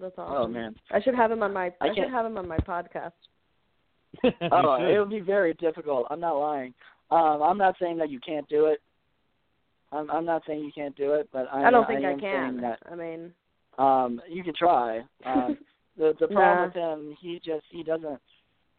That's 0.01 0.15
awesome. 0.19 0.37
Oh 0.37 0.47
man. 0.49 0.75
I 0.91 1.01
should 1.03 1.15
have 1.15 1.31
him 1.31 1.43
on 1.43 1.53
my. 1.53 1.73
I 1.81 1.89
I, 1.89 1.95
should 1.95 2.11
have 2.11 2.27
him 2.27 2.39
on 2.39 2.49
my 2.49 2.59
podcast. 2.59 3.13
Oh, 4.51 4.77
it 4.81 4.99
would 4.99 5.11
be 5.11 5.21
very 5.21 5.55
difficult. 5.55 6.07
I'm 6.11 6.21
not 6.21 6.39
lying. 6.39 6.73
Um, 7.11 7.43
I'm 7.43 7.59
not 7.59 7.77
saying 7.81 7.99
that 7.99 8.11
you 8.11 8.19
can't 8.21 8.49
do 8.49 8.67
it. 8.67 8.81
I'm, 9.93 10.11
I'm 10.11 10.25
not 10.25 10.43
saying 10.47 10.65
you 10.65 10.73
can't 10.75 10.97
do 10.97 11.15
it, 11.15 11.29
but 11.33 11.47
I, 11.53 11.67
I 11.67 11.71
don't 11.71 11.87
think 11.87 12.05
I, 12.05 12.13
am 12.13 12.21
can. 12.21 12.61
that 12.61 12.79
I 12.91 12.95
mean, 12.95 13.33
um, 13.79 14.21
you 14.29 14.43
can 14.43 14.55
try. 14.55 15.03
Um, 15.25 15.59
the 15.97 16.15
the 16.21 16.29
problem 16.29 16.37
Nah. 16.39 16.65
with 16.67 16.75
him, 16.75 17.17
he 17.21 17.41
just 17.45 17.65
he 17.71 17.83
doesn't. 17.83 18.21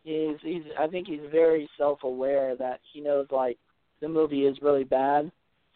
He's 0.03 0.37
he's. 0.41 0.63
I 0.79 0.87
think 0.87 1.07
he's 1.07 1.19
very 1.31 1.69
self-aware 1.77 2.55
that 2.55 2.79
he 2.93 3.01
knows 3.01 3.27
like 3.29 3.57
the 3.99 4.07
movie 4.07 4.45
is 4.45 4.57
really 4.61 4.85
bad, 4.85 5.29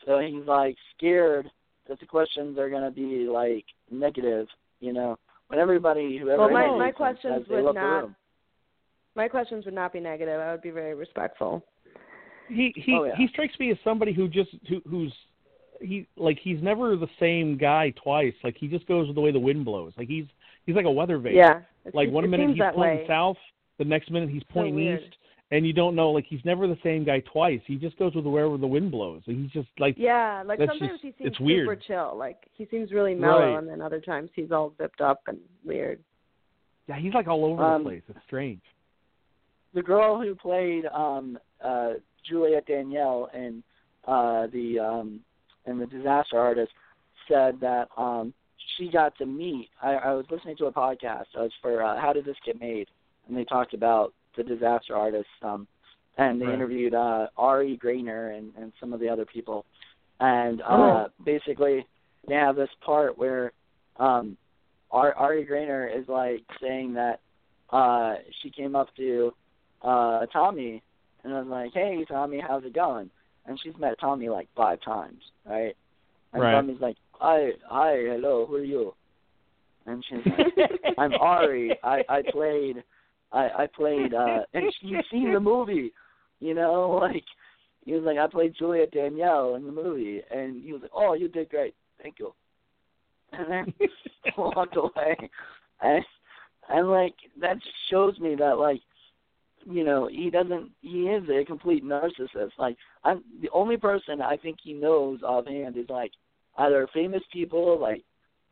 so 0.05 0.19
he's 0.19 0.45
like 0.47 0.77
scared 0.95 1.51
that 1.89 1.99
the 1.99 2.05
questions 2.05 2.57
are 2.57 2.69
gonna 2.69 2.91
be 2.91 3.27
like 3.29 3.65
negative. 3.91 4.47
You 4.79 4.93
know, 4.93 5.19
when 5.47 5.59
everybody 5.59 6.17
whoever 6.17 6.43
well, 6.43 6.49
my 6.49 6.77
my 6.77 6.91
questions 6.91 7.45
says 7.47 7.49
would 7.49 7.75
not. 7.75 8.09
My 9.15 9.27
questions 9.27 9.65
would 9.65 9.75
not 9.75 9.93
be 9.93 9.99
negative. 9.99 10.39
I 10.39 10.51
would 10.51 10.61
be 10.61 10.71
very 10.71 10.95
respectful. 10.95 11.63
He 12.49 12.73
he 12.75 12.93
Oh, 12.99 13.03
yeah. 13.06 13.15
he 13.17 13.27
strikes 13.27 13.58
me 13.60 13.71
as 13.71 13.77
somebody 13.84 14.13
who 14.13 14.27
just 14.27 14.51
who 14.69 14.82
who's 14.89 15.13
he 15.82 16.08
like 16.17 16.38
he's 16.41 16.62
never 16.62 16.95
the 16.95 17.10
same 17.19 17.58
guy 17.58 17.93
twice. 18.01 18.34
Like 18.43 18.56
he 18.58 18.67
just 18.67 18.88
goes 18.88 19.08
with 19.08 19.15
the 19.15 19.21
way 19.21 19.32
the 19.32 19.39
wind 19.39 19.65
blows. 19.65 19.93
Like 19.97 20.08
he's 20.08 20.25
he's 20.65 20.75
like 20.75 20.86
a 20.86 20.91
weather 20.91 21.17
vane. 21.17 21.36
Yeah. 21.36 21.62
Like 21.93 22.10
one 22.10 22.29
minute 22.29 22.51
he's 22.51 22.60
pointing 22.73 22.79
way. 22.99 23.06
south, 23.08 23.38
the 23.77 23.86
next 23.86 24.10
minute 24.12 24.29
he's 24.29 24.43
pointing 24.53 24.75
weird. 24.75 25.01
east, 25.01 25.15
and 25.51 25.67
you 25.67 25.73
don't 25.73 25.95
know. 25.95 26.12
Like 26.12 26.25
he's 26.29 26.39
never 26.45 26.67
the 26.67 26.77
same 26.84 27.03
guy 27.03 27.19
twice. 27.21 27.60
He 27.65 27.75
just 27.75 27.97
goes 27.99 28.15
with 28.15 28.25
wherever 28.25 28.58
the 28.58 28.67
wind 28.67 28.91
blows. 28.91 29.21
And 29.27 29.41
he's 29.41 29.51
just 29.51 29.67
like 29.79 29.95
Yeah, 29.97 30.43
like 30.45 30.60
sometimes 30.60 30.79
just- 30.79 31.01
he 31.01 31.13
seems 31.17 31.32
it's 31.32 31.39
weird. 31.41 31.65
super 31.67 31.75
chill. 31.75 32.15
Like 32.17 32.38
he 32.53 32.65
seems 32.71 32.91
really 32.93 33.13
mellow, 33.15 33.51
Right. 33.53 33.58
and 33.60 33.67
then 33.67 33.82
other 33.82 33.99
times 33.99 34.29
he's 34.36 34.51
all 34.51 34.73
zipped 34.77 35.01
up 35.01 35.21
and 35.27 35.38
weird. 35.65 35.99
yeah, 36.88 36.97
he's 36.97 37.13
like 37.13 37.27
all 37.27 37.43
over 37.45 37.62
Um, 37.63 37.84
the 37.84 37.89
place. 37.89 38.03
It's 38.10 38.19
strange. 38.25 38.62
the 39.73 39.82
girl 39.82 40.21
who 40.21 40.36
played 40.36 40.86
um 40.86 41.38
uh 41.62 41.93
Juliette 42.27 42.65
Danielle 42.67 43.29
in 43.33 43.63
uh 44.07 44.47
the 44.47 44.79
um 44.79 45.19
in 45.65 45.77
the 45.79 45.86
disaster 45.86 46.38
artist 46.39 46.71
said 47.27 47.59
that 47.62 47.88
um 47.97 48.33
she 48.77 48.89
got 48.89 49.17
to 49.17 49.25
meet 49.25 49.69
I, 49.81 49.91
I 49.95 50.13
was 50.13 50.25
listening 50.29 50.57
to 50.57 50.65
a 50.65 50.71
podcast 50.71 51.25
it 51.36 51.39
was 51.39 51.51
for 51.62 51.81
uh, 51.83 51.99
how 51.99 52.12
did 52.13 52.25
this 52.25 52.36
get 52.45 52.59
made 52.59 52.88
and 53.27 53.38
they 53.38 53.45
talked 53.45 53.73
about 53.73 54.13
the 54.36 54.43
disaster 54.43 54.95
artist 54.95 55.27
um 55.41 55.67
and 56.17 56.39
they 56.41 56.45
Right. 56.45 56.53
interviewed 56.55 56.93
uh 56.93 57.27
Ari 57.38 57.77
Graynor 57.83 58.38
and, 58.38 58.51
and 58.57 58.73
some 58.79 58.93
of 58.93 58.99
the 58.99 59.09
other 59.09 59.25
people 59.25 59.65
and 60.19 60.62
uh 60.62 60.65
Oh. 60.67 61.07
basically 61.25 61.86
they 62.27 62.36
have 62.36 62.55
this 62.55 62.69
part 62.86 63.17
where 63.17 63.51
um 63.97 64.38
Ar- 64.91 65.13
Ari 65.15 65.45
Graynor 65.45 65.88
is 65.88 66.07
like 66.07 66.43
saying 66.62 66.93
that 66.95 67.19
uh 67.69 68.15
she 68.41 68.49
came 68.49 68.75
up 68.75 68.88
to 68.97 69.33
uh 69.81 70.25
Tommy, 70.27 70.81
and 71.23 71.33
I 71.33 71.39
was 71.39 71.47
like, 71.47 71.73
"Hey, 71.73 72.05
Tommy, 72.07 72.39
how's 72.39 72.63
it 72.63 72.73
going?" 72.73 73.09
And 73.45 73.59
she's 73.62 73.77
met 73.77 73.99
Tommy 73.99 74.29
like 74.29 74.47
five 74.55 74.81
times, 74.81 75.21
right? 75.45 75.75
And 76.33 76.41
Right. 76.41 76.53
Tommy's 76.53 76.81
like, 76.81 76.97
"Hi, 77.13 77.51
hi, 77.67 77.95
hello, 77.97 78.45
who 78.45 78.55
are 78.55 78.63
you?" 78.63 78.93
And 79.86 80.03
she's 80.05 80.25
like, 80.25 80.69
"I'm 80.97 81.13
Ari. 81.15 81.77
I 81.83 82.03
I 82.09 82.21
played, 82.31 82.83
I 83.31 83.49
I 83.63 83.67
played, 83.67 84.13
uh, 84.13 84.43
and 84.53 84.73
she, 84.79 84.88
you've 84.88 85.05
seen 85.12 85.33
the 85.33 85.39
movie, 85.39 85.91
you 86.39 86.53
know, 86.53 86.91
like." 87.01 87.23
He 87.86 87.91
was 87.91 88.03
like, 88.03 88.17
I 88.17 88.27
played 88.27 88.55
Juliette 88.57 88.91
Danielle 88.91 89.55
in 89.55 89.65
the 89.65 89.71
movie, 89.73 90.21
and 90.31 90.63
he 90.63 90.71
was 90.71 90.83
like, 90.83 90.91
"Oh, 90.93 91.15
you 91.15 91.27
did 91.27 91.49
great, 91.49 91.75
thank 92.01 92.17
you." 92.17 92.33
And 93.33 93.51
then 93.51 93.73
he 93.77 94.31
walked 94.38 94.77
away, 94.77 95.17
and 95.81 96.05
and 96.69 96.89
like 96.89 97.15
that 97.41 97.55
just 97.55 97.75
shows 97.89 98.17
me 98.19 98.36
that 98.36 98.57
like, 98.57 98.79
you 99.65 99.84
know, 99.84 100.08
he 100.08 100.30
doesn't. 100.30 100.71
He 100.82 101.04
is 101.08 101.23
a 101.30 101.45
complete 101.45 101.84
narcissist. 101.84 102.52
Like, 102.58 102.78
I'm 103.04 103.23
the 103.41 103.49
only 103.54 103.78
person 103.78 104.21
I 104.21 104.38
think 104.38 104.58
he 104.63 104.73
knows 104.73 105.21
offhand 105.23 105.78
is 105.78 105.89
like 105.89 106.12
either 106.58 106.88
famous 106.93 107.21
people, 107.32 107.80
like, 107.80 108.04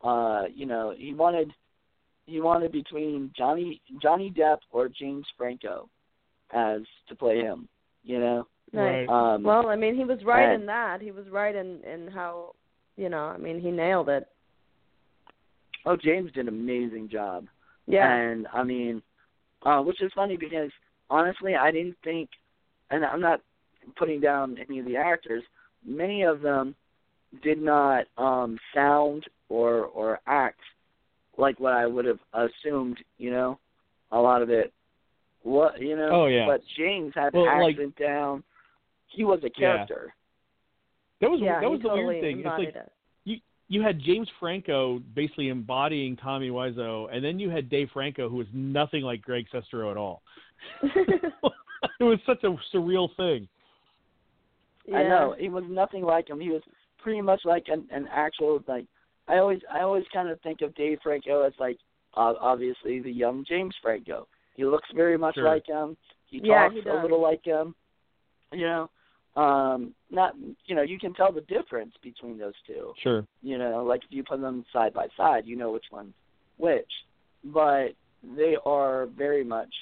uh, 0.02 0.44
you 0.54 0.66
know, 0.66 0.94
he 0.96 1.14
wanted 1.14 1.50
he 2.26 2.40
wanted 2.40 2.72
between 2.72 3.32
Johnny 3.36 3.80
Johnny 4.00 4.32
Depp 4.36 4.58
or 4.70 4.88
James 4.88 5.26
Franco 5.36 5.88
as 6.52 6.80
to 7.08 7.14
play 7.14 7.40
him, 7.40 7.68
you 8.04 8.18
know. 8.18 8.46
Nice. 8.72 9.06
Right. 9.08 9.34
Um, 9.34 9.42
Well, 9.42 9.68
I 9.68 9.76
mean, 9.76 9.94
he 9.94 10.04
was 10.04 10.22
right 10.24 10.52
and- 10.52 10.62
in 10.62 10.66
that. 10.66 11.00
He 11.00 11.10
was 11.10 11.28
right 11.28 11.54
in 11.54 11.82
in 11.84 12.08
how, 12.08 12.54
you 12.96 13.08
know, 13.08 13.24
I 13.24 13.36
mean, 13.36 13.60
he 13.60 13.70
nailed 13.70 14.08
it. 14.08 14.26
Oh, 15.84 15.96
James 15.96 16.30
did 16.32 16.42
an 16.42 16.48
amazing 16.48 17.08
job. 17.08 17.46
Yeah. 17.86 18.10
And 18.12 18.46
I 18.52 18.62
mean, 18.62 19.02
uh, 19.64 19.80
which 19.82 20.00
is 20.00 20.12
funny 20.14 20.36
because 20.36 20.70
honestly, 21.12 21.54
I 21.54 21.70
didn't 21.70 21.96
think, 22.02 22.30
and 22.90 23.04
I'm 23.04 23.20
not 23.20 23.40
putting 23.96 24.20
down 24.20 24.56
any 24.66 24.78
of 24.78 24.86
the 24.86 24.96
actors. 24.96 25.42
Many 25.86 26.22
of 26.22 26.40
them 26.40 26.74
did 27.42 27.60
not 27.62 28.04
um 28.18 28.58
sound 28.74 29.24
or 29.48 29.84
or 29.86 30.20
act 30.26 30.60
like 31.38 31.58
what 31.60 31.72
I 31.72 31.86
would 31.86 32.04
have 32.04 32.20
assumed. 32.32 32.98
You 33.18 33.30
know, 33.30 33.58
a 34.10 34.18
lot 34.18 34.42
of 34.42 34.50
it. 34.50 34.72
What 35.42 35.80
you 35.80 35.96
know? 35.96 36.10
Oh, 36.12 36.26
yeah. 36.26 36.46
But 36.46 36.62
James 36.76 37.12
had 37.14 37.32
Well, 37.34 37.44
the 37.44 37.82
like- 37.82 37.96
down. 37.96 38.42
He 39.08 39.24
was 39.24 39.40
a 39.44 39.50
character. 39.50 40.04
Yeah. 40.06 40.12
That 41.20 41.30
was 41.30 41.40
yeah, 41.42 41.60
that 41.60 41.70
was 41.70 41.80
the 41.82 41.88
totally 41.88 42.20
weird 42.20 42.22
thing. 42.22 42.38
It's 42.38 42.46
like 42.46 42.68
embodied 42.68 42.76
it. 42.76 43.42
you 43.68 43.82
had 43.82 44.00
James 44.00 44.28
Franco 44.40 45.00
basically 45.14 45.48
embodying 45.48 46.16
Tommy 46.16 46.50
Wiseau, 46.50 47.08
and 47.12 47.24
then 47.24 47.38
you 47.38 47.48
had 47.50 47.68
Dave 47.68 47.88
Franco, 47.92 48.28
who 48.28 48.36
was 48.36 48.46
nothing 48.52 49.02
like 49.02 49.22
Greg 49.22 49.46
Sestero 49.52 49.90
at 49.90 49.96
all. 49.96 50.22
it 50.82 52.04
was 52.04 52.18
such 52.26 52.42
a 52.44 52.54
surreal 52.74 53.08
thing. 53.16 53.48
yeah. 54.86 54.96
I 54.98 55.02
know 55.04 55.34
he 55.38 55.48
was 55.48 55.64
nothing 55.68 56.02
like 56.04 56.28
him. 56.28 56.40
He 56.40 56.50
was 56.50 56.62
pretty 57.02 57.20
much 57.20 57.40
like 57.44 57.64
an, 57.68 57.86
an 57.90 58.08
actual 58.12 58.62
like. 58.66 58.86
I 59.28 59.38
always 59.38 59.60
I 59.72 59.80
always 59.80 60.04
kind 60.12 60.28
of 60.28 60.40
think 60.40 60.62
of 60.62 60.74
Dave 60.74 60.98
Franco 61.02 61.42
as 61.42 61.52
like 61.58 61.78
uh, 62.16 62.34
obviously 62.40 63.00
the 63.00 63.10
young 63.10 63.44
James 63.48 63.74
Franco. 63.82 64.26
He 64.54 64.64
looks 64.64 64.88
very 64.94 65.16
much 65.16 65.34
Sure. 65.36 65.44
like 65.44 65.66
him. 65.66 65.96
He 66.26 66.40
Yeah, 66.42 66.68
talks 66.68 66.74
he 66.82 66.88
a 66.90 67.02
little 67.02 67.22
like 67.22 67.44
him. 67.44 67.74
You 68.52 68.66
know, 68.66 69.40
um, 69.42 69.94
not 70.10 70.34
you 70.66 70.74
know 70.74 70.82
you 70.82 70.98
can 70.98 71.14
tell 71.14 71.32
the 71.32 71.40
difference 71.42 71.94
between 72.02 72.36
those 72.38 72.52
two. 72.66 72.92
Sure. 73.02 73.24
You 73.42 73.58
know, 73.58 73.84
like 73.84 74.00
if 74.04 74.10
you 74.10 74.24
put 74.24 74.40
them 74.40 74.64
side 74.72 74.92
by 74.92 75.06
side, 75.16 75.46
you 75.46 75.56
know 75.56 75.70
which 75.70 75.86
one's 75.92 76.14
which. 76.58 76.90
But 77.44 77.88
they 78.36 78.56
are 78.66 79.06
very 79.06 79.42
much 79.44 79.72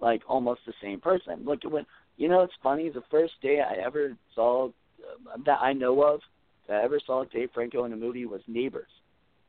like 0.00 0.22
almost 0.28 0.60
the 0.66 0.72
same 0.82 1.00
person. 1.00 1.44
Look 1.44 1.60
when 1.64 1.86
you 2.16 2.28
know 2.28 2.42
it's 2.42 2.52
funny. 2.62 2.90
The 2.90 3.02
first 3.10 3.34
day 3.42 3.60
I 3.60 3.84
ever 3.84 4.16
saw 4.34 4.68
uh, 4.68 5.36
that 5.46 5.58
I 5.60 5.72
know 5.72 6.02
of 6.02 6.20
that 6.68 6.80
I 6.80 6.84
ever 6.84 7.00
saw 7.04 7.24
Dave 7.24 7.50
Franco 7.54 7.84
in 7.84 7.92
a 7.92 7.96
movie 7.96 8.26
was 8.26 8.40
Neighbors. 8.46 8.90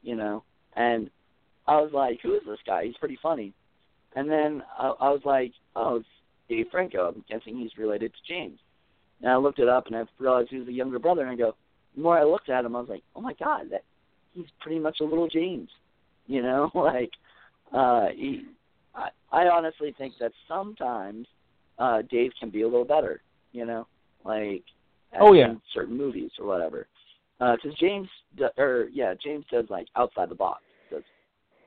You 0.01 0.15
know, 0.15 0.43
and 0.75 1.09
I 1.67 1.81
was 1.81 1.91
like, 1.93 2.19
who 2.23 2.33
is 2.35 2.41
this 2.47 2.59
guy? 2.65 2.85
He's 2.85 2.97
pretty 2.97 3.19
funny. 3.21 3.53
And 4.15 4.29
then 4.29 4.63
I, 4.77 4.87
I 4.99 5.09
was 5.09 5.21
like, 5.23 5.51
oh, 5.75 5.97
it's 5.97 6.07
Dave 6.47 6.65
Franco. 6.71 7.09
I'm 7.09 7.23
guessing 7.29 7.57
he's 7.57 7.77
related 7.77 8.11
to 8.11 8.33
James. 8.33 8.59
And 9.21 9.29
I 9.29 9.35
looked 9.35 9.59
it 9.59 9.67
up 9.67 9.87
and 9.87 9.95
I 9.95 10.03
realized 10.17 10.49
he 10.49 10.57
was 10.57 10.67
a 10.67 10.73
younger 10.73 10.99
brother. 10.99 11.21
And 11.21 11.29
I 11.29 11.35
go, 11.35 11.55
the 11.95 12.01
more 12.01 12.17
I 12.17 12.23
looked 12.23 12.49
at 12.49 12.65
him, 12.65 12.75
I 12.75 12.79
was 12.79 12.89
like, 12.89 13.03
oh 13.15 13.21
my 13.21 13.33
god, 13.33 13.65
that 13.71 13.83
he's 14.33 14.47
pretty 14.61 14.79
much 14.79 14.97
a 15.01 15.03
little 15.03 15.27
James. 15.27 15.69
You 16.27 16.41
know, 16.41 16.71
like 16.75 17.11
uh 17.73 18.07
he. 18.15 18.45
I, 18.95 19.09
I 19.31 19.47
honestly 19.47 19.93
think 19.97 20.13
that 20.19 20.31
sometimes 20.47 21.27
uh 21.77 22.01
Dave 22.09 22.31
can 22.39 22.49
be 22.49 22.61
a 22.63 22.67
little 22.67 22.85
better. 22.85 23.21
You 23.51 23.65
know, 23.65 23.87
like 24.25 24.63
Oh, 25.19 25.33
yeah. 25.33 25.49
in 25.51 25.61
certain 25.73 25.97
movies 25.97 26.31
or 26.39 26.45
whatever. 26.45 26.87
Because 27.39 27.73
James, 27.79 28.07
do, 28.37 28.47
or 28.57 28.89
yeah, 28.91 29.13
James 29.23 29.45
does 29.51 29.65
like 29.69 29.87
outside 29.95 30.29
the 30.29 30.35
box, 30.35 30.61
does 30.91 31.03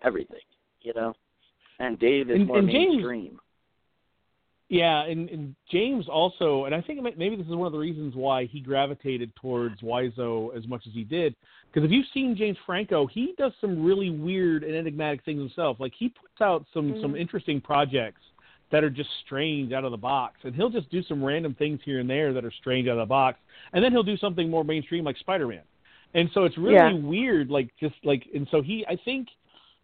everything. 0.05 0.39
You 0.83 0.93
know, 0.95 1.15
and 1.79 1.99
Dave 1.99 2.31
is 2.31 2.37
And- 2.37 2.47
more 2.47 2.59
and 2.59 2.69
James- 2.71 2.95
mainstream. 2.97 3.41
Yeah, 4.73 5.03
and, 5.05 5.29
and 5.29 5.55
James 5.71 6.09
also, 6.09 6.65
and 6.65 6.75
I 6.75 6.81
think 6.81 7.03
maybe 7.19 7.37
this 7.37 7.47
is 7.47 7.55
one 7.55 7.67
of 7.67 7.75
the 7.75 7.79
reasons 7.79 8.15
why 8.15 8.47
he 8.47 8.59
gravitated 8.59 9.31
towards 9.37 9.79
Wiseau 9.83 10.57
as 10.57 10.67
much 10.67 10.87
as 10.87 10.95
he 10.95 11.05
did. 11.05 11.35
Because 11.67 11.85
if 11.85 11.93
you've 11.93 12.07
seen 12.15 12.35
James 12.35 12.57
Franco, 12.65 13.07
he 13.07 13.35
does 13.37 13.53
some 13.61 13.85
really 13.85 14.09
weird 14.09 14.65
and 14.65 14.75
enigmatic 14.75 15.23
things 15.27 15.41
himself. 15.41 15.77
Like 15.79 15.93
he 15.99 16.09
puts 16.09 16.41
out 16.41 16.65
some 16.73 16.99
some 17.03 17.13
Mhm. 17.13 17.21
interesting 17.21 17.61
projects 17.61 18.23
that 18.71 18.83
are 18.83 18.89
just 18.89 19.11
strange 19.27 19.75
out 19.75 19.85
of 19.85 19.91
the 19.91 19.99
box, 19.99 20.39
and 20.45 20.55
he'll 20.55 20.71
just 20.71 20.89
do 20.89 21.03
some 21.03 21.23
random 21.23 21.53
things 21.53 21.83
here 21.85 22.01
and 22.01 22.09
there 22.09 22.33
that 22.33 22.43
are 22.43 22.51
strange 22.53 22.89
out 22.89 22.93
of 22.93 23.07
the 23.07 23.13
box, 23.13 23.39
and 23.75 23.85
then 23.85 23.93
he'll 23.93 24.03
do 24.03 24.17
something 24.17 24.49
more 24.49 24.65
mainstream 24.65 25.05
like 25.05 25.19
Spider-Man. 25.19 25.65
And 26.15 26.31
so 26.33 26.45
it's 26.45 26.57
really 26.57 26.77
Yeah. 26.77 26.93
weird, 26.95 27.51
like 27.51 27.69
just 27.79 27.97
like, 28.05 28.27
and 28.35 28.49
so 28.49 28.63
he, 28.63 28.87
I 28.87 28.97
think 28.97 29.29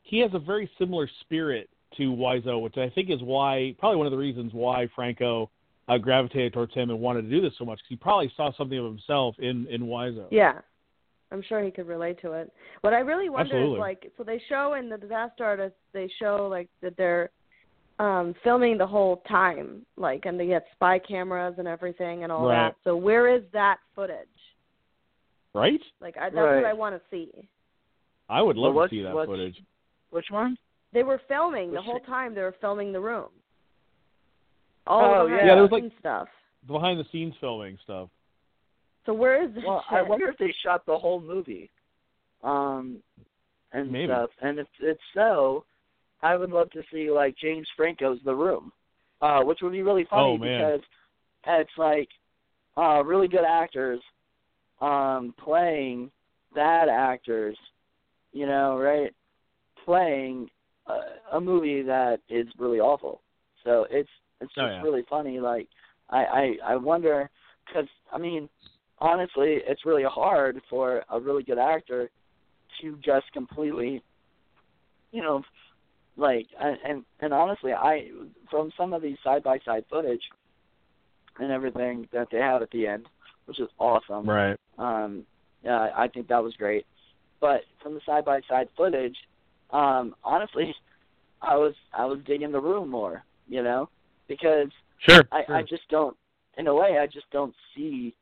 he 0.02 0.18
has 0.20 0.32
a 0.32 0.38
very 0.38 0.66
similar 0.78 1.06
spirit 1.20 1.68
to 1.96 2.12
Wiseau, 2.12 2.60
which 2.60 2.76
I 2.76 2.90
think 2.90 3.10
is 3.10 3.20
why 3.22 3.74
probably 3.78 3.96
one 3.96 4.06
of 4.06 4.10
the 4.12 4.18
reasons 4.18 4.52
why 4.52 4.88
Franco 4.94 5.50
uh, 5.88 5.98
gravitated 5.98 6.52
towards 6.52 6.74
him 6.74 6.90
and 6.90 7.00
wanted 7.00 7.22
to 7.22 7.30
do 7.30 7.40
this 7.40 7.52
so 7.58 7.64
much 7.64 7.78
because 7.78 7.88
he 7.88 7.96
probably 7.96 8.32
saw 8.36 8.52
something 8.52 8.78
of 8.78 8.84
himself 8.84 9.34
in 9.38 9.66
in 9.68 9.82
Wiseau. 9.82 10.26
Yeah. 10.30 10.60
I'm 11.30 11.42
sure 11.42 11.62
he 11.62 11.70
could 11.70 11.86
relate 11.86 12.20
to 12.22 12.32
it. 12.32 12.50
What 12.80 12.94
I 12.94 13.00
really 13.00 13.28
wonder 13.28 13.54
Absolutely. 13.56 13.78
is 13.78 13.80
like 13.80 14.12
so 14.16 14.24
they 14.24 14.40
show 14.48 14.74
in 14.74 14.88
the 14.88 14.96
disaster 14.96 15.44
artist 15.44 15.74
they 15.92 16.10
show 16.18 16.48
like 16.50 16.68
that 16.80 16.96
they're 16.96 17.30
um 17.98 18.34
filming 18.44 18.78
the 18.78 18.86
whole 18.86 19.22
time, 19.28 19.84
like 19.96 20.24
and 20.24 20.38
they 20.38 20.46
get 20.46 20.66
spy 20.72 20.98
cameras 20.98 21.54
and 21.58 21.68
everything 21.68 22.22
and 22.22 22.32
all 22.32 22.46
Right. 22.46 22.68
that. 22.68 22.76
So 22.84 22.96
where 22.96 23.28
is 23.34 23.42
that 23.52 23.78
footage? 23.94 24.26
Right? 25.54 25.80
Like 26.00 26.16
I, 26.16 26.30
that's 26.30 26.36
Right. 26.36 26.56
what 26.56 26.64
I 26.64 26.72
want 26.72 26.94
to 26.94 27.02
see. 27.10 27.48
I 28.28 28.40
would 28.42 28.56
love 28.56 28.74
Well, 28.74 28.88
to 28.88 28.94
see 28.94 29.02
that 29.02 29.14
footage. 29.14 29.60
Which 30.10 30.30
one? 30.30 30.56
They 30.92 31.02
were 31.02 31.20
filming 31.28 31.70
the 31.70 31.76
Which 31.76 31.84
whole 31.84 32.00
time. 32.00 32.34
They 32.34 32.42
were 32.42 32.54
filming 32.60 32.92
the 32.92 33.00
room. 33.00 33.28
All 34.86 35.04
Oh, 35.04 35.26
the 35.26 35.34
yeah. 35.34 35.36
behind 35.36 35.46
Yeah, 35.48 35.54
there 35.54 35.56
the 35.56 35.62
was, 35.62 35.70
like- 35.72 35.82
scenes 35.82 35.92
stuff. 35.98 36.28
Behind 36.66 37.00
the 37.00 37.04
scenes 37.12 37.34
filming 37.40 37.78
stuff. 37.84 38.08
So 39.06 39.14
where 39.14 39.42
is 39.42 39.54
this 39.54 39.64
Well, 39.64 39.82
shit? 39.88 39.98
I 39.98 40.02
wonder 40.02 40.28
if 40.28 40.36
they 40.38 40.52
shot 40.62 40.84
the 40.86 40.98
whole 40.98 41.20
movie, 41.20 41.70
um, 42.42 43.02
and 43.72 43.90
Maybe. 43.90 44.06
stuff. 44.06 44.30
And 44.40 44.58
if 44.58 44.66
it's 44.80 45.00
so, 45.14 45.64
I 46.22 46.36
would 46.36 46.50
love 46.50 46.70
to 46.72 46.82
see 46.92 47.10
like 47.10 47.36
James 47.36 47.68
Franco's 47.76 48.20
The 48.24 48.34
Room, 48.34 48.72
uh, 49.22 49.42
which 49.44 49.60
would 49.62 49.72
be 49.72 49.82
really 49.82 50.04
funny 50.04 50.32
Oh, 50.34 50.38
because 50.38 50.80
it's 51.46 51.78
like 51.78 52.08
uh, 52.76 53.02
really 53.04 53.28
good 53.28 53.44
actors 53.44 54.00
um, 54.80 55.32
playing 55.38 56.10
bad 56.54 56.88
actors, 56.88 57.56
you 58.32 58.46
know, 58.46 58.78
right? 58.78 59.14
Playing 59.84 60.50
a, 60.88 61.36
a 61.36 61.40
movie 61.40 61.82
that 61.82 62.20
is 62.28 62.46
really 62.58 62.80
awful. 62.80 63.20
So 63.64 63.86
it's 63.90 64.08
it's 64.40 64.52
Oh, 64.56 64.62
just 64.62 64.74
yeah. 64.74 64.82
really 64.82 65.04
funny. 65.08 65.40
Like 65.40 65.68
I 66.10 66.24
I, 66.24 66.72
I 66.72 66.76
wonder 66.76 67.30
because 67.66 67.88
I 68.12 68.18
mean 68.18 68.48
honestly, 69.00 69.58
it's 69.66 69.84
really 69.84 70.04
hard 70.04 70.60
for 70.68 71.04
a 71.10 71.20
really 71.20 71.42
good 71.42 71.58
actor 71.58 72.10
to 72.80 72.96
just 73.04 73.30
completely, 73.32 74.02
you 75.12 75.22
know, 75.22 75.42
like 76.16 76.46
and 76.60 77.04
and, 77.20 77.32
honestly, 77.32 77.72
I 77.72 78.08
from 78.50 78.70
some 78.76 78.92
of 78.92 79.02
these 79.02 79.16
side 79.22 79.42
by 79.42 79.58
side 79.64 79.84
footage 79.90 80.22
and 81.38 81.52
everything 81.52 82.08
that 82.12 82.28
they 82.32 82.38
have 82.38 82.62
at 82.62 82.70
the 82.70 82.86
end, 82.86 83.06
which 83.46 83.60
is 83.60 83.68
awesome. 83.78 84.28
Right. 84.28 84.56
Um, 84.78 85.24
yeah, 85.62 85.88
I 85.96 86.08
think 86.08 86.28
that 86.28 86.42
was 86.42 86.54
great. 86.54 86.86
But 87.40 87.60
from 87.82 87.94
the 87.94 88.00
side 88.04 88.24
by 88.24 88.40
side 88.48 88.68
footage, 88.76 89.16
um, 89.70 90.14
honestly, 90.24 90.74
I 91.42 91.56
was 91.56 91.74
I 91.92 92.04
was 92.04 92.18
digging 92.26 92.52
the 92.52 92.60
room 92.60 92.88
more, 92.88 93.24
you 93.48 93.62
know, 93.62 93.88
because 94.26 94.68
Sure. 94.98 95.22
I, 95.30 95.44
sure. 95.46 95.56
I 95.56 95.62
just 95.62 95.88
don't, 95.90 96.16
in 96.56 96.66
a 96.66 96.74
way, 96.74 96.98
I 96.98 97.06
just 97.06 97.30
don't 97.30 97.54
see 97.74 98.16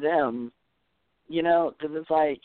them, 0.00 0.50
you 1.28 1.42
know, 1.42 1.74
because 1.78 1.94
it's 1.94 2.08
like 2.08 2.40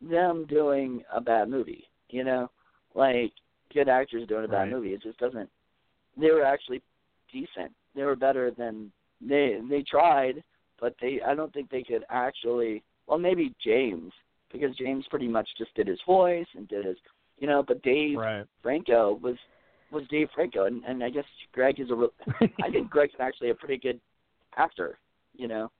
them 0.00 0.46
doing 0.48 1.02
a 1.12 1.20
bad 1.20 1.48
movie, 1.48 1.88
you 2.10 2.22
know, 2.22 2.48
like 2.94 3.32
good 3.72 3.88
actors 3.88 4.28
doing 4.28 4.44
a 4.44 4.48
bad 4.48 4.54
Right. 4.54 4.70
movie. 4.70 4.94
It 4.94 5.02
just 5.02 5.18
doesn't. 5.18 5.50
They 6.16 6.30
were 6.30 6.44
actually 6.44 6.80
decent, 7.32 7.72
they 7.96 8.04
were 8.04 8.16
better 8.16 8.50
than 8.50 8.92
they 9.20 9.60
they 9.68 9.82
tried, 9.82 10.44
but 10.80 10.94
they 11.00 11.20
I 11.22 11.34
don't 11.34 11.52
think 11.52 11.70
they 11.70 11.82
could 11.82 12.04
actually. 12.10 12.82
Well, 13.06 13.18
maybe 13.18 13.52
James 13.62 14.12
because 14.54 14.74
James 14.76 15.04
pretty 15.10 15.26
much 15.28 15.48
just 15.58 15.74
did 15.74 15.88
his 15.88 15.98
voice 16.06 16.46
and 16.56 16.68
did 16.68 16.86
his, 16.86 16.96
you 17.44 17.50
know. 17.50 17.62
But 17.62 17.82
Dave 17.82 18.16
Right. 18.16 18.46
Franco 18.62 19.18
was 19.22 19.36
was 19.90 20.04
Dave 20.08 20.28
Franco, 20.34 20.64
and, 20.64 20.82
and 20.86 21.04
I 21.04 21.10
guess 21.10 21.24
Greg 21.52 21.78
is 21.78 21.90
a 21.90 21.94
real. 21.94 22.08
I 22.62 22.70
think 22.70 22.88
Greg's 22.88 23.12
actually 23.20 23.50
a 23.50 23.54
pretty 23.54 23.76
good 23.76 24.00
actor. 24.56 24.98
You 25.36 25.48
know, 25.48 25.70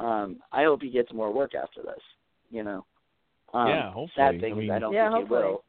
um, 0.00 0.38
I 0.50 0.64
hope 0.64 0.82
he 0.82 0.90
gets 0.90 1.12
more 1.12 1.32
work 1.32 1.54
after 1.54 1.82
this. 1.82 2.02
You 2.50 2.64
know, 2.64 2.84
um, 3.52 3.68
Yeah, 3.68 3.92
hopefully. 3.92 4.10
Sad 4.16 4.40
thing 4.40 4.54
I 4.58 4.62
is 4.64 4.70
I 4.72 4.78
don't 4.80 4.92
Yeah, 4.92 5.04
think 5.12 5.28
hopefully. 5.28 5.40
he 5.42 5.46
will. 5.46 5.64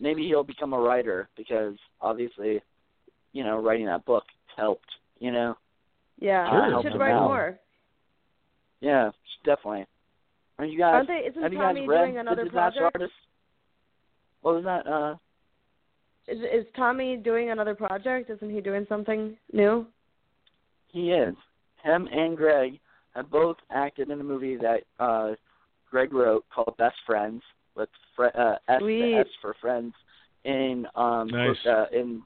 Maybe 0.00 0.26
he'll 0.26 0.44
become 0.44 0.72
a 0.74 0.78
writer 0.78 1.28
because 1.36 1.74
obviously, 2.02 2.60
you 3.32 3.44
know, 3.44 3.62
writing 3.62 3.86
that 3.86 4.04
book 4.04 4.24
helped. 4.56 4.88
You 5.20 5.30
know, 5.32 5.56
Yeah, 6.20 6.50
Sure. 6.50 6.82
he 6.82 6.88
should 6.90 6.98
write 7.00 7.14
out. 7.14 7.28
more. 7.28 7.58
yeah, 8.80 9.10
definitely. 9.44 9.86
Are 10.58 10.64
you 10.66 10.78
guys? 10.78 10.94
Aren't 10.94 11.08
they? 11.08 11.28
Isn't 11.28 11.42
have 11.42 11.52
you 11.52 11.58
Tommy 11.58 11.80
guys 11.80 11.88
read 11.88 12.04
doing 12.06 12.18
another 12.18 12.44
the 12.44 12.50
Disaster 12.50 12.80
project? 12.80 12.96
Artist? 12.96 13.12
What 14.44 14.56
was 14.56 14.64
that? 14.64 14.86
Uh, 14.86 15.14
Is 16.28 16.38
is 16.42 16.66
Tommy 16.76 17.16
doing 17.16 17.48
another 17.50 17.74
project? 17.74 18.28
Isn't 18.28 18.50
he 18.50 18.60
doing 18.60 18.84
something 18.90 19.38
new? 19.54 19.86
He 20.88 21.12
is. 21.12 21.34
Him 21.82 22.06
and 22.12 22.36
Greg 22.36 22.78
have 23.14 23.30
both 23.30 23.56
acted 23.70 24.10
in 24.10 24.20
a 24.20 24.22
movie 24.22 24.56
that 24.56 24.82
uh 25.00 25.30
Greg 25.90 26.12
wrote 26.12 26.44
called 26.54 26.74
Best 26.76 26.96
Friends 27.06 27.42
with 27.74 27.88
fr- 28.14 28.36
uh, 28.38 28.56
S, 28.68 28.80
Sweet. 28.80 29.14
S 29.20 29.26
for 29.40 29.54
Friends 29.62 29.94
in 30.44 30.86
um 30.94 31.28
Nice. 31.28 31.56
uh, 31.66 31.86
in 31.90 32.22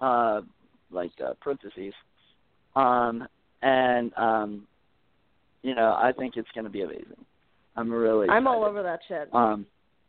uh 0.00 0.42
like 0.92 1.10
uh, 1.20 1.34
parentheses. 1.40 1.92
Um 2.76 3.26
and 3.62 4.14
um 4.16 4.68
you 5.62 5.74
know, 5.74 5.92
I 6.00 6.12
think 6.16 6.36
it's 6.36 6.48
gonna 6.54 6.70
be 6.70 6.82
amazing. 6.82 7.24
I'm 7.74 7.90
really 7.90 8.28
I'm 8.28 8.46
all 8.46 8.62
over 8.64 8.84
that 8.84 9.00
shit. 9.08 9.28
Um 9.32 9.66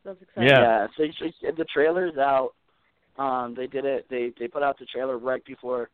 That's 0.07 0.21
exciting. 0.21 0.49
Yeah. 0.49 0.61
yeah, 0.61 0.87
so, 0.95 1.03
so 1.19 1.51
the 1.57 1.65
trailer's 1.65 2.17
out. 2.17 2.51
Um, 3.17 3.53
they 3.57 3.67
did 3.67 3.83
it. 3.83 4.05
They 4.09 4.31
they 4.39 4.47
put 4.47 4.63
out 4.63 4.79
the 4.79 4.85
trailer 4.85 5.17
right 5.17 5.43
before 5.43 5.89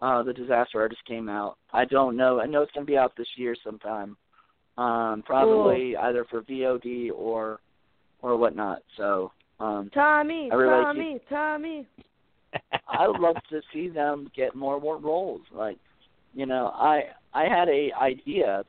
uh, 0.00 0.22
the 0.22 0.32
Disaster 0.32 0.80
Artist 0.80 1.00
came 1.06 1.28
out. 1.28 1.56
I 1.72 1.84
don't 1.84 2.16
know. 2.16 2.38
I 2.38 2.46
know 2.46 2.62
it's 2.62 2.70
gonna 2.72 2.86
be 2.86 2.96
out 2.96 3.16
this 3.16 3.26
year 3.36 3.56
sometime. 3.64 4.16
Um, 4.78 5.24
probably 5.26 5.96
either 5.96 6.24
for 6.30 6.42
VOD 6.42 7.10
or 7.12 7.58
or 8.22 8.36
whatnot. 8.36 8.82
So 8.96 9.32
um, 9.58 9.90
Tommy, 9.92 10.48
I 10.52 10.54
really 10.54 10.72
like 10.72 10.84
Tommy, 10.84 11.20
Tommy. 11.28 11.86
I 12.88 13.08
would 13.08 13.20
love 13.20 13.36
to 13.50 13.60
see 13.72 13.88
them 13.88 14.30
get 14.36 14.54
more 14.54 14.78
more 14.78 14.98
roles. 14.98 15.40
Like, 15.52 15.78
you 16.34 16.46
know, 16.46 16.68
I 16.74 17.04
I 17.34 17.48
had 17.48 17.68
a 17.68 17.90
idea 18.00 18.64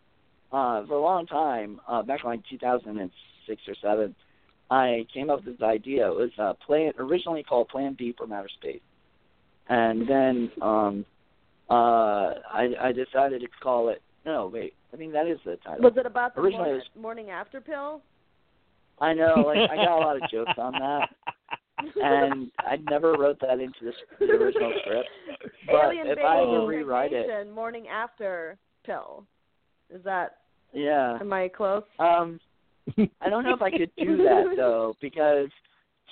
uh, 0.52 0.86
for 0.88 0.94
a 0.94 1.02
long 1.02 1.28
time 1.28 1.82
uh, 1.88 2.02
back 2.02 2.22
in 2.24 2.30
like 2.32 2.42
2006 2.50 3.62
or 3.68 3.76
seven. 3.80 4.16
I 4.70 5.06
came 5.14 5.30
up 5.30 5.46
with 5.46 5.58
this 5.58 5.66
idea. 5.66 6.08
It 6.10 6.16
was 6.16 6.30
uh, 6.38 6.54
plan 6.66 6.92
originally 7.00 7.44
called 7.44 7.70
Plan 7.70 7.96
B 7.98 8.14
from 8.18 8.34
Outer 8.34 8.50
Space, 8.50 8.82
and 9.70 10.08
then 10.08 10.52
um, 10.62 11.06
uh, 11.70 12.34
I 12.52 12.74
I 12.82 12.92
decided 12.92 13.42
to 13.42 13.48
call 13.62 13.90
it. 13.90 14.02
No, 14.26 14.48
wait. 14.48 14.74
I 14.94 14.98
think 14.98 15.14
that 15.14 15.28
is 15.28 15.40
the 15.46 15.58
title. 15.58 15.84
Was 15.84 15.94
it 15.98 16.06
about 16.06 16.36
the 16.36 16.42
Originally 16.42 16.70
morning, 16.70 16.86
it 16.96 17.00
morning 17.00 17.30
after 17.30 17.62
pill? 17.62 18.02
I 19.00 19.14
know. 19.14 19.36
Like 19.46 19.70
I 19.70 19.76
got 19.76 19.98
a 19.98 20.04
lot 20.04 20.22
of 20.22 20.30
jokes 20.30 20.52
on 20.58 20.74
that, 20.74 21.10
and 22.02 22.52
I 22.60 22.78
never 22.90 23.14
wrote 23.14 23.40
that 23.42 23.60
into 23.60 23.80
the, 23.84 23.94
the 24.20 24.34
original 24.34 24.74
script. 24.82 25.10
But 25.68 25.88
Alien 25.88 26.08
if 26.08 26.20
I 26.20 26.40
ever 26.40 26.66
rewrite 26.66 27.12
it, 27.12 27.54
morning 27.54 27.88
after 27.90 28.58
pill. 28.86 29.26
Is 29.90 30.02
that? 30.04 30.38
yeah. 30.74 31.18
Am 31.20 31.32
I 31.32 31.50
close? 31.50 31.84
Um, 32.00 32.40
I 33.22 33.30
don't 33.30 33.44
know 33.44 33.54
if 33.54 33.62
I 33.62 33.72
could 33.72 33.92
do 33.98 34.18
that 34.18 34.54
though, 34.56 34.96
because 35.02 35.50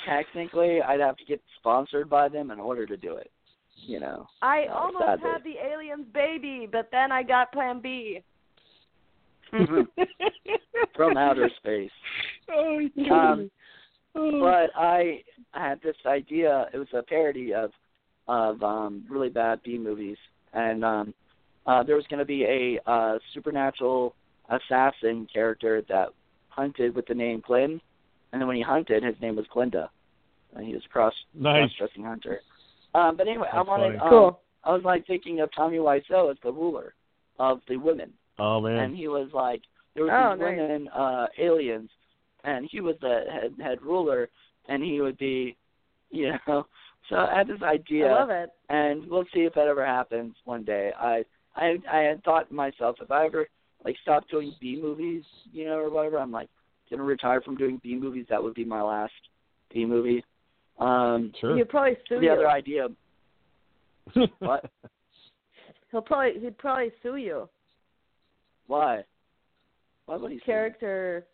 technically 0.07 0.81
I'd 0.81 0.99
have 0.99 1.17
to 1.17 1.25
get 1.25 1.41
sponsored 1.59 2.09
by 2.09 2.27
them 2.29 2.51
in 2.51 2.59
order 2.59 2.85
to 2.85 2.97
do 2.97 3.15
it. 3.15 3.31
You 3.85 3.99
know. 3.99 4.27
I 4.41 4.65
Oh, 4.69 4.73
almost 4.73 5.05
sadly. 5.05 5.29
had 5.31 5.43
the 5.43 5.55
alien's 5.73 6.07
baby, 6.13 6.67
but 6.71 6.89
then 6.91 7.11
I 7.11 7.23
got 7.23 7.51
Plan 7.51 7.79
B. 7.81 8.21
From 10.95 11.17
outer 11.17 11.49
space. 11.57 11.91
oh, 12.51 12.79
Um. 13.11 13.51
Oh. 14.15 14.39
But 14.39 14.71
I 14.79 15.21
had 15.51 15.81
this 15.81 15.95
idea. 16.05 16.67
It 16.73 16.77
was 16.77 16.87
a 16.93 17.03
parody 17.03 17.53
of 17.53 17.71
of 18.27 18.61
um 18.63 19.03
really 19.09 19.29
bad 19.29 19.61
B 19.63 19.77
movies, 19.77 20.17
and 20.53 20.83
um 20.85 21.13
uh 21.67 21.83
there 21.83 21.95
was 21.95 22.05
going 22.09 22.19
to 22.19 22.25
be 22.25 22.43
a 22.43 22.79
uh 22.89 23.17
supernatural 23.33 24.15
assassin 24.49 25.27
character 25.31 25.83
that 25.89 26.09
hunted 26.55 26.95
with 26.95 27.05
the 27.07 27.13
name 27.13 27.41
Glyn, 27.45 27.79
and 28.31 28.41
then 28.41 28.47
when 28.47 28.55
he 28.57 28.61
hunted, 28.63 29.03
his 29.03 29.15
name 29.21 29.35
was 29.35 29.45
Glinda. 29.51 29.89
And 30.55 30.65
he 30.65 30.73
was 30.73 30.83
cross 30.91 31.13
Nice. 31.33 31.69
cross-dressing 31.77 32.03
hunter. 32.03 32.39
Um, 32.93 33.17
but 33.17 33.27
anyway, 33.27 33.47
I 33.51 33.61
wanted. 33.61 33.95
Um, 33.99 34.09
Cool. 34.09 34.39
I 34.63 34.73
was 34.73 34.83
like 34.83 35.05
thinking 35.05 35.41
of 35.41 35.49
Tommy 35.53 35.77
Wiseau 35.77 36.31
as 36.31 36.37
the 36.43 36.51
ruler 36.51 36.95
of 37.39 37.59
the 37.67 37.77
women, 37.77 38.11
Oh 38.39 38.61
man. 38.61 38.79
and 38.79 38.95
he 38.95 39.07
was 39.07 39.29
like 39.33 39.61
there 39.93 40.05
was 40.05 40.13
Oh, 40.15 40.31
these 40.35 40.39
nice. 40.39 40.57
women 40.57 40.87
uh, 40.89 41.27
aliens, 41.37 41.89
and 42.45 42.67
he 42.71 42.79
was 42.81 42.95
the 43.01 43.25
head 43.31 43.53
head 43.61 43.81
ruler, 43.81 44.29
and 44.69 44.81
he 44.83 45.01
would 45.01 45.17
be, 45.17 45.55
you 46.11 46.33
know. 46.47 46.65
So 47.09 47.17
I 47.17 47.37
had 47.37 47.47
this 47.47 47.61
idea, 47.61 48.07
I 48.07 48.19
love 48.19 48.29
it. 48.31 48.49
and 48.69 49.07
we'll 49.07 49.25
see 49.31 49.41
if 49.41 49.53
that 49.53 49.67
ever 49.67 49.85
happens 49.85 50.33
one 50.45 50.63
day. 50.63 50.91
I 50.99 51.23
I 51.55 51.77
I 51.91 51.99
had 51.99 52.23
thought 52.23 52.47
to 52.49 52.55
myself 52.55 52.95
if 52.99 53.11
I 53.11 53.27
ever 53.27 53.47
like 53.85 53.95
stop 54.01 54.27
doing 54.29 54.53
B 54.59 54.77
movies, 54.81 55.23
you 55.53 55.65
know, 55.65 55.77
or 55.77 55.89
whatever, 55.89 56.17
I'm 56.19 56.31
like 56.31 56.49
gonna 56.89 57.03
retire 57.03 57.41
from 57.41 57.55
doing 57.55 57.79
B 57.83 57.95
movies. 57.95 58.25
That 58.29 58.43
would 58.43 58.55
be 58.55 58.65
my 58.65 58.81
last 58.81 59.13
B 59.73 59.85
movie. 59.85 60.23
Um, 60.79 61.31
sure. 61.39 61.55
He'd 61.55 61.69
probably 61.69 61.97
sue 62.09 62.15
me 62.15 62.21
the 62.21 62.25
you. 62.25 62.31
other 62.33 62.49
idea, 62.49 62.87
what? 64.39 64.69
He'll 65.91 66.01
probably 66.01 66.39
he'd 66.41 66.57
probably 66.57 66.91
sue 67.01 67.15
you. 67.15 67.47
Why? 68.67 69.03
Why 70.07 70.17
would 70.17 70.31
he? 70.31 70.37
say 70.37 70.41
that? 70.41 70.45
Character 70.45 71.25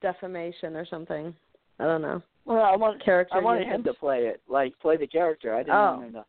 defamation 0.00 0.76
or 0.76 0.86
something. 0.86 1.34
I 1.78 1.84
don't 1.84 2.02
know. 2.02 2.22
Well, 2.44 2.62
I 2.64 2.76
want 2.76 3.02
Character. 3.04 3.36
I 3.36 3.40
wanted 3.40 3.66
him 3.66 3.84
to 3.84 3.94
play 3.94 4.20
it, 4.26 4.40
like 4.48 4.76
play 4.80 4.96
the 4.96 5.06
character. 5.06 5.54
I 5.54 5.58
didn't 5.58 5.74
Oh. 5.76 5.92
want 5.92 6.04
him 6.06 6.12
to. 6.14 6.24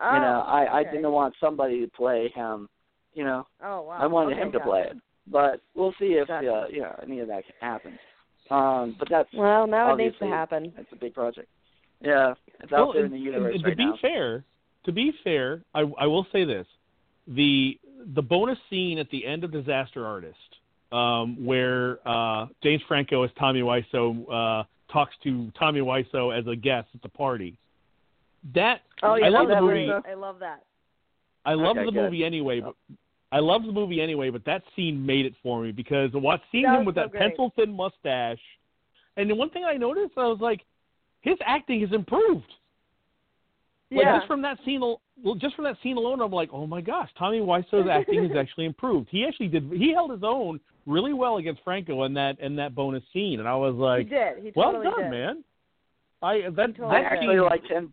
Oh, 0.00 0.14
you 0.14 0.20
know, 0.20 0.40
I 0.46 0.64
I 0.64 0.80
okay. 0.80 0.90
didn't 0.92 1.12
want 1.12 1.34
somebody 1.40 1.80
to 1.80 1.90
play 1.90 2.28
him. 2.34 2.68
You 3.14 3.24
know, 3.24 3.46
Oh 3.62 3.82
wow. 3.82 3.98
I 4.00 4.06
wanted 4.06 4.32
okay, 4.32 4.42
him 4.42 4.52
to 4.52 4.58
gotcha. 4.58 4.70
play 4.70 4.80
it, 4.82 4.96
but 5.26 5.60
we'll 5.74 5.94
see 5.98 6.14
if 6.14 6.28
Gotcha. 6.28 6.52
uh, 6.52 6.66
you 6.68 6.80
know 6.80 6.98
any 7.02 7.20
of 7.20 7.28
that 7.28 7.44
happens. 7.60 7.98
Um, 8.50 8.96
but 8.98 9.08
that's 9.10 9.28
Well, 9.34 9.66
now 9.66 9.94
it 9.94 9.96
needs 9.96 10.18
to 10.18 10.26
happen. 10.26 10.72
It's 10.76 10.92
a 10.92 10.96
big 10.96 11.14
project. 11.14 11.48
Yeah, 12.00 12.34
it's 12.60 12.70
well, 12.70 12.88
out 12.88 12.94
there 12.94 13.06
in 13.06 13.12
the 13.12 13.18
universe 13.18 13.54
and 13.54 13.64
right 13.64 13.70
to 13.70 13.76
be 13.76 13.84
now. 13.86 13.98
fair, 14.02 14.44
to 14.84 14.92
be 14.92 15.12
fair, 15.24 15.62
I, 15.74 15.84
I 15.98 16.06
will 16.06 16.26
say 16.32 16.44
this: 16.44 16.66
the 17.26 17.78
the 18.14 18.22
bonus 18.22 18.58
scene 18.68 18.98
at 18.98 19.08
the 19.10 19.24
end 19.26 19.44
of 19.44 19.52
Disaster 19.52 20.06
Artist, 20.06 20.36
um, 20.92 21.42
where 21.44 22.06
uh, 22.06 22.46
James 22.62 22.82
Franco 22.86 23.22
as 23.22 23.30
Tommy 23.38 23.62
Wiseau 23.62 24.60
uh, 24.60 24.64
talks 24.92 25.14
to 25.22 25.50
Tommy 25.58 25.80
Wiseau 25.80 26.38
as 26.38 26.46
a 26.46 26.54
guest 26.56 26.88
at 26.94 27.00
the 27.02 27.08
party. 27.08 27.56
That 28.54 28.82
Oh 29.02 29.14
yeah, 29.14 29.26
I 29.26 29.28
love 29.30 29.48
that's 29.48 29.60
the 29.60 29.66
great. 29.66 29.86
movie. 29.88 30.08
I 30.08 30.14
love 30.14 30.38
that. 30.40 30.62
I 31.46 31.54
love 31.54 31.76
Okay, 31.76 31.86
the 31.86 31.92
good. 31.92 32.02
movie 32.02 32.24
anyway. 32.24 32.60
But 32.60 32.74
I 33.34 33.40
love 33.40 33.64
the 33.66 33.72
movie 33.72 34.00
anyway, 34.00 34.30
but 34.30 34.44
that 34.44 34.62
scene 34.76 35.04
made 35.04 35.26
it 35.26 35.34
for 35.42 35.60
me 35.60 35.72
because 35.72 36.10
watch 36.14 36.40
seeing 36.52 36.66
him 36.66 36.84
with 36.84 36.94
so 36.94 37.00
that 37.00 37.10
great. 37.10 37.20
pencil 37.30 37.52
thin 37.56 37.72
mustache, 37.74 38.38
and 39.16 39.28
the 39.28 39.34
one 39.34 39.50
thing 39.50 39.64
I 39.64 39.76
noticed, 39.76 40.12
I 40.16 40.26
was 40.28 40.38
like, 40.40 40.60
his 41.20 41.36
acting 41.44 41.80
has 41.80 41.90
improved. 41.92 42.46
Like 43.90 44.04
Yeah. 44.04 44.16
just 44.18 44.28
from 44.28 44.40
that 44.42 44.58
scene, 44.64 44.82
al- 44.82 45.00
well, 45.22 45.34
just 45.34 45.56
from 45.56 45.64
that 45.64 45.76
scene 45.82 45.96
alone, 45.96 46.20
I'm 46.20 46.30
like, 46.30 46.50
oh 46.52 46.66
my 46.66 46.80
gosh, 46.80 47.10
Tommy 47.18 47.40
Wiseau's 47.40 47.88
acting 47.90 48.22
has 48.22 48.36
actually 48.38 48.66
improved. 48.66 49.08
He 49.10 49.24
actually 49.26 49.48
did. 49.48 49.68
He 49.72 49.92
held 49.92 50.12
his 50.12 50.22
own 50.22 50.60
really 50.86 51.12
well 51.12 51.38
against 51.38 51.62
Franco 51.64 52.04
in 52.04 52.14
that 52.14 52.38
in 52.38 52.54
that 52.56 52.74
bonus 52.76 53.02
scene, 53.12 53.40
and 53.40 53.48
I 53.48 53.56
was 53.56 53.74
like, 53.74 54.08
he 54.08 54.14
like, 54.14 54.34
did. 54.36 54.44
He 54.44 54.52
well 54.54 54.80
done, 54.80 55.00
did. 55.02 55.10
man. 55.10 55.44
I 56.22 56.42
that 56.50 56.76
totally 56.76 56.86
I 56.96 57.02
that 57.02 57.10
did. 57.10 57.18
actually 57.18 57.34
scene, 57.36 57.44
liked 57.44 57.66
him. 57.66 57.92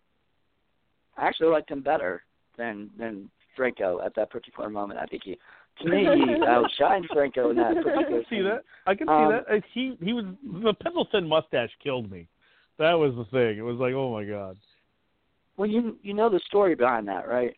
I 1.17 1.27
actually 1.27 1.49
liked 1.49 1.71
him 1.71 1.81
better 1.81 2.21
than 2.57 2.91
than 2.97 3.29
Franco 3.56 4.02
at 4.06 4.16
that 4.16 4.30
particular 4.30 4.70
moment. 4.70 4.99
I 4.99 5.06
think 5.06 5.24
he, 5.24 5.38
to 5.82 5.89
me, 5.89 6.04
he 6.04 6.36
outshined 6.45 7.08
Franco 7.14 7.49
in 7.52 7.58
that 7.58 7.72
I 7.78 7.82
particular 7.82 8.06
can 8.10 8.24
see 8.30 8.36
scene. 8.38 8.43
that. 8.45 8.64
I 8.88 8.95
can 8.95 9.10
Um, 9.10 9.32
see 9.43 9.54
that. 9.54 9.64
He 9.74 9.97
he 10.06 10.14
was 10.14 10.26
the 10.64 10.74
pencil 10.74 11.08
thin 11.12 11.28
mustache 11.28 11.72
killed 11.84 12.12
me. 12.12 12.28
That 12.78 12.93
was 12.93 13.14
the 13.16 13.26
thing. 13.26 13.58
It 13.58 13.62
was 13.62 13.78
like, 13.78 13.93
oh 13.93 14.12
my 14.12 14.24
god, 14.24 14.58
Well, 15.58 15.70
you 15.70 15.97
you 16.02 16.14
know 16.14 16.30
the 16.30 16.39
story 16.47 16.76
behind 16.76 17.08
that, 17.08 17.28
right? 17.28 17.56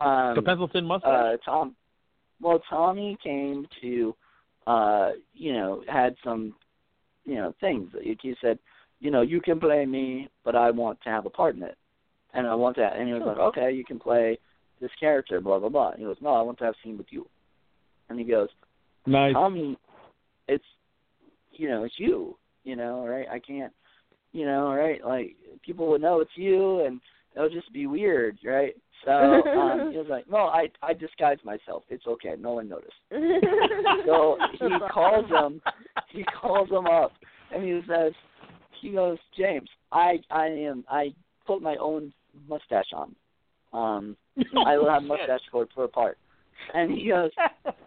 Um, 0.00 0.34
the 0.34 0.42
pencil 0.42 0.68
thin 0.72 0.84
mustache. 0.84 1.10
uh, 1.10 1.36
Tom. 1.44 1.74
Well, 2.40 2.60
Tommy 2.68 3.16
came 3.22 3.66
to, 3.80 4.14
uh, 4.66 5.12
you 5.32 5.54
know, 5.54 5.82
had 5.88 6.16
some, 6.22 6.54
you 7.24 7.36
know, 7.36 7.54
things. 7.60 7.90
He 8.02 8.18
he 8.20 8.34
said, 8.42 8.58
you 9.00 9.10
know, 9.10 9.22
you 9.22 9.40
can 9.40 9.58
play 9.58 9.86
me, 9.86 10.28
but 10.44 10.54
I 10.54 10.70
want 10.70 11.00
to 11.02 11.08
have 11.08 11.24
a 11.24 11.30
part 11.30 11.56
in 11.56 11.62
it, 11.62 11.76
and 12.34 12.46
I 12.46 12.54
want 12.54 12.76
that. 12.76 12.96
And 12.96 13.08
he 13.08 13.14
was 13.14 13.22
like, 13.24 13.38
okay, 13.38 13.72
you 13.72 13.84
can 13.84 13.98
play 13.98 14.38
this 14.80 14.90
character, 14.98 15.40
blah 15.40 15.58
blah 15.58 15.68
blah. 15.68 15.90
And 15.90 16.00
he 16.00 16.04
goes, 16.04 16.16
no, 16.20 16.34
I 16.34 16.42
want 16.42 16.58
to 16.58 16.64
have 16.64 16.74
a 16.74 16.86
scene 16.86 16.98
with 16.98 17.06
you. 17.10 17.26
And 18.08 18.18
he 18.18 18.24
goes, 18.24 18.48
Nice. 19.06 19.34
Tommy, 19.34 19.78
it's 20.48 20.64
you 21.52 21.68
know, 21.68 21.84
it's 21.84 21.98
you. 21.98 22.36
You 22.64 22.76
know, 22.76 23.06
right? 23.06 23.26
I 23.30 23.38
can't, 23.38 23.72
you 24.32 24.44
know, 24.44 24.72
right? 24.72 25.04
Like 25.04 25.36
people 25.62 25.88
would 25.88 26.02
know 26.02 26.20
it's 26.20 26.30
you, 26.34 26.84
and 26.84 27.00
it'll 27.34 27.48
just 27.48 27.72
be 27.72 27.86
weird, 27.86 28.38
right? 28.44 28.74
So 29.04 29.10
um, 29.12 29.92
he 29.92 29.98
was 29.98 30.06
like, 30.08 30.28
no, 30.28 30.38
I 30.38 30.68
I 30.82 30.92
disguise 30.94 31.38
myself. 31.44 31.84
It's 31.88 32.06
okay. 32.06 32.34
No 32.38 32.54
one 32.54 32.68
noticed. 32.68 32.92
So 34.04 34.36
he 34.52 34.68
calls 34.92 35.26
him. 35.28 35.60
He 36.10 36.24
calls 36.24 36.68
him 36.68 36.86
up, 36.86 37.12
and 37.54 37.62
he 37.62 37.80
says, 37.88 38.12
he 38.80 38.90
goes, 38.90 39.18
James, 39.38 39.68
I 39.92 40.16
I 40.30 40.46
am 40.46 40.84
I 40.90 41.14
put 41.46 41.62
my 41.62 41.76
own 41.76 42.12
mustache 42.48 42.92
on. 42.92 43.14
Um, 43.76 44.16
I 44.66 44.76
will 44.78 44.88
have 44.90 45.02
mustache 45.02 45.40
for 45.50 45.66
for 45.74 45.84
a 45.84 45.88
part. 45.88 46.18
And 46.74 46.90
he 46.90 47.08
goes, 47.10 47.30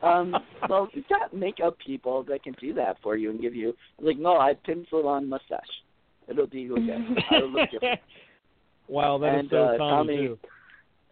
um, 0.04 0.36
well, 0.70 0.88
you've 0.94 1.08
got 1.10 1.34
makeup 1.34 1.76
people 1.86 2.24
that 2.30 2.44
can 2.44 2.54
do 2.62 2.74
that 2.76 2.98
for 3.04 3.18
you 3.18 3.30
and 3.32 3.42
give 3.42 3.56
you. 3.56 3.74
I'm 3.98 4.06
like, 4.06 4.18
no, 4.20 4.38
I 4.38 4.54
pencil 4.54 5.08
on 5.08 5.28
mustache. 5.28 5.60
It'll 6.30 6.48
be 6.48 6.70
okay. 6.72 6.98
It'll 7.36 7.50
look 7.52 7.72
different. 7.72 8.00
wow, 8.88 9.18
that 9.18 9.34
is 9.34 9.40
And, 9.42 9.50
so 9.50 9.58
uh, 9.64 9.78
Tommy, 9.78 10.16
Tommy- 10.16 10.28
too. 10.28 10.40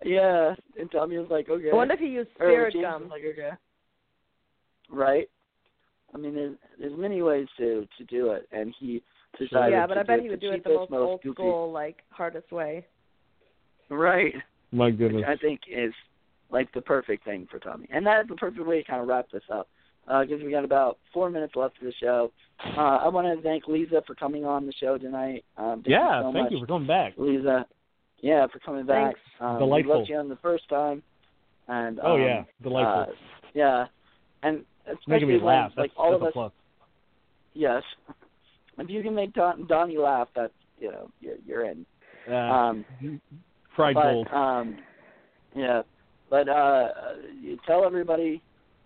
Yeah, 0.05 0.53
and 0.80 0.91
Tommy 0.91 1.17
was 1.17 1.28
like, 1.32 1.49
okay. 1.49 1.71
I 1.71 1.75
wonder 1.75 1.95
if 1.95 1.99
he 1.99 2.05
used 2.05 2.30
Or 2.39 2.47
spirit 2.47 2.73
James 2.73 2.84
gum. 2.86 3.09
like, 3.09 3.23
okay. 3.34 3.49
Right. 4.91 5.28
I 6.13 6.17
mean, 6.19 6.36
there's, 6.36 6.55
there's 6.80 6.97
many 6.97 7.21
ways 7.23 7.47
to 7.57 7.86
to 7.97 8.03
do 8.05 8.32
it, 8.32 8.47
and 8.51 8.73
he 8.80 9.01
decided. 9.39 9.71
yeah, 9.73 9.88
but 9.88 9.95
to 9.95 9.99
I 10.01 10.03
bet 10.03 10.17
do 10.17 10.21
he 10.21 10.28
it 10.28 10.32
would 10.32 10.39
the 10.39 10.45
do 10.47 10.51
it 10.53 10.63
the 10.63 10.69
cheapest, 10.69 10.91
most 10.91 11.01
old 11.09 11.21
goofy- 11.23 11.34
school, 11.36 11.71
like 11.71 11.97
hardest 12.09 12.51
way. 12.51 12.86
Right. 13.89 14.34
My 14.72 14.88
which 14.88 14.97
goodness. 14.97 15.24
I 15.28 15.36
think 15.38 15.61
is 15.70 15.93
like 16.49 16.72
the 16.74 16.82
perfect 16.82 17.26
thing 17.26 17.47
for 17.49 17.59
Tommy. 17.59 17.88
And 17.91 18.05
that's 18.05 18.28
the 18.30 18.36
perfect 18.36 18.65
way 18.65 18.82
to 18.82 18.88
kind 18.89 19.01
of 19.01 19.07
wrap 19.07 19.28
this 19.32 19.43
up. 19.51 19.68
Because 20.05 20.41
we 20.41 20.51
got 20.51 20.63
about 20.63 20.97
four 21.13 21.30
minutes 21.30 21.53
left 21.57 21.78
of 21.80 21.84
the 21.86 21.93
show. 22.01 22.32
Uh, 22.78 22.80
I 22.80 23.09
want 23.09 23.28
to 23.28 23.43
thank 23.43 23.65
Leza 23.65 24.05
for 24.05 24.15
coming 24.15 24.45
on 24.45 24.65
the 24.65 24.72
show 24.80 24.97
tonight. 24.97 25.43
Um, 25.57 25.84
thank 25.84 25.88
yeah, 25.88 26.20
you 26.20 26.24
so 26.24 26.32
thank 26.34 26.43
much, 26.45 26.51
you 26.53 26.59
for 26.61 26.65
coming 26.65 26.88
back. 26.88 27.15
Leza. 27.18 27.65
Yeah, 28.22 28.47
for 28.47 28.59
coming 28.59 28.86
back. 28.86 29.03
Thanks. 29.15 29.20
Um, 29.41 29.59
Delightful. 29.59 29.91
We 29.93 29.97
loved 29.99 30.09
you 30.09 30.15
on 30.15 30.30
the 30.30 30.38
first 30.38 30.68
time. 30.70 31.03
And 31.68 31.99
oh 32.01 32.15
um, 32.15 32.22
yeah, 32.22 32.43
delightful. 32.63 33.13
uh, 33.13 33.15
yeah, 33.53 33.86
and 34.43 34.63
especially 34.88 35.11
Making 35.11 35.28
me 35.28 35.36
when, 35.36 35.43
laugh. 35.45 35.72
like 35.76 35.89
That's, 35.91 35.97
all 35.97 36.11
that's 36.11 36.22
of 36.22 36.24
a 36.24 36.28
us. 36.28 36.34
plus. 36.34 36.51
Yes, 37.53 37.84
if 38.78 38.89
you 38.89 39.03
can 39.03 39.13
make 39.13 39.34
Don, 39.34 39.68
Donnie 39.68 39.97
laugh, 39.97 40.30
that's 40.34 40.53
you 40.80 40.89
know 40.91 41.09
you're 41.20 41.36
you're 41.45 41.65
in. 41.70 41.86
Uh, 42.32 42.34
Um, 42.36 42.86
fried 43.78 43.95
but 43.95 44.11
gold. 44.11 44.28
um, 44.34 44.78
yeah, 45.55 45.84
but 46.30 46.49
uh, 46.49 46.89
you 47.41 47.57
tell 47.65 47.86
everybody 47.86 48.41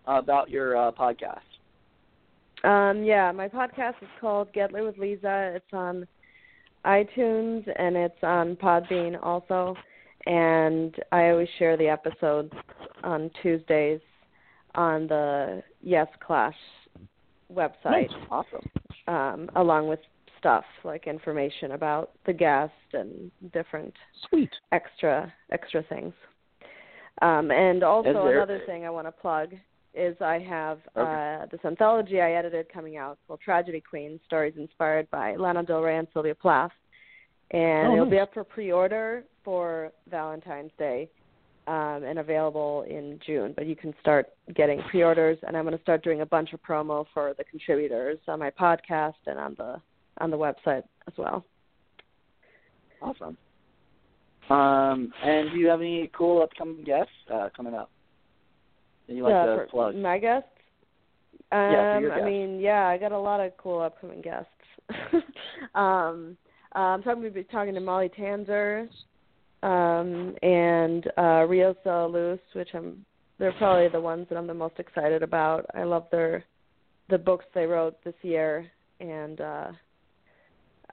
about 0.06 0.50
your 0.52 0.78
uh, 0.78 0.92
podcast. 0.92 1.40
Um, 2.64 3.04
yeah, 3.04 3.32
my 3.32 3.48
podcast 3.48 3.96
is 4.04 4.08
called 4.20 4.54
Get 4.54 4.72
Lit 4.72 4.84
with 4.84 4.98
Leza. 4.98 5.56
It's 5.56 5.74
on 5.74 6.06
iTunes 6.86 7.68
and 7.80 7.96
it's 7.96 8.22
on 8.22 8.56
Podbean 8.58 9.18
also. 9.24 9.76
And 10.28 10.96
I 11.12 11.30
always 11.30 11.48
share 11.58 11.76
the 11.78 11.88
episodes 11.88 12.54
on 13.04 13.32
Tuesdays 13.42 14.02
on 14.76 15.08
the 15.08 15.64
Yes 15.82 16.08
Clash 16.26 16.56
website, 17.52 18.10
Awesome. 18.30 18.70
um, 19.08 19.50
along 19.56 19.88
with 19.88 20.00
stuff 20.42 20.66
like 20.84 21.06
information 21.08 21.72
about 21.74 22.12
the 22.26 22.34
guest 22.34 22.74
and 22.94 23.30
different 23.54 23.94
Sweet. 24.28 24.50
extra 24.72 25.32
extra 25.52 25.84
things. 25.84 26.14
Um, 27.22 27.52
and 27.52 27.84
also 27.84 28.12
there- 28.12 28.38
another 28.38 28.60
thing 28.66 28.86
I 28.86 28.90
want 28.90 29.06
to 29.08 29.12
plug 29.12 29.54
is 29.94 30.16
I 30.22 30.40
have 30.40 30.80
Okay. 30.98 31.40
uh, 31.44 31.46
this 31.52 31.64
anthology 31.66 32.22
I 32.22 32.32
edited 32.32 32.68
coming 32.74 32.98
out 32.98 33.20
called 33.28 33.42
Tragedy 33.42 33.82
Queen: 33.82 34.20
Stories 34.26 34.56
Inspired 34.58 35.10
by 35.12 35.36
Lana 35.36 35.64
Del 35.64 35.82
Rey 35.82 35.98
and 35.98 36.08
Sylvia 36.14 36.34
Plath, 36.34 36.72
and 37.52 37.90
Oh, 37.90 37.94
it'll 37.94 38.06
be 38.10 38.20
up 38.20 38.34
for 38.34 38.44
pre-order 38.44 39.24
for 39.44 39.92
Valentine's 40.10 40.72
Day. 40.78 41.10
Um, 41.68 42.04
and 42.04 42.18
available 42.18 42.82
in 42.90 43.20
June, 43.24 43.54
but 43.56 43.68
you 43.68 43.76
can 43.76 43.94
start 44.02 44.26
getting 44.56 44.82
pre-orders, 44.90 45.38
and 45.44 45.56
I'm 45.56 45.64
going 45.64 45.78
to 45.78 45.84
start 45.84 46.04
doing 46.04 46.22
a 46.22 46.26
bunch 46.26 46.54
of 46.54 46.62
promo 46.64 47.06
for 47.14 47.36
the 47.38 47.44
contributors 47.44 48.18
on 48.28 48.40
my 48.40 48.50
podcast 48.50 49.14
and 49.28 49.38
on 49.40 49.54
the 49.60 49.80
on 50.22 50.32
the 50.32 50.38
website 50.38 50.84
as 51.08 51.14
well. 51.18 51.44
Awesome. 53.02 53.38
Um, 54.50 55.12
and 55.24 55.52
do 55.52 55.58
you 55.58 55.68
have 55.68 55.82
any 55.82 56.10
cool 56.18 56.42
upcoming 56.42 56.84
guests 56.84 57.12
uh, 57.34 57.50
coming 57.56 57.74
up? 57.74 57.90
That 59.08 59.14
you 59.16 59.24
like 59.24 59.32
Yeah, 59.32 59.46
to 59.56 59.66
plug? 59.70 59.96
my 59.96 60.18
guests. 60.20 60.50
Um, 61.52 61.60
Yeah, 61.60 62.00
your 62.00 62.14
I 62.14 62.26
mean, 62.26 62.60
yeah, 62.60 62.88
I 62.88 62.98
got 62.98 63.12
a 63.12 63.20
lot 63.20 63.40
of 63.40 63.56
cool 63.58 63.82
upcoming 63.82 64.22
guests. 64.22 64.50
um, 65.76 66.38
I'm 66.74 67.02
probably 67.02 67.30
be 67.30 67.44
talking 67.44 67.74
to 67.74 67.80
Molly 67.80 68.10
Tanzer, 68.10 68.88
um, 69.64 70.36
and 70.42 71.12
uh, 71.18 71.46
Rio 71.48 71.76
Luz, 71.86 72.40
which 72.54 72.70
I'm. 72.74 73.06
They're 73.38 73.54
probably 73.54 73.90
the 73.90 74.00
ones 74.00 74.28
that 74.30 74.38
I'm 74.38 74.48
the 74.48 74.54
most 74.54 74.78
excited 74.78 75.24
about. 75.24 75.66
I 75.74 75.84
love 75.84 76.06
their 76.12 76.44
the 77.10 77.18
books 77.18 77.46
they 77.54 77.66
wrote 77.66 78.02
this 78.04 78.14
year, 78.22 78.70
and 79.00 79.42
uh, 79.42 79.72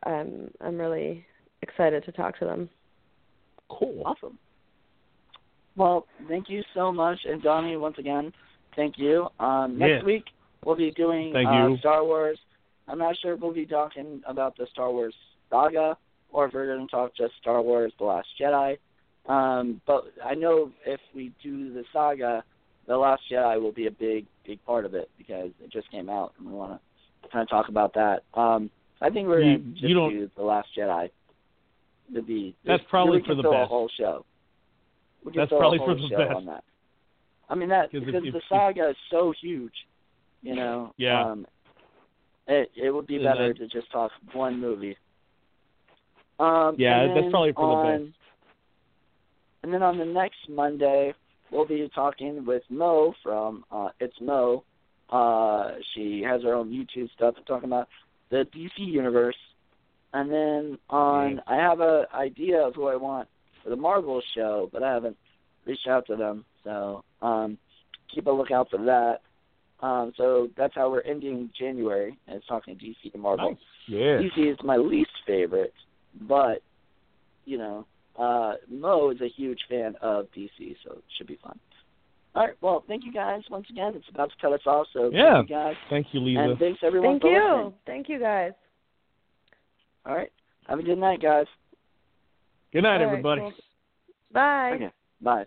I'm 0.05 0.51
I'm 0.61 0.78
really 0.78 1.24
excited 1.62 2.05
to 2.05 2.12
talk 2.12 2.38
to 2.38 2.44
them. 2.44 2.68
Cool. 3.68 4.03
Awesome. 4.05 4.38
Well, 5.76 6.07
thank 6.28 6.49
you 6.49 6.62
so 6.74 6.92
much, 6.92 7.18
and 7.24 7.40
Donnie, 7.42 7.76
once 7.76 7.99
again, 7.99 8.32
thank 8.74 8.99
you. 8.99 9.28
Um, 9.38 9.78
next 9.78 10.01
Yeah. 10.01 10.05
week 10.05 10.24
we'll 10.64 10.76
be 10.76 10.90
doing 10.90 11.32
Thank 11.32 11.49
uh, 11.49 11.68
you. 11.68 11.78
Star 11.78 12.05
Wars. 12.05 12.38
I'm 12.88 12.99
not 12.99 13.16
sure 13.18 13.34
if 13.34 13.40
we'll 13.40 13.53
be 13.53 13.66
talking 13.66 14.22
about 14.26 14.57
the 14.57 14.66
Star 14.72 14.90
Wars 14.90 15.14
saga 15.51 15.96
or 16.30 16.46
if 16.46 16.55
we're 16.55 16.66
going 16.66 16.86
to 16.86 16.90
talk 16.90 17.14
just 17.14 17.34
Star 17.40 17.62
Wars: 17.62 17.92
The 17.99 18.05
Last 18.05 18.28
Jedi. 18.40 18.78
Um, 19.26 19.80
but 19.86 20.12
I 20.24 20.34
know 20.34 20.72
if 20.86 21.01
we 21.14 21.32
do 21.42 21.72
the 21.72 21.84
saga, 21.92 22.42
The 22.86 22.96
Last 22.96 23.22
Jedi 23.30 23.61
will 23.61 23.72
be 23.72 23.86
a 23.86 23.90
big, 23.90 24.26
big 24.46 24.64
part 24.64 24.84
of 24.84 24.94
it 24.94 25.11
because 25.18 25.51
it 25.62 25.70
just 25.70 25.90
came 25.90 26.09
out, 26.09 26.32
and 26.38 26.49
we 26.49 26.55
want 26.55 26.80
to 27.22 27.28
kind 27.28 27.42
of 27.42 27.49
talk 27.49 27.68
about 27.68 27.94
that. 27.94 28.22
Um, 28.34 28.70
I 29.01 29.11
think 29.11 29.28
we're 29.28 29.40
You- 29.40 29.51
you 29.59 29.72
just 29.74 29.94
don't- 29.94 30.11
do 30.11 30.30
The 30.34 30.42
Last 30.42 30.74
Jedi. 30.74 31.11
To 32.14 32.22
be 32.22 32.55
That's 32.64 32.82
probably 32.84 33.20
for 33.22 33.34
the 33.34 33.42
fill 33.42 33.53
a 33.53 33.66
whole 33.66 33.88
show. 33.88 34.24
We 35.24 35.32
That's 35.32 35.51
probably 35.51 35.78
for 35.78 35.94
the 35.94 36.09
show 36.09 36.16
best. 36.16 36.36
on 36.36 36.46
that. 36.46 36.64
I 37.51 37.55
mean 37.55 37.68
that 37.68 37.90
because 37.92 38.24
if- 38.24 38.32
the 38.32 38.40
saga 38.49 38.88
is 38.90 38.96
so 39.11 39.30
huge, 39.32 39.86
you 40.42 40.55
know. 40.55 40.94
Yeah. 40.96 41.22
Um, 41.22 41.46
it 42.46 42.70
it 42.74 42.90
would 42.90 43.07
be 43.07 43.18
better 43.18 43.49
then- 43.53 43.57
to 43.57 43.66
just 43.68 43.90
talk 43.90 44.11
one 44.32 44.59
movie. 44.59 44.96
Um, 46.40 46.76
Yeah, 46.78 47.12
that's 47.12 47.28
probably 47.30 47.53
for 47.53 47.84
the 47.84 47.99
best. 47.99 48.18
And 49.62 49.74
then 49.74 49.82
on 49.82 49.99
the 49.99 50.05
next 50.07 50.49
Monday, 50.49 51.12
we'll 51.51 51.66
be 51.66 51.88
talking 51.90 52.44
with 52.46 52.62
Mo 52.70 53.12
from 53.22 53.64
uh, 53.70 53.90
It's 54.01 54.18
Mo. 54.20 54.64
Uh, 55.11 55.74
she 55.92 56.22
has 56.22 56.42
her 56.42 56.55
own 56.55 56.70
YouTube 56.70 57.11
stuff 57.12 57.36
and 57.36 57.46
talking 57.46 57.68
about 57.68 57.88
the 58.31 58.47
DC 58.55 58.79
universe. 58.79 59.37
And 60.12 60.31
then 60.31 60.79
on, 60.89 61.37
Yeah. 61.37 61.41
I 61.47 61.57
have 61.57 61.81
a 61.81 62.07
idea 62.14 62.61
of 62.61 62.74
who 62.74 62.87
I 62.89 62.97
want 62.97 63.29
for 63.62 63.70
the 63.70 63.76
Marvel 63.76 64.22
show, 64.35 64.70
but 64.72 64.83
I 64.83 64.93
haven't 64.93 65.16
reached 65.66 65.87
out 65.87 66.07
to 66.07 66.16
them. 66.16 66.45
So 66.64 67.05
um, 67.20 67.59
keep 68.12 68.26
a 68.26 68.31
lookout 68.31 68.70
for 68.70 68.79
that. 68.85 69.20
Um, 69.81 70.12
so 70.16 70.49
that's 70.57 70.74
how 70.74 70.91
we're 70.91 71.03
ending 71.03 71.51
January, 71.57 72.18
and 72.26 72.37
it's 72.37 72.47
talking 72.47 72.74
DC 72.76 73.12
to 73.12 73.18
Marvel. 73.18 73.51
Nice. 73.51 73.59
Yeah. 73.87 74.18
DC 74.18 74.53
is 74.53 74.59
my 74.64 74.76
least 74.76 75.11
favorite, 75.26 75.72
but 76.22 76.62
you 77.45 77.59
know, 77.59 77.87
uh, 78.18 78.55
Mo 78.68 79.11
is 79.11 79.20
a 79.20 79.29
huge 79.29 79.61
fan 79.68 79.95
of 80.03 80.26
DC, 80.37 80.76
so 80.85 80.95
it 80.95 81.05
should 81.16 81.29
be 81.29 81.39
fun. 81.43 81.59
All 82.39 82.47
right, 82.47 82.55
well, 82.61 82.84
thank 82.86 83.05
you 83.05 83.12
guys 83.12 83.43
once 83.51 83.66
again. 83.68 83.95
It's 83.97 84.09
about 84.11 84.30
to 84.30 84.36
cut 84.41 84.53
us 84.53 84.61
off, 84.64 84.86
so 84.93 85.11
Yeah. 85.12 85.39
thank 85.39 85.51
you 85.51 85.57
guys, 85.57 85.76
Thank 85.91 86.14
you, 86.14 86.20
Leza. 86.20 86.51
and 86.51 86.59
thanks 86.61 86.78
everyone 86.84 87.14
Thank 87.18 87.22
for 87.22 87.30
you. 87.32 87.43
listening. 87.57 87.74
Thank 87.84 88.09
you 88.09 88.20
guys. 88.20 88.53
All 90.07 90.14
right, 90.14 90.30
have 90.68 90.78
a 90.78 90.82
good 90.84 90.99
night, 90.99 91.20
guys. 91.20 91.49
Good 92.72 92.82
night, 92.84 93.01
All 93.01 93.07
right, 93.07 93.11
everybody. 93.11 93.41
cool. 93.41 93.53
Bye. 94.30 94.70
Okay, 94.74 94.93
bye. 95.20 95.47